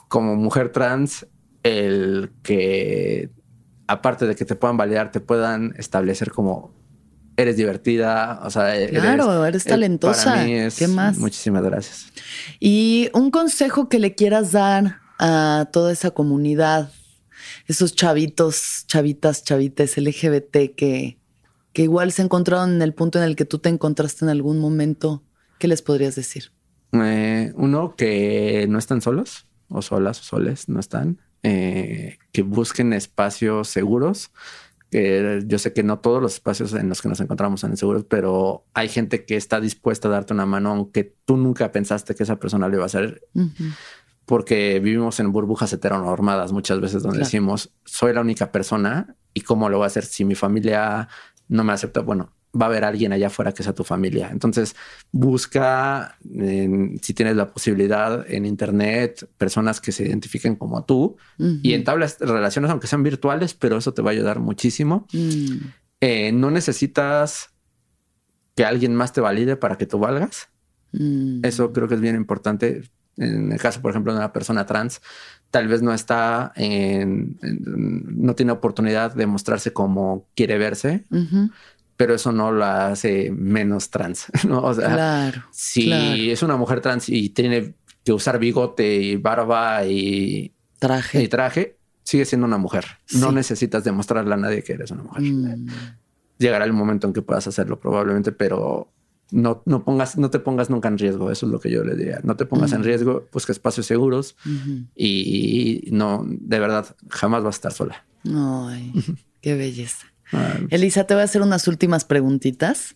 como 0.08 0.36
mujer 0.36 0.70
trans, 0.70 1.28
el 1.64 2.32
que 2.44 3.30
aparte 3.88 4.28
de 4.28 4.36
que 4.36 4.46
te 4.46 4.56
puedan 4.56 4.78
validar, 4.78 5.12
te 5.12 5.20
puedan 5.20 5.74
establecer 5.78 6.32
como 6.32 6.74
eres 7.38 7.56
divertida, 7.56 8.42
o 8.44 8.50
sea, 8.50 8.74
claro, 8.90 9.46
eres, 9.46 9.64
talentosa. 9.64 10.32
Para 10.32 10.44
mí 10.44 10.54
es, 10.54 10.76
¿Qué 10.76 10.88
más? 10.88 11.18
Muchísimas 11.18 11.64
gracias. 11.64 12.08
Y 12.60 13.10
un 13.14 13.32
consejo 13.32 13.88
que 13.88 14.00
le 14.00 14.16
quieras 14.16 14.52
dar 14.52 14.98
a 15.20 15.70
toda 15.72 15.92
esa 15.92 16.12
comunidad 16.12 16.92
esos 17.68 17.96
chavitos, 17.96 18.86
chavitas, 18.88 19.44
chavitas 19.44 19.98
LGBT 19.98 20.76
que, 20.76 21.18
que 21.74 21.84
igual 21.84 22.12
se 22.12 22.22
encontraron 22.22 22.76
en 22.76 22.82
el 22.82 22.94
punto 22.94 23.20
en 23.20 23.26
el 23.26 23.36
que 23.36 23.46
tú 23.46 23.60
te 23.60 23.70
encontraste 23.70 24.26
en 24.26 24.30
algún 24.30 24.60
momento, 24.60 25.24
¿qué 25.60 25.68
les 25.68 25.82
podrías 25.82 26.16
decir? 26.16 26.52
Eh, 26.94 27.52
uno, 27.56 27.96
que 27.96 28.66
no 28.70 28.80
están 28.80 29.02
solos, 29.02 29.48
o 29.70 29.82
solas 29.82 30.22
o 30.22 30.24
soles, 30.24 30.70
no 30.70 30.80
están. 30.80 31.20
Eh, 31.44 32.18
que 32.32 32.42
busquen 32.42 32.94
espacios 32.94 33.68
seguros. 33.68 34.32
Que 34.90 35.44
yo 35.46 35.60
sé 35.60 35.74
que 35.74 35.84
no 35.84 36.00
todos 36.00 36.22
los 36.22 36.36
espacios 36.36 36.74
en 36.74 36.88
los 36.88 37.02
que 37.02 37.10
nos 37.10 37.20
encontramos 37.20 37.60
son 37.60 37.76
seguros, 37.76 38.06
pero 38.06 38.66
hay 38.74 38.88
gente 38.88 39.26
que 39.26 39.36
está 39.36 39.60
dispuesta 39.60 40.08
a 40.08 40.12
darte 40.12 40.34
una 40.34 40.46
mano, 40.46 40.72
aunque 40.72 41.16
tú 41.26 41.36
nunca 41.36 41.72
pensaste 41.72 42.16
que 42.16 42.24
esa 42.24 42.38
persona 42.38 42.68
lo 42.68 42.76
iba 42.76 42.84
a 42.84 42.88
hacer 42.88 43.22
porque 44.28 44.82
vivimos 44.82 45.22
en 45.22 45.32
burbujas 45.32 45.72
heteronormadas 45.72 46.52
muchas 46.52 46.82
veces 46.82 47.02
donde 47.02 47.20
decimos, 47.20 47.72
soy 47.86 48.14
la 48.14 48.20
única 48.20 48.52
persona 48.52 49.16
y 49.34 49.42
cómo 49.42 49.70
lo 49.70 49.78
voy 49.78 49.86
a 49.86 49.88
hacer 49.88 50.04
si 50.04 50.26
mi 50.26 50.36
familia 50.36 51.08
no 51.48 51.64
me 51.64 51.72
acepta. 51.72 52.02
Bueno, 52.02 52.34
va 52.60 52.66
a 52.66 52.70
haber 52.70 52.84
alguien 52.84 53.14
allá 53.14 53.28
afuera 53.28 53.54
que 53.54 53.64
sea 53.64 53.74
tu 53.74 53.84
familia. 53.84 54.30
Entonces, 54.32 54.76
busca, 55.12 56.18
si 57.02 57.14
tienes 57.14 57.36
la 57.36 57.52
posibilidad 57.52 58.26
en 58.30 58.46
Internet, 58.46 59.30
personas 59.38 59.82
que 59.82 59.92
se 59.92 60.06
identifiquen 60.06 60.56
como 60.56 60.84
tú 60.86 61.18
y 61.38 61.74
entablas 61.74 62.18
relaciones, 62.20 62.72
aunque 62.72 62.88
sean 62.88 63.04
virtuales, 63.04 63.54
pero 63.54 63.78
eso 63.78 63.94
te 63.94 64.02
va 64.02 64.12
a 64.12 64.14
ayudar 64.14 64.40
muchísimo. 64.40 65.08
Mm. 65.14 65.58
Eh, 66.02 66.32
no 66.32 66.52
necesitas 66.52 67.50
que 68.56 68.66
alguien 68.66 68.96
más 68.96 69.14
te 69.14 69.22
valide 69.22 69.56
para 69.56 69.78
que 69.78 69.86
tú 69.86 70.00
valgas. 70.00 70.50
Mm. 70.92 71.44
Eso 71.44 71.74
creo 71.74 71.88
que 71.88 71.96
es 71.96 72.02
bien 72.02 72.16
importante 72.16 72.84
en 73.18 73.52
el 73.52 73.60
caso, 73.60 73.82
por 73.82 73.92
ejemplo, 73.92 74.14
de 74.14 74.20
una 74.20 74.32
persona 74.32 74.66
trans, 74.66 75.02
tal 75.50 75.68
vez 75.68 75.82
no 75.82 75.94
está 75.94 76.52
en, 76.56 77.38
no 77.42 78.36
tiene 78.36 78.52
oportunidad 78.52 79.14
de 79.14 79.26
mostrarse 79.26 79.74
como 79.74 80.28
quiere 80.36 80.58
verse, 80.58 81.06
pero 81.98 82.14
eso 82.14 82.32
no 82.32 82.52
la 82.52 82.88
hace 82.88 83.32
menos 83.32 83.90
trans. 83.90 84.28
¿no? 84.48 84.62
O 84.62 84.74
sea, 84.74 84.94
claro, 84.94 85.44
si 85.52 86.32
es 86.32 86.42
una 86.44 86.56
mujer 86.56 86.80
trans 86.80 87.10
y 87.10 87.30
tiene 87.30 87.74
que 88.06 88.14
usar 88.14 88.40
bigote 88.40 88.96
y 88.96 89.16
barba 89.18 89.86
y 89.86 90.54
traje, 90.80 91.22
y 91.22 91.28
traje 91.28 91.78
sigue 92.08 92.24
siendo 92.24 92.48
una 92.48 92.58
mujer. 92.58 92.86
No 93.16 93.34
necesitas 93.34 93.84
demostrarle 93.84 94.34
a 94.34 94.38
nadie 94.38 94.64
que 94.64 94.72
eres 94.74 94.92
una 94.92 95.04
mujer. 95.04 95.24
Mm. 95.24 95.68
Llegará 96.38 96.64
el 96.64 96.72
momento 96.72 97.06
en 97.06 97.12
que 97.12 97.22
puedas 97.22 97.48
hacerlo 97.48 97.82
probablemente, 97.82 98.32
pero 98.32 98.94
no, 99.32 99.62
no, 99.66 99.84
pongas, 99.84 100.18
no 100.18 100.30
te 100.30 100.40
pongas 100.40 100.70
nunca 100.70 100.88
en 100.88 100.98
riesgo. 100.98 101.32
Eso 101.32 101.48
es 101.48 101.52
lo 101.52 101.60
que 101.60 101.70
yo 101.70 101.84
le 101.84 101.96
diría. 101.96 102.22
No 102.24 102.38
te 102.38 102.46
pongas 102.46 102.72
en 102.72 102.86
riesgo, 102.86 103.28
busca 103.34 103.52
espacios 103.52 103.88
seguros 103.88 104.38
y, 104.96 105.90
no, 105.92 106.24
de 106.26 106.60
verdad, 106.60 106.96
jamás 107.10 107.44
vas 107.44 107.56
a 107.56 107.58
estar 107.58 107.74
sola. 107.74 108.06
Ay, 108.24 108.94
qué 109.42 109.56
belleza. 109.56 110.08
Elisa, 110.70 111.06
te 111.06 111.14
voy 111.14 111.22
a 111.22 111.26
hacer 111.26 111.42
unas 111.42 111.68
últimas 111.68 112.06
preguntitas. 112.06 112.96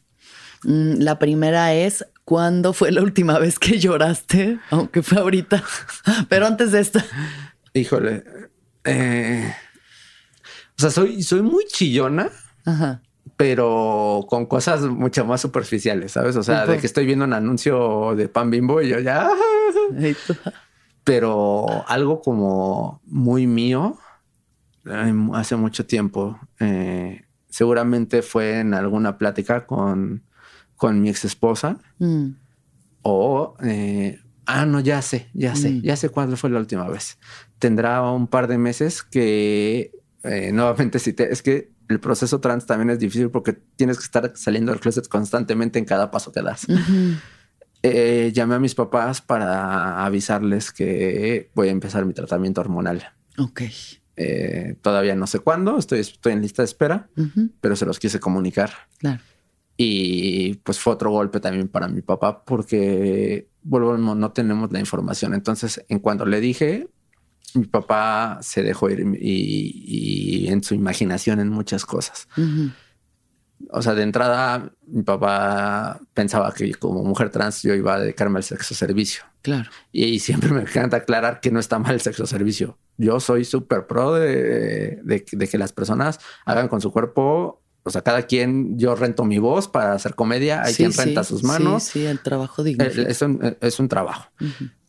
Mm, 0.63 0.99
la 0.99 1.19
primera 1.19 1.73
es, 1.73 2.05
¿cuándo 2.25 2.73
fue 2.73 2.91
la 2.91 3.01
última 3.01 3.39
vez 3.39 3.59
que 3.59 3.79
lloraste? 3.79 4.59
Aunque 4.69 5.01
fue 5.01 5.19
ahorita, 5.19 5.63
pero 6.29 6.47
antes 6.47 6.71
de 6.71 6.82
esta. 6.82 7.05
Híjole. 7.73 8.23
Eh, 8.84 9.53
o 10.77 10.82
sea, 10.82 10.91
soy, 10.91 11.23
soy 11.23 11.41
muy 11.41 11.65
chillona. 11.65 12.29
Ajá 12.65 13.01
pero 13.41 14.23
con 14.29 14.45
cosas 14.45 14.82
mucho 14.82 15.25
más 15.25 15.41
superficiales, 15.41 16.11
¿sabes? 16.11 16.36
O 16.36 16.43
sea, 16.43 16.67
de 16.67 16.77
que 16.77 16.86
estoy 16.86 17.07
viendo 17.07 17.25
un 17.25 17.34
anuncio 17.34 18.13
de 18.15 18.29
pan 18.29 18.51
bimbo 18.51 18.84
y 18.84 18.89
yo 18.89 18.99
ya. 18.99 19.32
pero 21.03 21.84
algo 21.88 22.21
como 22.21 23.01
muy 23.03 23.47
mío 23.47 23.97
hace 25.34 25.55
mucho 25.55 25.86
tiempo. 25.86 26.39
Eh, 26.59 27.25
seguramente 27.49 28.21
fue 28.21 28.59
en 28.59 28.73
alguna 28.73 29.17
plática 29.17 29.65
con, 29.65 30.23
con 30.75 31.01
mi 31.01 31.09
ex 31.09 31.25
esposa 31.25 31.77
mm. 31.99 32.27
o 33.01 33.55
eh, 33.63 34.19
Ah, 34.45 34.65
no, 34.65 34.79
ya 34.79 35.01
sé, 35.01 35.29
ya 35.34 35.55
sé, 35.55 35.69
mm. 35.69 35.82
ya 35.82 35.95
sé 35.95 36.09
cuándo 36.09 36.36
fue 36.36 36.49
la 36.49 36.59
última 36.59 36.88
vez. 36.89 37.17
Tendrá 37.59 38.01
un 38.01 38.27
par 38.27 38.47
de 38.47 38.57
meses 38.57 39.03
que 39.03 39.91
eh, 40.23 40.51
nuevamente 40.51 40.99
si 40.99 41.13
te, 41.13 41.32
es 41.32 41.41
que 41.41 41.71
el 41.88 41.99
proceso 41.99 42.41
trans 42.41 42.65
también 42.65 42.89
es 42.89 42.99
difícil 42.99 43.29
porque 43.29 43.53
tienes 43.53 43.97
que 43.97 44.03
estar 44.03 44.32
saliendo 44.36 44.71
del 44.71 44.82
closet 44.82 45.07
constantemente 45.07 45.79
en 45.79 45.86
cada 45.86 46.11
paso 46.11 46.32
que 46.32 46.41
das. 46.41 46.67
Eh, 47.84 48.32
llamé 48.34 48.55
a 48.55 48.59
mis 48.59 48.75
papás 48.75 49.21
para 49.21 50.05
avisarles 50.05 50.71
que 50.71 51.49
voy 51.55 51.69
a 51.69 51.71
empezar 51.71 52.05
mi 52.05 52.13
tratamiento 52.13 52.61
hormonal. 52.61 53.03
Ok. 53.38 53.61
Eh, 54.16 54.76
todavía 54.82 55.16
no 55.16 55.28
sé 55.28 55.39
cuándo, 55.39 55.78
estoy, 55.78 55.99
estoy 55.99 56.34
en 56.34 56.41
lista 56.41 56.62
de 56.62 56.66
espera, 56.66 57.09
pero 57.62 57.76
se 57.76 57.86
los 57.86 57.99
quise 57.99 58.20
comunicar. 58.20 58.72
Claro. 58.97 59.22
Y 59.78 60.55
pues 60.55 60.80
fue 60.80 60.93
otro 60.93 61.12
golpe 61.12 61.39
también 61.39 61.68
para 61.68 61.88
mi 61.88 62.01
papá 62.01 62.43
porque, 62.43 63.47
vuelvo, 63.64 63.97
no 63.97 64.32
tenemos 64.32 64.72
la 64.72 64.80
información. 64.80 65.34
Entonces, 65.34 65.84
en 65.88 65.99
cuanto 65.99 66.26
le 66.26 66.39
dije, 66.39 66.88
mi 67.53 67.66
papá 67.66 68.39
se 68.41 68.64
dejó 68.64 68.89
ir 68.89 69.05
y, 69.20 70.47
en 70.47 70.64
su 70.64 70.74
imaginación 70.74 71.39
en 71.39 71.49
muchas 71.49 71.86
cosas. 71.86 72.28
O 73.70 73.82
sea, 73.82 73.93
de 73.93 74.03
entrada, 74.03 74.72
mi 74.88 75.03
papá 75.03 75.99
pensaba 76.14 76.53
que 76.53 76.74
como 76.76 77.03
mujer 77.03 77.30
trans 77.30 77.62
yo 77.62 77.74
iba 77.74 77.95
a 77.95 77.99
dedicarme 77.99 78.38
al 78.38 78.43
sexo 78.43 78.74
servicio. 78.74 79.24
Claro. 79.41 79.70
Y, 79.91 80.20
siempre 80.20 80.49
me 80.51 80.62
encanta 80.62 80.97
aclarar 80.97 81.39
que 81.39 81.51
no 81.51 81.59
está 81.59 81.80
mal 81.80 81.93
el 81.93 82.01
sexo 82.01 82.26
servicio. 82.26 82.78
Yo 82.97 83.20
soy 83.20 83.45
súper 83.45 83.88
pro 83.88 84.14
de, 84.14 85.01
que 85.26 85.57
las 85.57 85.74
personas 85.74 86.20
hagan 86.45 86.68
con 86.68 86.82
su 86.82 86.91
cuerpo 86.91 87.59
o 87.84 87.89
sea, 87.89 88.03
cada 88.03 88.22
quien, 88.28 88.78
yo 88.78 88.93
rento 88.93 89.26
mi 89.26 89.39
voz 89.39 89.68
para 89.68 89.93
hacer 89.93 90.14
comedia, 90.14 90.62
hay 90.62 90.76
quien 90.76 90.93
renta 90.93 91.24
sus 91.24 91.43
manos. 91.43 91.82
Sí, 91.82 92.01
sí, 92.01 92.05
el 92.05 92.20
trabajo 92.20 92.64
digno. 92.64 92.86
Es, 92.86 93.24
un, 93.24 93.57
es 93.59 93.80
un 93.80 93.88
trabajo 93.88 94.30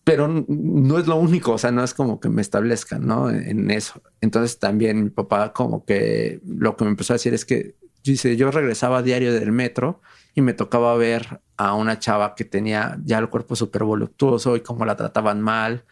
pero 0.05 0.27
no 0.29 0.99
es 0.99 1.07
lo 1.07 1.16
único, 1.16 1.53
o 1.53 1.59
sea, 1.59 1.70
no 1.70 1.85
es 1.85 1.95
como 1.95 2.18
que 2.18 2.29
me 2.29 2.43
establezcan, 2.43 3.07
¿no? 3.07 3.31
En 3.31 3.70
eso. 3.70 4.03
Entonces 4.20 4.59
también 4.59 5.05
mi 5.05 5.11
papá 5.11 5.53
como 5.53 5.85
que 5.85 6.41
lo 6.45 6.77
que 6.77 6.85
me 6.85 6.91
empezó 6.91 7.12
a 7.12 7.16
decir 7.16 7.35
es 7.35 7.45
que 7.45 7.77
dice, 8.05 8.36
yo 8.36 8.50
regresaba 8.50 8.98
a 8.98 9.03
diario 9.03 9.32
del 9.32 9.53
metro 9.53 10.00
y 10.34 10.40
me 10.40 10.55
tocaba 10.55 10.96
ver 10.96 11.40
a 11.57 11.74
una 11.74 11.98
chava 11.98 12.34
que 12.34 12.44
tenía 12.44 12.98
ya 13.05 13.18
el 13.18 13.28
cuerpo 13.28 13.55
súper 13.55 13.84
voluptuoso 13.84 14.57
y 14.57 14.61
cómo 14.61 14.84
la 14.84 14.96
trataban 14.96 15.40
mal. 15.40 15.84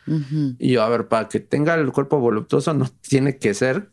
Y 0.58 0.72
yo, 0.72 0.82
a 0.82 0.88
ver, 0.88 1.08
para 1.08 1.28
que 1.28 1.40
tenga 1.40 1.74
el 1.74 1.92
cuerpo 1.92 2.18
voluptuoso 2.18 2.74
no 2.74 2.88
tiene 3.02 3.38
que 3.38 3.54
ser 3.54 3.90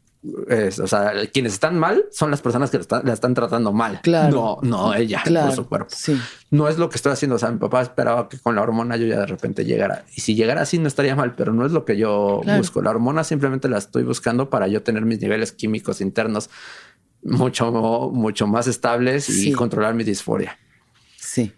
o 0.81 0.87
sea, 0.87 1.13
quienes 1.31 1.53
están 1.53 1.77
mal 1.77 2.05
son 2.11 2.31
las 2.31 2.41
personas 2.41 2.71
que 2.71 2.79
la 3.03 3.13
están, 3.13 3.33
tratando 3.33 3.71
mal. 3.71 4.01
Claro. 4.01 4.59
No, 4.61 4.87
no 4.87 4.93
ella 4.93 5.23
por 5.23 5.51
su 5.53 5.67
cuerpo. 5.67 5.93
Sí. 5.95 6.19
No 6.49 6.67
es 6.67 6.77
lo 6.77 6.89
que 6.89 6.95
estoy 6.95 7.13
haciendo. 7.13 7.35
O 7.35 7.39
sea, 7.39 7.51
mi 7.51 7.59
papá 7.59 7.81
esperaba 7.81 8.27
que 8.27 8.37
con 8.39 8.55
la 8.55 8.61
hormona 8.61 8.97
yo 8.97 9.05
ya 9.05 9.19
de 9.19 9.25
repente 9.25 9.63
llegara. 9.63 10.05
Y 10.15 10.21
si 10.21 10.35
llegara 10.35 10.61
así 10.61 10.79
no 10.79 10.87
estaría 10.87 11.15
mal, 11.15 11.35
pero 11.35 11.53
no 11.53 11.65
es 11.65 11.71
lo 11.71 11.85
que 11.85 11.97
yo 11.97 12.41
busco. 12.57 12.81
La 12.81 12.89
hormona 12.89 13.23
simplemente 13.23 13.69
la 13.69 13.77
estoy 13.77 14.03
buscando 14.03 14.49
para 14.49 14.67
yo 14.67 14.83
tener 14.83 15.05
mis 15.05 15.21
niveles 15.21 15.51
químicos 15.51 16.01
internos 16.01 16.49
mucho, 17.23 17.71
mucho 18.11 18.47
más 18.47 18.67
estables 18.67 19.29
y 19.29 19.51
controlar 19.53 19.93
mi 19.93 20.03
disforia. 20.03 20.57
Sí. 21.17 21.53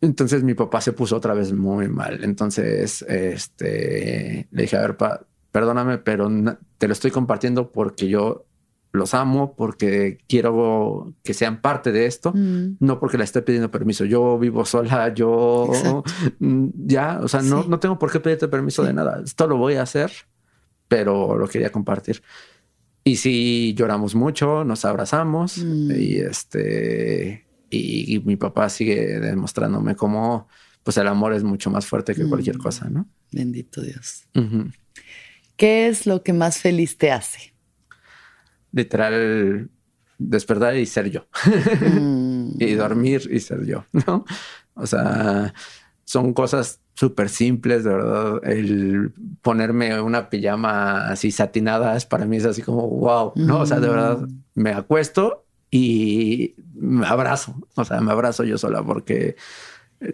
Entonces 0.00 0.42
mi 0.42 0.54
papá 0.54 0.80
se 0.80 0.92
puso 0.92 1.16
otra 1.16 1.34
vez 1.34 1.52
muy 1.52 1.88
mal. 1.88 2.22
Entonces, 2.22 3.02
este, 3.02 4.46
le 4.50 4.62
dije, 4.62 4.76
a 4.76 4.80
ver, 4.82 4.96
pa, 4.96 5.26
perdóname, 5.52 5.98
pero 5.98 6.30
te 6.78 6.86
lo 6.86 6.92
estoy 6.92 7.10
compartiendo 7.10 7.72
porque 7.72 8.08
yo 8.08 8.46
los 8.92 9.14
amo, 9.14 9.54
porque 9.54 10.18
quiero 10.28 11.12
que 11.22 11.34
sean 11.34 11.60
parte 11.60 11.92
de 11.92 12.06
esto, 12.06 12.32
mm. 12.34 12.76
no 12.80 12.98
porque 12.98 13.18
la 13.18 13.24
esté 13.24 13.42
pidiendo 13.42 13.70
permiso. 13.70 14.04
Yo 14.04 14.38
vivo 14.38 14.64
sola, 14.64 15.14
yo 15.14 15.70
ya, 16.40 17.20
o 17.22 17.28
sea, 17.28 17.42
no, 17.42 17.64
no 17.64 17.78
tengo 17.78 17.98
por 17.98 18.10
qué 18.10 18.20
pedirte 18.20 18.48
permiso 18.48 18.82
de 18.82 18.92
nada. 18.92 19.22
Esto 19.24 19.46
lo 19.46 19.56
voy 19.56 19.74
a 19.74 19.82
hacer, 19.82 20.10
pero 20.88 21.36
lo 21.36 21.48
quería 21.48 21.70
compartir. 21.70 22.22
Y 23.06 23.14
sí, 23.14 23.72
lloramos 23.78 24.16
mucho, 24.16 24.64
nos 24.64 24.84
abrazamos 24.84 25.58
mm. 25.58 25.92
y 25.92 26.16
este, 26.16 27.46
y, 27.70 28.20
mi 28.24 28.34
papá 28.34 28.68
sigue 28.68 29.20
demostrándome 29.20 29.94
cómo, 29.94 30.48
pues 30.82 30.96
el 30.96 31.06
amor 31.06 31.32
es 31.32 31.44
mucho 31.44 31.70
más 31.70 31.86
fuerte 31.86 32.16
que 32.16 32.26
cualquier 32.26 32.58
cosa, 32.58 32.90
¿no? 32.90 33.08
Bendito 33.30 33.80
Dios. 33.80 34.24
¿Qué 35.56 35.86
es 35.86 36.08
lo 36.08 36.24
que 36.24 36.32
más 36.32 36.58
feliz 36.58 36.98
te 36.98 37.12
hace? 37.12 37.54
Literal, 38.72 39.70
despertar 40.18 40.76
y 40.76 40.84
ser 40.86 41.08
yo. 41.08 41.28
Mm. 41.80 42.56
y 42.58 42.72
dormir 42.72 43.30
y 43.30 43.38
ser 43.38 43.64
yo, 43.66 43.84
¿no? 43.92 44.24
O 44.74 44.84
sea, 44.88 45.54
son 46.06 46.32
cosas 46.32 46.80
súper 46.94 47.28
simples, 47.28 47.84
de 47.84 47.90
verdad. 47.90 48.40
El 48.44 49.12
ponerme 49.42 50.00
una 50.00 50.30
pijama 50.30 51.08
así 51.08 51.30
satinada 51.30 51.96
es 51.96 52.06
para 52.06 52.24
mí 52.24 52.38
es 52.38 52.46
así 52.46 52.62
como 52.62 52.88
wow, 52.88 53.32
¿no? 53.34 53.60
O 53.60 53.66
sea, 53.66 53.80
de 53.80 53.88
verdad 53.88 54.20
mm. 54.20 54.42
me 54.54 54.72
acuesto 54.72 55.44
y 55.70 56.54
me 56.74 57.06
abrazo. 57.06 57.56
O 57.74 57.84
sea, 57.84 58.00
me 58.00 58.12
abrazo 58.12 58.44
yo 58.44 58.56
sola 58.56 58.82
porque 58.82 59.36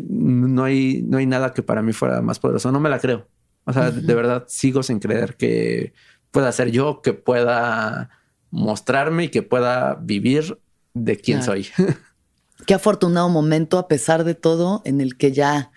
no 0.09 0.65
hay, 0.65 1.03
no 1.03 1.19
hay 1.19 1.27
nada 1.27 1.53
que 1.53 1.63
para 1.63 1.83
mí 1.83 1.93
fuera 1.93 2.23
más 2.23 2.39
poderoso. 2.39 2.73
No 2.73 2.81
me 2.81 2.89
la 2.89 2.99
creo. 2.99 3.29
O 3.65 3.73
sea, 3.73 3.91
de 3.91 4.15
verdad 4.15 4.45
sigo 4.49 4.83
sin 4.83 4.99
creer 4.99 5.37
que 5.37 5.93
pueda 6.31 6.51
ser 6.51 6.73
yo, 6.73 7.03
que 7.03 7.13
pueda 7.13 8.11
mostrarme 8.51 9.25
y 9.25 9.29
que 9.29 9.43
pueda 9.43 9.95
vivir 9.95 10.59
de 10.95 11.17
quién 11.19 11.43
soy. 11.43 11.69
Qué 12.67 12.75
afortunado 12.75 13.29
momento, 13.29 13.79
a 13.79 13.89
pesar 13.89 14.25
de 14.25 14.35
todo, 14.35 14.83
en 14.85 15.01
el 15.01 15.17
que 15.17 15.33
ya 15.33 15.73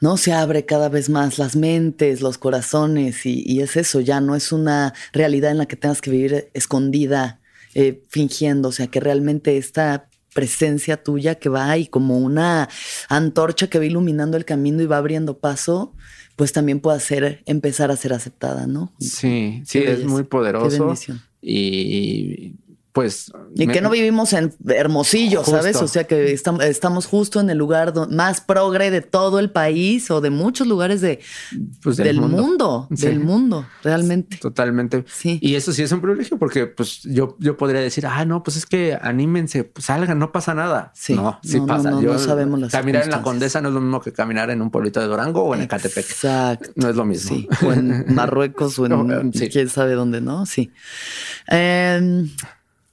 no 0.00 0.16
se 0.16 0.32
abre 0.32 0.64
cada 0.64 0.88
vez 0.88 1.08
más 1.08 1.38
las 1.38 1.56
mentes, 1.56 2.20
los 2.20 2.38
corazones, 2.38 3.24
y, 3.26 3.60
es 3.60 3.76
eso, 3.76 4.00
ya 4.00 4.20
no 4.20 4.34
es 4.36 4.52
una 4.52 4.94
realidad 5.12 5.50
en 5.50 5.58
la 5.58 5.66
que 5.66 5.76
tengas 5.76 6.00
que 6.00 6.10
vivir 6.10 6.50
escondida, 6.54 7.40
eh, 7.74 8.02
fingiendo, 8.08 8.68
o 8.68 8.72
sea, 8.72 8.86
que 8.86 9.00
realmente 9.00 9.56
esta 9.56 10.08
presencia 10.34 11.02
tuya 11.02 11.36
que 11.36 11.48
va 11.48 11.78
y 11.78 11.86
como 11.86 12.18
una 12.18 12.68
antorcha 13.08 13.68
que 13.68 13.78
va 13.78 13.86
iluminando 13.86 14.36
el 14.36 14.44
camino 14.44 14.82
y 14.82 14.86
va 14.86 14.98
abriendo 14.98 15.38
paso, 15.38 15.94
pues 16.36 16.52
también 16.52 16.80
pueda 16.80 16.98
ser, 17.00 17.42
empezar 17.46 17.90
a 17.90 17.96
ser 17.96 18.12
aceptada, 18.12 18.66
¿no? 18.66 18.92
Sí, 18.98 19.62
sí, 19.64 19.78
es 19.78 20.04
muy 20.04 20.24
poderoso. 20.24 20.94
Y 21.40 22.56
pues... 22.94 23.32
Y 23.56 23.66
que 23.66 23.80
no 23.80 23.90
vivimos 23.90 24.32
en 24.34 24.54
Hermosillo, 24.68 25.42
¿sabes? 25.44 25.82
O 25.82 25.88
sea 25.88 26.04
que 26.04 26.32
estamos, 26.32 27.06
justo 27.06 27.40
en 27.40 27.50
el 27.50 27.58
lugar 27.58 27.92
más 28.08 28.40
progre 28.40 28.92
de 28.92 29.00
todo 29.00 29.40
el 29.40 29.50
país 29.50 30.12
o 30.12 30.20
de 30.20 30.30
muchos 30.30 30.68
lugares 30.68 31.00
de, 31.00 31.18
pues 31.82 31.96
del, 31.96 32.20
mundo, 32.20 32.86
del 32.90 33.18
mundo, 33.18 33.66
realmente. 33.82 34.36
Totalmente. 34.36 35.04
Sí. 35.12 35.40
Y 35.42 35.56
eso 35.56 35.72
sí 35.72 35.82
es 35.82 35.90
un 35.90 36.02
privilegio 36.02 36.38
porque 36.38 36.68
pues 36.68 37.02
yo, 37.02 37.36
yo 37.40 37.56
podría 37.56 37.80
decir, 37.80 38.06
ah, 38.06 38.24
no, 38.24 38.44
pues 38.44 38.56
es 38.56 38.64
que 38.64 38.96
anímense, 39.02 39.64
pues 39.64 39.86
salgan, 39.86 40.20
no 40.20 40.30
pasa 40.30 40.54
nada. 40.54 40.92
Sí. 40.94 41.14
No, 41.14 41.40
sí 41.42 41.60
pasa. 41.66 41.90
No, 41.90 42.00
no, 42.00 42.18
sabemos 42.20 42.60
las 42.60 42.70
Caminar 42.70 43.02
en 43.02 43.10
la 43.10 43.22
Condesa 43.22 43.60
no 43.60 43.70
es 43.70 43.74
lo 43.74 43.80
mismo 43.80 44.00
que 44.00 44.12
caminar 44.12 44.50
en 44.50 44.62
un 44.62 44.70
pueblito 44.70 45.00
de 45.00 45.06
Durango 45.08 45.42
o 45.42 45.52
en 45.56 45.62
Ecatepec. 45.62 46.08
Exacto. 46.08 46.70
No 46.76 46.88
es 46.90 46.94
lo 46.94 47.04
mismo. 47.04 47.34
Sí. 47.34 47.48
O 47.66 47.72
en 47.72 48.04
Marruecos 48.14 48.78
o 48.78 48.86
en 48.86 49.32
quién 49.32 49.68
sabe 49.68 49.94
dónde, 49.94 50.20
¿no? 50.20 50.46
Sí. 50.46 50.70
Eh, 51.50 52.28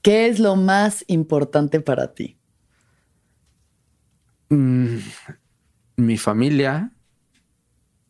¿Qué 0.02 0.26
es 0.26 0.40
lo 0.40 0.56
más 0.56 1.04
importante 1.06 1.80
para 1.80 2.12
ti? 2.12 2.36
Mm, 4.48 4.98
mi 5.96 6.18
familia. 6.18 6.90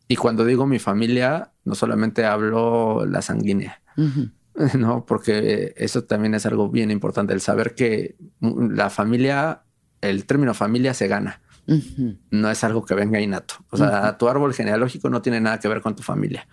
Y 0.07 0.15
cuando 0.15 0.43
digo 0.43 0.65
mi 0.65 0.79
familia, 0.79 1.53
no 1.63 1.75
solamente 1.75 2.25
hablo 2.25 3.05
la 3.05 3.21
sanguínea, 3.21 3.81
no, 4.77 5.05
porque 5.05 5.73
eso 5.77 6.03
también 6.03 6.35
es 6.35 6.45
algo 6.45 6.69
bien 6.69 6.91
importante, 6.91 7.33
el 7.33 7.41
saber 7.41 7.73
que 7.73 8.17
la 8.41 8.89
familia, 8.89 9.63
el 10.01 10.25
término 10.25 10.53
familia 10.53 10.93
se 10.93 11.07
gana. 11.07 11.41
No 12.29 12.51
es 12.51 12.63
algo 12.65 12.83
que 12.83 12.93
venga 12.93 13.21
innato. 13.21 13.55
O 13.69 13.77
sea, 13.77 14.17
tu 14.17 14.27
árbol 14.27 14.53
genealógico 14.53 15.09
no 15.09 15.21
tiene 15.21 15.39
nada 15.39 15.59
que 15.59 15.69
ver 15.69 15.81
con 15.81 15.95
tu 15.95 16.03
familia 16.03 16.45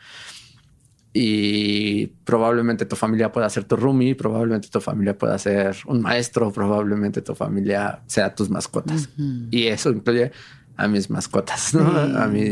y 1.13 2.07
probablemente 2.25 2.87
tu 2.87 2.95
familia 2.95 3.33
pueda 3.33 3.51
ser 3.51 3.65
tu 3.65 3.77
roomie, 3.77 4.15
probablemente 4.15 4.69
tu 4.69 4.81
familia 4.81 5.19
pueda 5.19 5.39
ser 5.39 5.77
un 5.87 6.01
maestro, 6.01 6.53
probablemente 6.53 7.21
tu 7.21 7.35
familia 7.35 8.03
sea 8.07 8.35
tus 8.35 8.49
mascotas. 8.49 9.09
Y 9.51 9.67
eso 9.67 9.91
incluye 9.91 10.31
a 10.77 10.87
mis 10.87 11.11
mascotas, 11.11 11.75
¿no? 11.75 11.89
A 12.19 12.29
mí, 12.29 12.43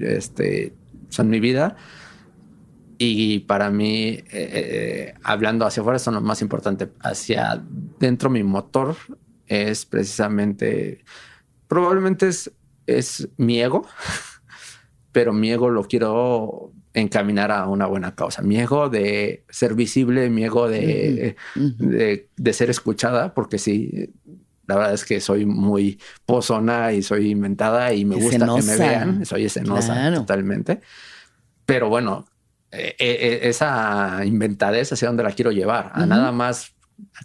este, 0.00 0.74
son 1.08 1.30
mi 1.30 1.38
vida. 1.38 1.76
Y 2.98 3.40
para 3.40 3.70
mí, 3.70 4.08
eh, 4.08 4.24
eh, 4.32 5.14
hablando 5.22 5.64
hacia 5.64 5.82
afuera, 5.82 6.00
son 6.00 6.14
lo 6.14 6.20
más 6.20 6.42
importante. 6.42 6.90
Hacia 7.00 7.62
dentro, 8.00 8.30
mi 8.30 8.42
motor 8.42 8.96
es 9.46 9.86
precisamente, 9.86 11.04
probablemente 11.68 12.26
es, 12.26 12.50
es 12.86 13.28
mi 13.36 13.60
ego, 13.60 13.86
pero 15.12 15.32
mi 15.32 15.52
ego 15.52 15.70
lo 15.70 15.84
quiero 15.84 16.72
encaminar 16.94 17.50
a 17.50 17.66
una 17.68 17.86
buena 17.86 18.14
causa. 18.14 18.42
Mi 18.42 18.58
ego 18.58 18.88
de 18.88 19.44
ser 19.48 19.74
visible, 19.74 20.30
mi 20.30 20.44
ego 20.44 20.68
de, 20.68 21.36
de, 21.54 22.52
ser 22.52 22.70
escuchada, 22.70 23.34
porque 23.34 23.58
sí, 23.58 24.10
La 24.66 24.76
verdad 24.76 24.94
es 24.94 25.04
que 25.04 25.20
soy 25.20 25.46
muy 25.46 25.98
pozona 26.26 26.92
y 26.92 27.02
soy 27.02 27.30
inventada 27.30 27.92
y 27.92 28.04
me 28.04 28.16
gusta 28.16 28.46
que 28.54 28.62
me 28.62 28.76
vean. 28.76 29.24
Soy 29.24 29.44
escenosa 29.44 30.14
totalmente. 30.14 30.80
Pero 31.64 31.88
bueno, 31.88 32.26
eh, 32.70 32.96
eh, 32.98 33.40
esa 33.44 34.24
inventadez 34.24 34.92
hacia 34.92 35.08
dónde 35.08 35.22
la 35.22 35.32
quiero 35.32 35.52
llevar, 35.52 35.90
a 35.94 36.04
nada 36.04 36.32
más 36.32 36.74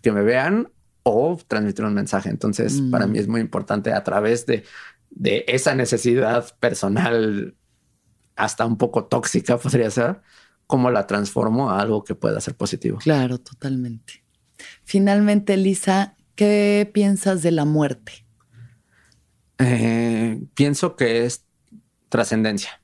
que 0.02 0.12
me 0.12 0.22
vean 0.22 0.70
o 1.04 1.38
transmitir 1.48 1.84
un 1.84 1.94
mensaje. 1.94 2.30
Entonces, 2.30 2.82
para 2.92 3.08
mí 3.08 3.20
es 3.20 3.28
muy 3.28 3.42
importante 3.42 3.92
a 3.92 4.04
través 4.04 4.46
de, 4.46 4.64
de 5.10 5.44
esa 5.48 5.76
necesidad 5.76 6.56
personal, 6.60 7.56
hasta 8.36 8.66
un 8.66 8.78
poco 8.78 9.06
tóxica, 9.06 9.58
podría 9.60 9.90
ser, 9.90 10.22
cómo 10.68 10.90
la 10.92 11.08
transformo 11.08 11.70
a 11.70 11.80
algo 11.80 12.04
que 12.04 12.16
pueda 12.16 12.40
ser 12.42 12.56
positivo. 12.56 12.98
Claro, 13.00 13.38
totalmente. 13.38 14.24
Finalmente, 14.84 15.58
Lisa, 15.58 16.16
¿qué 16.36 16.90
piensas 16.94 17.42
de 17.42 17.52
la 17.52 17.66
muerte? 17.66 18.26
Eh, 19.60 20.42
pienso 20.56 20.96
que 20.96 21.26
es 21.26 21.46
trascendencia. 22.10 22.82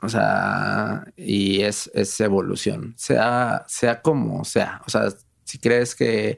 O 0.00 0.08
sea, 0.08 1.04
y 1.16 1.62
es, 1.62 1.90
es, 1.94 2.20
evolución, 2.20 2.94
sea, 2.98 3.64
sea 3.66 4.02
como 4.02 4.44
sea. 4.44 4.82
O 4.86 4.90
sea, 4.90 5.08
si 5.44 5.58
crees 5.58 5.94
que 5.94 6.36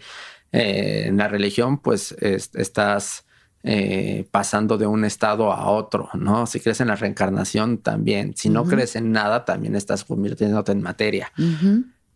eh, 0.52 1.04
en 1.06 1.16
la 1.16 1.26
religión, 1.26 1.78
pues 1.78 2.12
estás 2.20 3.25
eh, 3.62 4.28
pasando 4.30 4.78
de 4.78 4.86
un 4.86 5.04
estado 5.04 5.52
a 5.52 5.68
otro, 5.70 6.08
¿no? 6.14 6.46
Si 6.46 6.60
crees 6.60 6.80
en 6.80 6.88
la 6.88 6.96
reencarnación, 6.96 7.78
también. 7.78 8.34
Si 8.36 8.48
no 8.48 8.64
crees 8.64 8.96
en 8.96 9.10
nada, 9.10 9.44
también 9.44 9.74
estás 9.74 10.04
convirtiéndote 10.04 10.72
en 10.72 10.82
materia. 10.82 11.32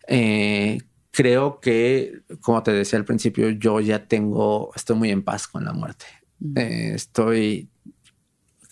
Eh, 0.06 0.80
creo 1.10 1.60
que, 1.60 2.22
como 2.40 2.62
te 2.62 2.72
decía 2.72 2.98
al 2.98 3.04
principio, 3.04 3.50
yo 3.50 3.80
ya 3.80 4.06
tengo, 4.06 4.70
estoy 4.76 4.96
muy 4.96 5.10
en 5.10 5.22
paz 5.22 5.48
con 5.48 5.64
la 5.64 5.72
muerte. 5.72 6.06
Eh, 6.54 6.92
estoy 6.94 7.68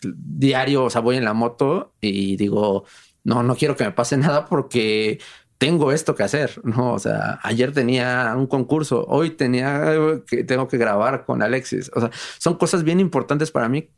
diario, 0.03 0.85
o 0.85 0.91
sea, 0.91 1.01
voy 1.01 1.17
en 1.17 1.25
la 1.25 1.35
moto 1.35 1.95
y 2.01 2.37
digo, 2.37 2.85
no, 3.25 3.43
no 3.43 3.57
quiero 3.57 3.77
que 3.77 3.85
me 3.85 3.93
pase 3.93 4.17
nada 4.17 4.47
porque 4.47 5.19
tengo 5.59 5.91
esto 5.91 6.15
que 6.15 6.23
hacer, 6.23 6.61
¿no? 6.63 6.95
O 6.95 6.99
sea, 7.01 7.41
ayer 7.43 7.73
tenía 7.73 8.33
un 8.37 8.47
concurso, 8.47 9.05
hoy 9.09 9.31
tenía 9.31 10.23
que 10.27 10.45
tengo 10.45 10.69
que 10.69 10.79
grabar 10.79 11.25
con 11.25 11.43
Alexis. 11.43 11.91
O 11.95 12.01
sea, 12.01 12.11
son 12.39 12.57
cosas 12.57 12.85
bien 12.85 13.01
importantes 13.01 13.51
para 13.51 13.69
mí 13.69 13.91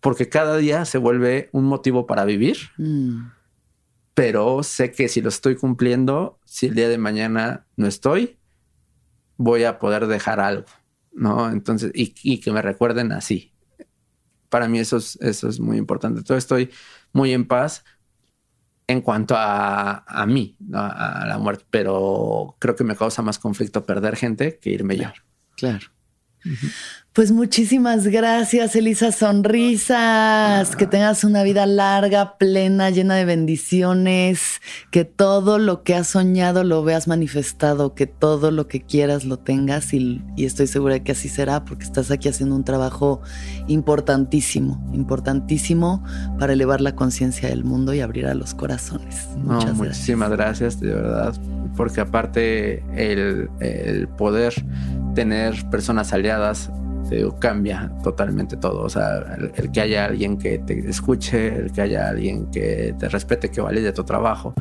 porque 0.00 0.28
cada 0.28 0.56
día 0.58 0.84
se 0.84 0.98
vuelve 0.98 1.48
un 1.52 1.64
motivo 1.64 2.06
para 2.06 2.24
vivir. 2.24 2.58
Mm. 2.76 3.30
Pero 4.14 4.62
sé 4.62 4.92
que 4.92 5.08
si 5.08 5.20
lo 5.20 5.28
estoy 5.28 5.56
cumpliendo, 5.56 6.38
si 6.44 6.66
el 6.66 6.74
día 6.74 6.88
de 6.88 6.98
mañana 6.98 7.66
no 7.76 7.86
estoy, 7.86 8.38
voy 9.36 9.64
a 9.64 9.78
poder 9.78 10.08
dejar 10.08 10.40
algo, 10.40 10.66
¿no? 11.12 11.50
Entonces, 11.50 11.92
y, 11.94 12.40
que 12.40 12.52
me 12.52 12.60
recuerden 12.60 13.12
así. 13.12 13.52
Para 14.48 14.68
mí 14.68 14.80
eso 14.80 14.96
es, 14.96 15.16
eso 15.20 15.48
es 15.48 15.60
muy 15.60 15.76
importante. 15.76 16.18
Entonces 16.18 16.44
estoy 16.44 16.70
muy 17.12 17.32
en 17.32 17.46
paz 17.46 17.84
en 18.88 19.02
cuanto 19.02 19.36
a, 19.36 20.02
a 20.06 20.26
mí, 20.26 20.56
a 20.72 21.24
la 21.28 21.38
muerte, 21.38 21.64
pero 21.70 22.56
creo 22.58 22.74
que 22.74 22.84
me 22.84 22.96
causa 22.96 23.22
más 23.22 23.38
conflicto 23.38 23.84
perder 23.84 24.16
gente 24.16 24.58
que 24.58 24.70
irme 24.70 24.96
yo. 24.96 25.12
Claro. 25.56 25.88
Pues 27.18 27.32
muchísimas 27.32 28.06
gracias, 28.06 28.76
Elisa 28.76 29.10
Sonrisas. 29.10 30.76
Que 30.76 30.86
tengas 30.86 31.24
una 31.24 31.42
vida 31.42 31.66
larga, 31.66 32.38
plena, 32.38 32.90
llena 32.90 33.16
de 33.16 33.24
bendiciones. 33.24 34.60
Que 34.92 35.04
todo 35.04 35.58
lo 35.58 35.82
que 35.82 35.96
has 35.96 36.06
soñado 36.06 36.62
lo 36.62 36.84
veas 36.84 37.08
manifestado. 37.08 37.96
Que 37.96 38.06
todo 38.06 38.52
lo 38.52 38.68
que 38.68 38.82
quieras 38.82 39.24
lo 39.24 39.40
tengas. 39.40 39.92
Y, 39.94 40.22
estoy 40.36 40.68
segura 40.68 40.94
de 40.94 41.02
que 41.02 41.10
así 41.10 41.28
será, 41.28 41.64
porque 41.64 41.82
estás 41.82 42.12
aquí 42.12 42.28
haciendo 42.28 42.54
un 42.54 42.62
trabajo 42.62 43.20
importantísimo, 43.66 44.88
importantísimo 44.94 46.04
para 46.38 46.52
elevar 46.52 46.80
la 46.80 46.94
conciencia 46.94 47.48
del 47.48 47.64
mundo 47.64 47.94
y 47.94 48.00
abrir 48.00 48.26
a 48.26 48.34
los 48.34 48.54
corazones. 48.54 49.26
Muchas 49.38 49.74
Muchísimas 49.74 50.30
gracias, 50.30 50.78
de 50.78 50.94
verdad. 50.94 51.34
Porque 51.76 52.00
aparte, 52.00 52.84
el, 52.94 53.50
el 53.58 54.06
poder 54.06 54.54
tener 55.16 55.68
personas 55.68 56.12
aliadas 56.12 56.70
cambia 57.38 57.90
totalmente 58.02 58.56
todo. 58.56 58.82
O 58.82 58.88
sea, 58.88 59.36
el, 59.56 59.70
que 59.70 59.80
haya 59.80 60.06
alguien 60.06 60.38
que 60.38 60.58
te 60.58 60.88
escuche, 60.88 61.56
el 61.56 61.72
que 61.72 61.82
haya 61.82 62.08
alguien 62.08 62.50
que 62.50 62.94
te 62.98 63.08
respete, 63.08 63.50
que 63.50 63.60
valide 63.60 63.92
tu 63.92 64.04
trabajo, 64.04 64.54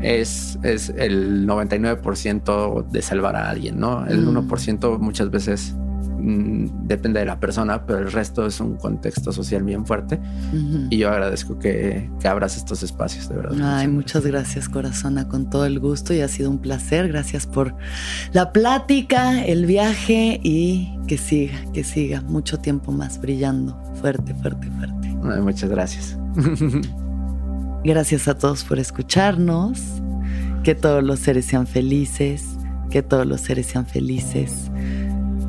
es, 0.00 0.58
es 0.62 0.90
el 0.96 1.46
99% 1.46 2.86
de 2.88 3.02
salvar 3.02 3.36
a 3.36 3.50
alguien, 3.50 3.78
¿no? 3.78 4.06
El 4.06 4.26
1% 4.26 4.98
mm. 4.98 5.02
muchas 5.02 5.30
veces 5.30 5.74
Mm, 6.18 6.86
depende 6.88 7.20
de 7.20 7.26
la 7.26 7.38
persona, 7.38 7.86
pero 7.86 8.00
el 8.00 8.10
resto 8.10 8.46
es 8.46 8.60
un 8.60 8.76
contexto 8.76 9.32
social 9.32 9.62
bien 9.62 9.86
fuerte. 9.86 10.18
Y 10.90 10.98
yo 10.98 11.10
agradezco 11.10 11.58
que, 11.58 12.10
que, 12.20 12.28
abras 12.28 12.56
estos 12.56 12.82
espacios, 12.82 13.28
de 13.28 13.36
verdad. 13.36 13.78
Ay, 13.78 13.88
muchas 13.88 14.26
gracias, 14.26 14.68
corazona, 14.68 15.28
con 15.28 15.48
todo 15.48 15.64
el 15.64 15.78
gusto 15.78 16.12
y 16.12 16.20
ha 16.20 16.28
sido 16.28 16.50
un 16.50 16.58
placer. 16.58 17.08
Gracias 17.08 17.46
por 17.46 17.74
la 18.32 18.52
plática, 18.52 19.44
el 19.44 19.66
viaje 19.66 20.40
y 20.42 20.98
que 21.06 21.18
siga, 21.18 21.58
que 21.72 21.84
siga 21.84 22.20
mucho 22.22 22.58
tiempo 22.58 22.90
más 22.90 23.20
brillando. 23.20 23.80
Fuerte, 24.00 24.34
fuerte, 24.34 24.68
fuerte. 24.78 25.16
Ay, 25.24 25.40
muchas 25.40 25.70
gracias. 25.70 26.18
gracias 27.84 28.26
a 28.26 28.36
todos 28.36 28.64
por 28.64 28.78
escucharnos. 28.78 29.80
Que 30.64 30.74
todos 30.74 31.04
los 31.04 31.20
seres 31.20 31.46
sean 31.46 31.66
felices. 31.66 32.44
Que 32.90 33.02
todos 33.02 33.26
los 33.26 33.40
seres 33.42 33.66
sean 33.66 33.86
felices 33.86 34.70